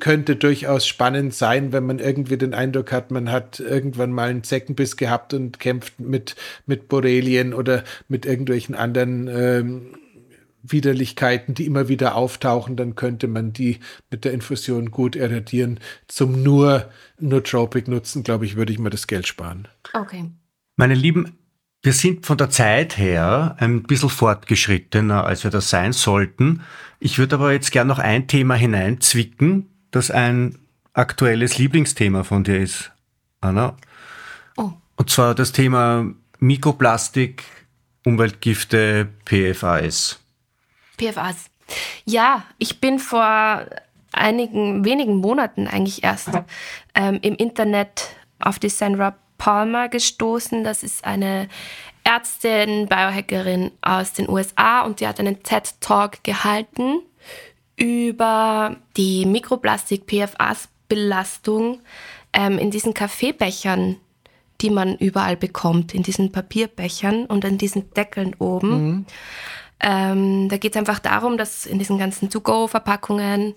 [0.00, 4.44] könnte durchaus spannend sein, wenn man irgendwie den Eindruck hat, man hat irgendwann mal einen
[4.44, 6.36] Zeckenbiss gehabt und kämpft mit,
[6.66, 9.94] mit Borrelien oder mit irgendwelchen anderen ähm,
[10.62, 13.80] Widerlichkeiten, die immer wieder auftauchen, dann könnte man die
[14.10, 15.80] mit der Infusion gut irradieren.
[16.06, 16.88] Zum nur
[17.18, 19.68] Nootropic nutzen, glaube ich, würde ich mir das Geld sparen.
[19.92, 20.30] Okay.
[20.76, 21.38] Meine Lieben,
[21.82, 26.62] wir sind von der Zeit her ein bisschen fortgeschrittener, als wir das sein sollten.
[27.00, 30.58] Ich würde aber jetzt gerne noch ein Thema hineinzwicken, das ein
[30.92, 32.90] aktuelles Lieblingsthema von dir ist,
[33.40, 33.76] Anna.
[34.56, 34.72] Oh.
[34.96, 36.06] Und zwar das Thema
[36.40, 37.44] Mikroplastik,
[38.04, 40.18] Umweltgifte, PFAS.
[40.96, 41.50] PFAS.
[42.04, 43.66] Ja, ich bin vor
[44.12, 46.30] einigen wenigen Monaten eigentlich erst
[46.94, 50.64] ähm, im Internet auf die Sandra Palmer gestoßen.
[50.64, 51.48] Das ist eine
[52.04, 57.02] Ärztin, Biohackerin aus den USA und die hat einen TED-Talk gehalten
[57.78, 61.80] über die Mikroplastik-PFAS-Belastung
[62.32, 63.96] ähm, in diesen Kaffeebechern,
[64.60, 69.06] die man überall bekommt, in diesen Papierbechern und an diesen Deckeln oben.
[69.80, 73.54] Ähm, da geht es einfach darum, dass in diesen ganzen To-Go-Verpackungen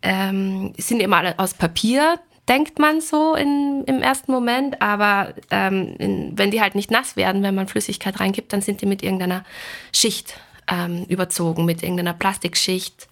[0.00, 2.18] ähm, sind immer alle aus Papier,
[2.48, 7.16] denkt man so in, im ersten Moment, aber ähm, in, wenn die halt nicht nass
[7.16, 9.44] werden, wenn man Flüssigkeit reingibt, dann sind die mit irgendeiner
[9.92, 13.08] Schicht ähm, überzogen, mit irgendeiner Plastikschicht,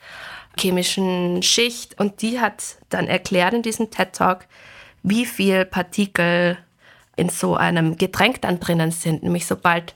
[0.59, 1.99] chemischen Schicht.
[1.99, 4.47] Und die hat dann erklärt in diesem TED-Talk,
[5.03, 6.59] wie viel Partikel
[7.17, 9.23] in so einem Getränk dann drinnen sind.
[9.23, 9.95] Nämlich sobald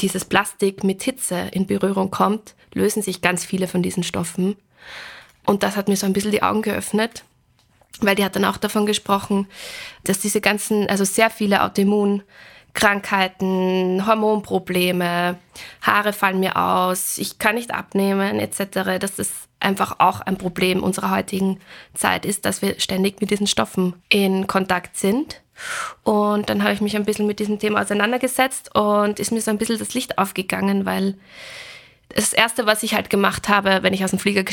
[0.00, 4.56] dieses Plastik mit Hitze in Berührung kommt, lösen sich ganz viele von diesen Stoffen.
[5.46, 7.24] Und das hat mir so ein bisschen die Augen geöffnet,
[8.00, 9.48] weil die hat dann auch davon gesprochen,
[10.04, 15.36] dass diese ganzen, also sehr viele Autoimmunkrankheiten, Hormonprobleme,
[15.82, 19.30] Haare fallen mir aus, ich kann nicht abnehmen etc., dass das
[19.60, 21.60] einfach auch ein Problem unserer heutigen
[21.94, 25.42] Zeit ist, dass wir ständig mit diesen Stoffen in Kontakt sind.
[26.02, 29.50] Und dann habe ich mich ein bisschen mit diesem Thema auseinandergesetzt und ist mir so
[29.50, 31.16] ein bisschen das Licht aufgegangen, weil
[32.08, 34.44] das Erste, was ich halt gemacht habe, wenn ich aus dem Flieger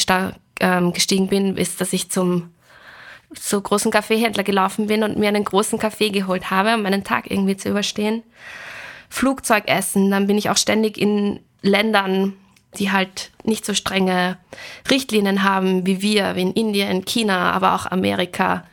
[0.59, 2.53] ähm, gestiegen bin, ist, dass ich zum
[3.37, 7.29] so großen Kaffeehändler gelaufen bin und mir einen großen Kaffee geholt habe, um meinen Tag
[7.29, 8.23] irgendwie zu überstehen.
[9.09, 12.33] Flugzeugessen, dann bin ich auch ständig in Ländern,
[12.75, 14.37] die halt nicht so strenge
[14.89, 18.63] Richtlinien haben wie wir, wie in Indien, China, aber auch Amerika.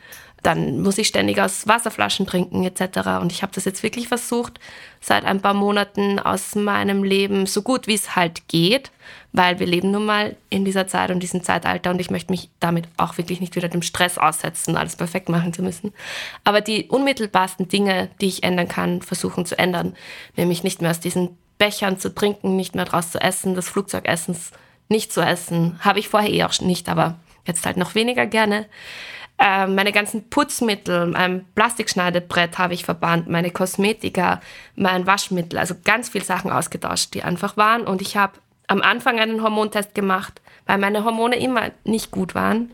[0.43, 3.19] Dann muss ich ständig aus Wasserflaschen trinken etc.
[3.19, 4.59] Und ich habe das jetzt wirklich versucht,
[5.01, 8.91] seit ein paar Monaten aus meinem Leben so gut wie es halt geht,
[9.31, 12.51] weil wir leben nun mal in dieser Zeit und diesem Zeitalter und ich möchte mich
[12.59, 15.93] damit auch wirklich nicht wieder dem Stress aussetzen, alles perfekt machen zu müssen.
[16.43, 19.95] Aber die unmittelbarsten Dinge, die ich ändern kann, versuchen zu ändern,
[20.35, 24.51] nämlich nicht mehr aus diesen Bechern zu trinken, nicht mehr draus zu essen, das Flugzeugessens
[24.89, 27.15] nicht zu essen, habe ich vorher eh auch nicht, aber
[27.45, 28.67] jetzt halt noch weniger gerne.
[29.37, 34.39] Ähm, meine ganzen Putzmittel, mein Plastikschneidebrett habe ich verbannt, meine Kosmetika,
[34.75, 37.85] mein Waschmittel, also ganz viele Sachen ausgetauscht, die einfach waren.
[37.85, 38.33] Und ich habe
[38.67, 42.71] am Anfang einen Hormontest gemacht, weil meine Hormone immer nicht gut waren.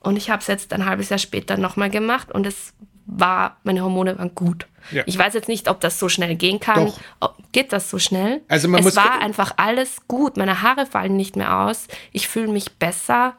[0.00, 2.72] Und ich habe es jetzt ein halbes Jahr später nochmal gemacht und es
[3.12, 4.66] war, meine Hormone waren gut.
[4.92, 5.02] Ja.
[5.06, 6.86] Ich weiß jetzt nicht, ob das so schnell gehen kann.
[7.20, 7.34] Doch.
[7.52, 8.40] Geht das so schnell?
[8.48, 10.36] Also man es muss- war einfach alles gut.
[10.36, 11.86] Meine Haare fallen nicht mehr aus.
[12.12, 13.34] Ich fühle mich besser.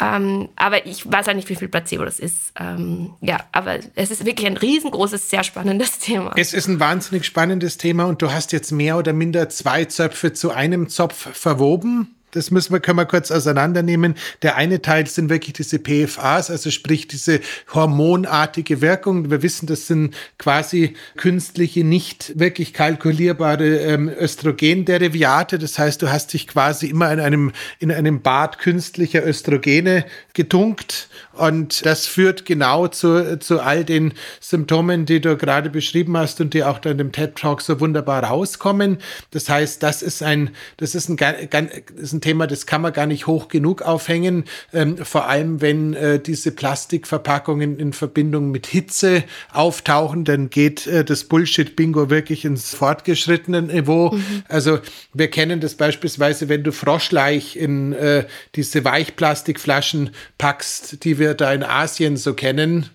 [0.00, 2.52] Ähm, aber ich weiß auch nicht, wie viel Placebo das ist.
[2.58, 6.32] Ähm, ja, aber es ist wirklich ein riesengroßes, sehr spannendes Thema.
[6.36, 10.32] Es ist ein wahnsinnig spannendes Thema und du hast jetzt mehr oder minder zwei Zöpfe
[10.32, 12.14] zu einem Zopf verwoben.
[12.32, 14.14] Das müssen wir, können wir kurz auseinandernehmen.
[14.42, 17.40] Der eine Teil sind wirklich diese PFAs, also sprich diese
[17.72, 19.30] hormonartige Wirkung.
[19.30, 25.58] Wir wissen, das sind quasi künstliche, nicht wirklich kalkulierbare ähm, Östrogenderiviate.
[25.58, 31.08] Das heißt, du hast dich quasi immer in einem, in einem Bad künstlicher Östrogene getunkt
[31.38, 36.54] und das führt genau zu, zu all den Symptomen, die du gerade beschrieben hast und
[36.54, 38.98] die auch da in dem TED Talk so wunderbar rauskommen.
[39.30, 42.92] Das heißt, das ist ein, das ist ein, das ist ein Thema, das kann man
[42.92, 44.44] gar nicht hoch genug aufhängen.
[44.72, 51.04] Ähm, vor allem, wenn äh, diese Plastikverpackungen in Verbindung mit Hitze auftauchen, dann geht äh,
[51.04, 54.18] das Bullshit-Bingo wirklich ins fortgeschrittene Niveau.
[54.48, 54.78] Also
[55.14, 61.52] wir kennen das beispielsweise, wenn du Froschleich in äh, diese Weichplastikflaschen packst, die wir da
[61.52, 62.90] in Asien so kennen,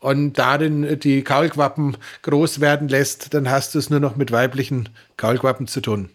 [0.00, 4.88] und darin die Kaulquappen groß werden lässt, dann hast du es nur noch mit weiblichen
[5.16, 6.10] Kaulquappen zu tun.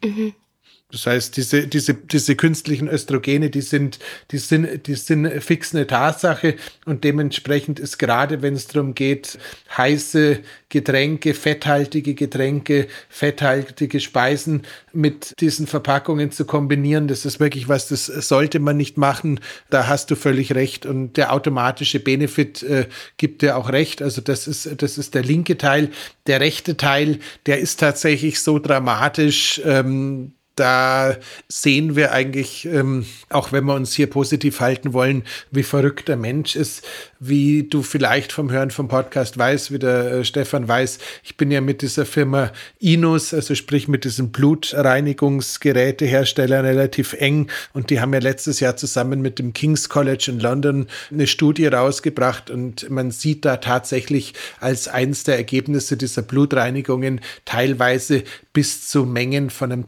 [0.93, 3.97] Das heißt, diese, diese, diese künstlichen Östrogene, die sind,
[4.29, 6.55] die sind, die sind fix eine Tatsache
[6.85, 9.39] und dementsprechend ist gerade, wenn es darum geht,
[9.75, 14.61] heiße Getränke, fetthaltige Getränke, fetthaltige Speisen
[14.91, 19.39] mit diesen Verpackungen zu kombinieren, das ist wirklich was, das sollte man nicht machen.
[19.71, 22.85] Da hast du völlig recht und der automatische Benefit äh,
[23.17, 24.03] gibt dir auch recht.
[24.03, 25.89] Also das ist, das ist der linke Teil.
[26.27, 27.17] Der rechte Teil,
[27.47, 31.15] der ist tatsächlich so dramatisch, ähm, da
[31.47, 36.17] sehen wir eigentlich, ähm, auch wenn wir uns hier positiv halten wollen, wie verrückt der
[36.17, 36.85] Mensch ist,
[37.19, 40.99] wie du vielleicht vom Hören vom Podcast weißt, wie der äh, Stefan weiß.
[41.23, 47.89] Ich bin ja mit dieser Firma Inus, also sprich mit diesen Blutreinigungsgeräteherstellern relativ eng und
[47.89, 52.51] die haben ja letztes Jahr zusammen mit dem King's College in London eine Studie rausgebracht
[52.51, 58.23] und man sieht da tatsächlich als eins der Ergebnisse dieser Blutreinigungen teilweise
[58.53, 59.87] bis zu Mengen von einem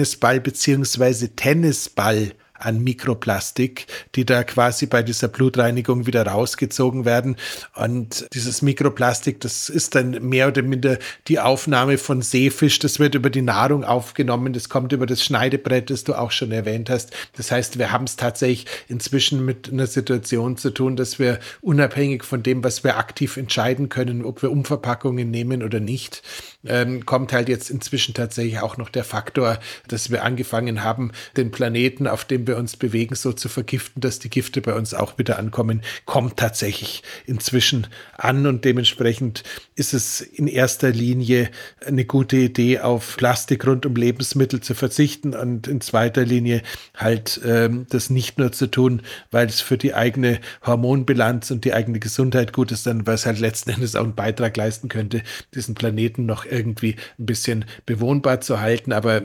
[0.00, 7.36] Tischtennisball beziehungsweise Tennisball an Mikroplastik, die da quasi bei dieser Blutreinigung wieder rausgezogen werden.
[7.74, 12.78] Und dieses Mikroplastik, das ist dann mehr oder minder die Aufnahme von Seefisch.
[12.78, 14.52] Das wird über die Nahrung aufgenommen.
[14.52, 17.12] Das kommt über das Schneidebrett, das du auch schon erwähnt hast.
[17.36, 22.24] Das heißt, wir haben es tatsächlich inzwischen mit einer Situation zu tun, dass wir unabhängig
[22.24, 26.22] von dem, was wir aktiv entscheiden können, ob wir Umverpackungen nehmen oder nicht,
[26.66, 29.58] ähm, kommt halt jetzt inzwischen tatsächlich auch noch der Faktor,
[29.88, 34.18] dass wir angefangen haben, den Planeten, auf dem wir uns bewegen, so zu vergiften, dass
[34.18, 38.46] die Gifte bei uns auch wieder ankommen, kommt tatsächlich inzwischen an.
[38.46, 39.42] Und dementsprechend
[39.74, 41.50] ist es in erster Linie
[41.84, 46.62] eine gute Idee, auf Plastik rund um Lebensmittel zu verzichten und in zweiter Linie
[46.96, 51.72] halt ähm, das nicht nur zu tun, weil es für die eigene Hormonbilanz und die
[51.72, 55.22] eigene Gesundheit gut ist, sondern weil es halt letzten Endes auch einen Beitrag leisten könnte,
[55.54, 58.92] diesen Planeten noch irgendwie ein bisschen bewohnbar zu halten.
[58.92, 59.22] Aber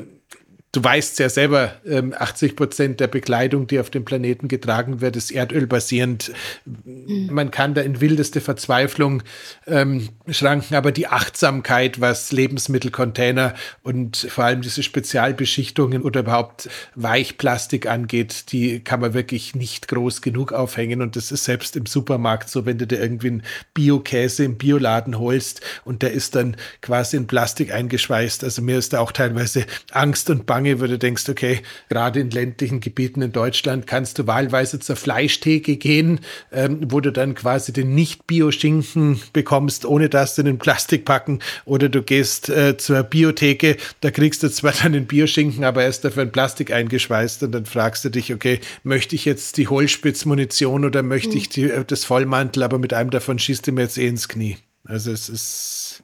[0.76, 5.15] du weißt ja selber, 80 ähm, Prozent der Bekleidung, die auf dem Planeten getragen wird,
[5.15, 6.34] ist erdölbasierend.
[6.65, 7.30] Mhm.
[7.31, 9.23] Man kann da in wildeste Verzweiflung
[9.68, 13.53] ähm, schranken, aber die Achtsamkeit, was Lebensmittelcontainer
[13.84, 20.22] und vor allem diese Spezialbeschichtungen oder überhaupt Weichplastik angeht, die kann man wirklich nicht groß
[20.22, 21.02] genug aufhängen.
[21.02, 23.43] Und das ist selbst im Supermarkt so, wenn du dir irgendwie einen
[23.73, 28.43] Biokäse im Bioladen holst und der ist dann quasi in Plastik eingeschweißt.
[28.43, 32.19] Also mir ist da auch teilweise Angst und Bange Bange, wo du denkst, okay, gerade
[32.19, 36.21] in ländlichen Gebieten in Deutschland kannst du wahlweise zur Fleischtheke gehen,
[36.51, 41.39] ähm, wo du dann quasi den Nicht-Bio-Schinken bekommst, ohne dass du den Plastik packen.
[41.65, 45.89] Oder du gehst äh, zur Biotheke, da kriegst du zwar dann den Bioschinken, aber er
[45.89, 49.67] ist dafür in Plastik eingeschweißt und dann fragst du dich, okay, möchte ich jetzt die
[49.67, 51.37] Hohlspitzmunition oder möchte mhm.
[51.37, 54.27] ich die, äh, das Vollmantel, aber mit einem davon schießt du mir jetzt eh ins
[54.27, 54.57] Knie.
[54.83, 56.03] Also es ist.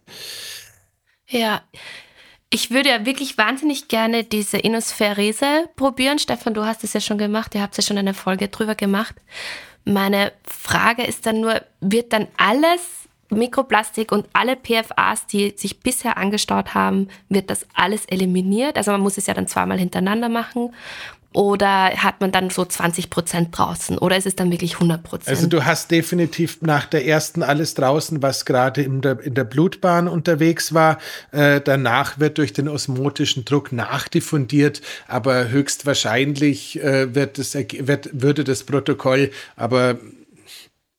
[1.27, 1.63] Ja,
[2.53, 6.19] ich würde ja wirklich wahnsinnig gerne diese Inospherese probieren.
[6.19, 9.15] Stefan, du hast es ja schon gemacht, ihr habt ja schon eine Folge drüber gemacht.
[9.85, 12.81] Meine Frage ist dann nur, wird dann alles
[13.29, 18.75] Mikroplastik und alle PFAs, die sich bisher angestaut haben, wird das alles eliminiert?
[18.77, 20.73] Also man muss es ja dann zweimal hintereinander machen.
[21.33, 23.97] Oder hat man dann so 20 Prozent draußen?
[23.97, 25.29] Oder ist es dann wirklich 100 Prozent?
[25.29, 29.45] Also du hast definitiv nach der ersten alles draußen, was gerade in der, in der
[29.45, 30.97] Blutbahn unterwegs war.
[31.31, 38.43] Äh, danach wird durch den osmotischen Druck nachdiffundiert, aber höchstwahrscheinlich äh, wird das, wird, würde
[38.43, 39.99] das Protokoll aber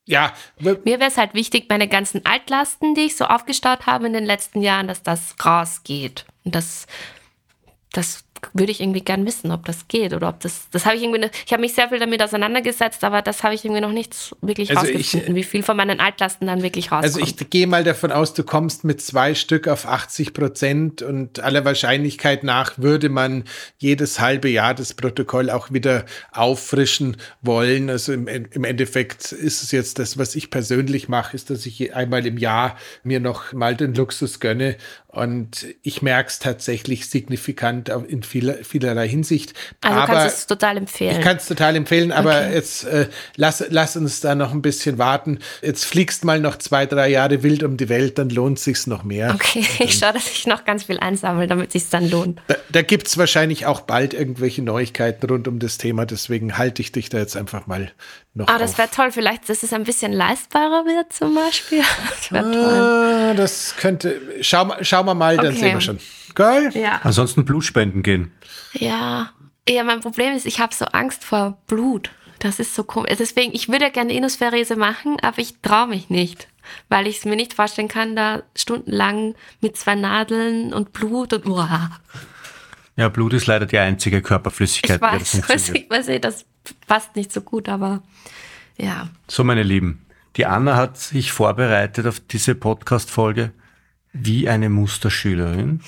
[0.04, 0.32] ja.
[0.58, 4.24] Mir wäre es halt wichtig, meine ganzen Altlasten, die ich so aufgestaut habe in den
[4.24, 6.26] letzten Jahren, dass das rausgeht.
[6.44, 6.86] Und das,
[7.92, 10.68] das würde ich irgendwie gern wissen, ob das geht oder ob das.
[10.70, 11.28] Das habe ich irgendwie.
[11.46, 14.70] Ich habe mich sehr viel damit auseinandergesetzt, aber das habe ich irgendwie noch nicht wirklich
[14.70, 17.04] also rausgefunden, ich, wie viel von meinen Altlasten dann wirklich rauskommt.
[17.04, 21.40] Also ich gehe mal davon aus, du kommst mit zwei Stück auf 80 Prozent und
[21.40, 23.44] aller Wahrscheinlichkeit nach würde man
[23.78, 27.90] jedes halbe Jahr das Protokoll auch wieder auffrischen wollen.
[27.90, 31.94] Also im, im Endeffekt ist es jetzt das, was ich persönlich mache, ist, dass ich
[31.94, 34.76] einmal im Jahr mir noch mal den Luxus gönne
[35.12, 39.52] und ich merke es tatsächlich signifikant in vieler, vielerlei Hinsicht.
[39.82, 41.18] Also aber kannst du es total empfehlen.
[41.18, 42.54] Ich kann es total empfehlen, aber okay.
[42.54, 45.38] jetzt äh, lass, lass uns da noch ein bisschen warten.
[45.60, 49.04] Jetzt fliegst mal noch zwei, drei Jahre wild um die Welt, dann lohnt sich's noch
[49.04, 49.34] mehr.
[49.34, 52.40] Okay, ich schaue, dass ich noch ganz viel einsammle, damit es dann lohnt.
[52.46, 56.80] Da, da gibt es wahrscheinlich auch bald irgendwelche Neuigkeiten rund um das Thema, deswegen halte
[56.80, 57.92] ich dich da jetzt einfach mal
[58.34, 58.48] noch.
[58.48, 59.12] Ah, das wäre toll.
[59.12, 61.82] Vielleicht, dass es ein bisschen leistbarer wird, zum Beispiel.
[62.08, 63.30] Das wäre toll.
[63.30, 64.20] Ah, das könnte.
[64.40, 65.58] Schau, schauen wir mal, dann okay.
[65.58, 65.98] sehen wir schon.
[66.34, 66.70] Geil?
[66.74, 67.00] Ja.
[67.02, 68.32] Ansonsten Blutspenden gehen.
[68.72, 69.30] Ja.
[69.68, 72.10] Ja, mein Problem ist, ich habe so Angst vor Blut.
[72.40, 73.14] Das ist so komisch.
[73.18, 76.48] Deswegen, ich würde gerne Inusferese machen, aber ich traue mich nicht.
[76.88, 81.46] Weil ich es mir nicht vorstellen kann, da stundenlang mit zwei Nadeln und Blut und
[81.46, 81.90] uah.
[82.96, 85.68] Ja, Blut ist leider die einzige Körperflüssigkeit, ich weiß, die das.
[85.70, 86.44] Ich weiß, das
[86.86, 88.02] passt nicht so gut, aber
[88.76, 89.08] ja.
[89.28, 90.04] So, meine Lieben,
[90.36, 93.52] die Anna hat sich vorbereitet auf diese Podcast-Folge
[94.12, 95.80] wie eine Musterschülerin.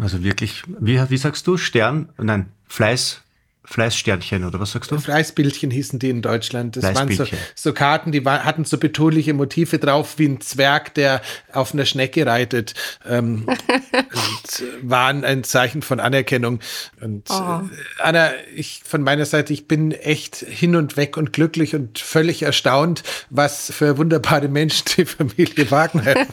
[0.00, 3.23] Also wirklich, wie, wie sagst du, Stern, nein, Fleiß,
[3.66, 4.98] Fleißsternchen oder was sagst du?
[4.98, 6.76] Fleißbildchen hießen die in Deutschland.
[6.76, 7.24] Das waren so,
[7.54, 11.22] so, Karten, die war, hatten so betuliche Motive drauf, wie ein Zwerg, der
[11.52, 12.74] auf einer Schnecke reitet.
[13.08, 13.46] Ähm,
[13.92, 16.60] und waren ein Zeichen von Anerkennung.
[17.00, 17.34] Und oh.
[17.34, 21.98] äh, Anna, ich von meiner Seite, ich bin echt hin und weg und glücklich und
[21.98, 26.02] völlig erstaunt, was für wunderbare Menschen die Familie Wagner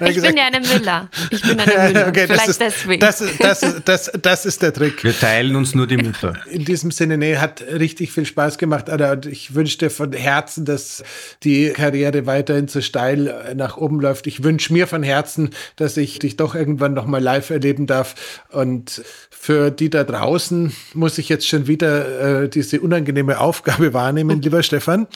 [0.00, 1.08] Ich gesagt, bin ja eine Müller.
[1.30, 2.08] Ich bin eine Müller.
[2.08, 3.00] Okay, Vielleicht das ist, deswegen.
[3.00, 5.04] Das, das, das, das ist der Trick.
[5.04, 6.34] Wir teilen uns es nur die Mutter.
[6.50, 8.88] In diesem Sinne, nee, hat richtig viel Spaß gemacht.
[8.88, 11.04] Und ich wünsche dir von Herzen, dass
[11.44, 14.26] die Karriere weiterhin so steil nach oben läuft.
[14.26, 18.14] Ich wünsche mir von Herzen, dass ich dich doch irgendwann nochmal live erleben darf.
[18.50, 24.42] Und für die da draußen muss ich jetzt schon wieder äh, diese unangenehme Aufgabe wahrnehmen,
[24.42, 25.06] lieber Stefan.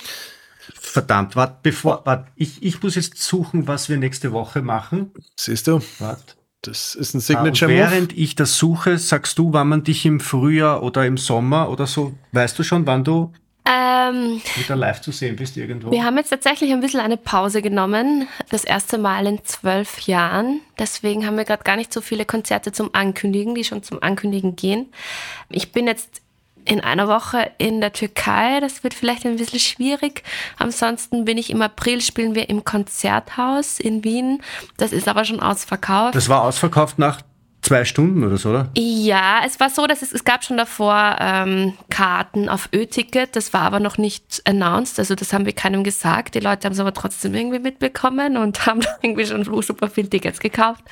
[0.74, 5.10] Verdammt, warte, bevor, wart, ich, ich muss jetzt suchen, was wir nächste Woche machen.
[5.36, 5.80] Siehst du?
[5.98, 6.36] Wart.
[6.62, 7.22] Das ist ein Ah, und
[7.56, 7.76] Signature-Move.
[7.78, 11.86] während ich das suche, sagst du, wann man dich im Frühjahr oder im Sommer oder
[11.86, 13.32] so, weißt du schon, wann du
[13.64, 15.90] Ähm, wieder live zu sehen bist irgendwo?
[15.90, 18.26] wir haben jetzt tatsächlich ein bisschen eine Pause genommen.
[18.50, 20.60] Das erste Mal in zwölf Jahren.
[20.78, 24.56] Deswegen haben wir gerade gar nicht so viele Konzerte zum Ankündigen, die schon zum Ankündigen
[24.56, 24.86] gehen.
[25.48, 26.21] Ich bin jetzt
[26.64, 28.60] in einer Woche in der Türkei.
[28.60, 30.22] Das wird vielleicht ein bisschen schwierig.
[30.58, 34.42] Ansonsten bin ich im April, spielen wir im Konzerthaus in Wien.
[34.76, 36.14] Das ist aber schon ausverkauft.
[36.14, 37.22] Das war ausverkauft nach
[37.62, 38.68] zwei Stunden oder so, oder?
[38.76, 43.52] Ja, es war so, dass es, es gab schon davor ähm, Karten auf Ö-Ticket, das
[43.52, 46.34] war aber noch nicht announced, also das haben wir keinem gesagt.
[46.34, 50.40] Die Leute haben es aber trotzdem irgendwie mitbekommen und haben irgendwie schon super viele Tickets
[50.40, 50.82] gekauft.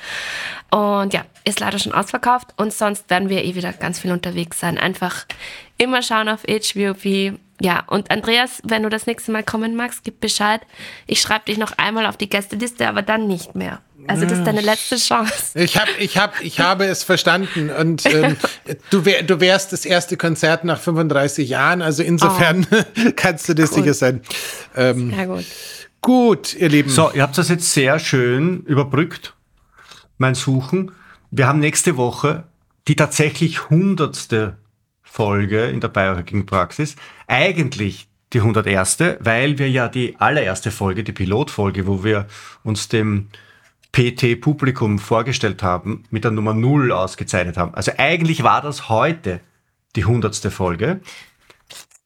[0.71, 4.59] Und ja, ist leider schon ausverkauft und sonst werden wir eh wieder ganz viel unterwegs
[4.59, 4.77] sein.
[4.77, 5.25] Einfach
[5.77, 7.37] immer schauen auf HVOP.
[7.63, 10.61] Ja, und Andreas, wenn du das nächste Mal kommen magst, gib Bescheid.
[11.05, 13.81] Ich schreibe dich noch einmal auf die Gästeliste, aber dann nicht mehr.
[14.07, 15.59] Also das ist deine letzte Chance.
[15.59, 18.35] Ich, hab, ich, hab, ich habe es verstanden und ähm,
[18.89, 22.65] du, wär, du wärst das erste Konzert nach 35 Jahren, also insofern
[23.15, 24.21] kannst du dir sicher sein.
[24.75, 25.45] Ähm, Ja gut.
[26.01, 26.89] gut, ihr Lieben.
[26.89, 29.35] So, ihr habt das jetzt sehr schön überbrückt,
[30.17, 30.91] mein Suchen.
[31.29, 32.45] Wir haben nächste Woche
[32.87, 34.57] die tatsächlich hundertste
[35.11, 36.95] Folge in der Biohacking-Praxis.
[37.27, 38.97] Eigentlich die 101.
[39.19, 42.27] weil wir ja die allererste Folge, die Pilotfolge, wo wir
[42.63, 43.27] uns dem
[43.91, 47.73] PT-Publikum vorgestellt haben, mit der Nummer 0 ausgezeichnet haben.
[47.73, 49.41] Also eigentlich war das heute
[49.97, 50.35] die 100.
[50.51, 51.01] Folge.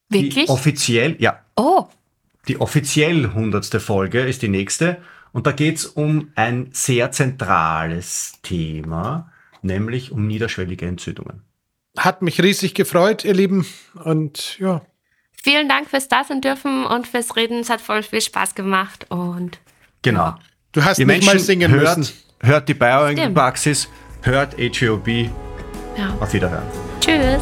[0.10, 0.46] Wirklich?
[0.46, 1.86] Die offiziell, ja, Oh,
[2.48, 4.98] die offiziell hundertste Folge ist die nächste
[5.32, 11.44] und da geht's um ein sehr zentrales Thema, nämlich um niederschwellige Entzündungen.
[11.98, 13.66] Hat mich riesig gefreut, ihr Lieben.
[14.04, 14.82] Und ja,
[15.42, 17.60] vielen Dank fürs Da sein dürfen und fürs Reden.
[17.60, 19.60] Es hat voll viel Spaß gemacht und
[20.02, 20.36] Genau.
[20.72, 22.14] du hast Ihr nicht mal Menschen singen hört, müssen.
[22.42, 23.88] hört die Biohacking-Praxis,
[24.22, 25.08] hört HOB.
[25.98, 26.16] ja.
[26.20, 26.66] Auf Wiederhören.
[27.02, 27.42] Tschüss.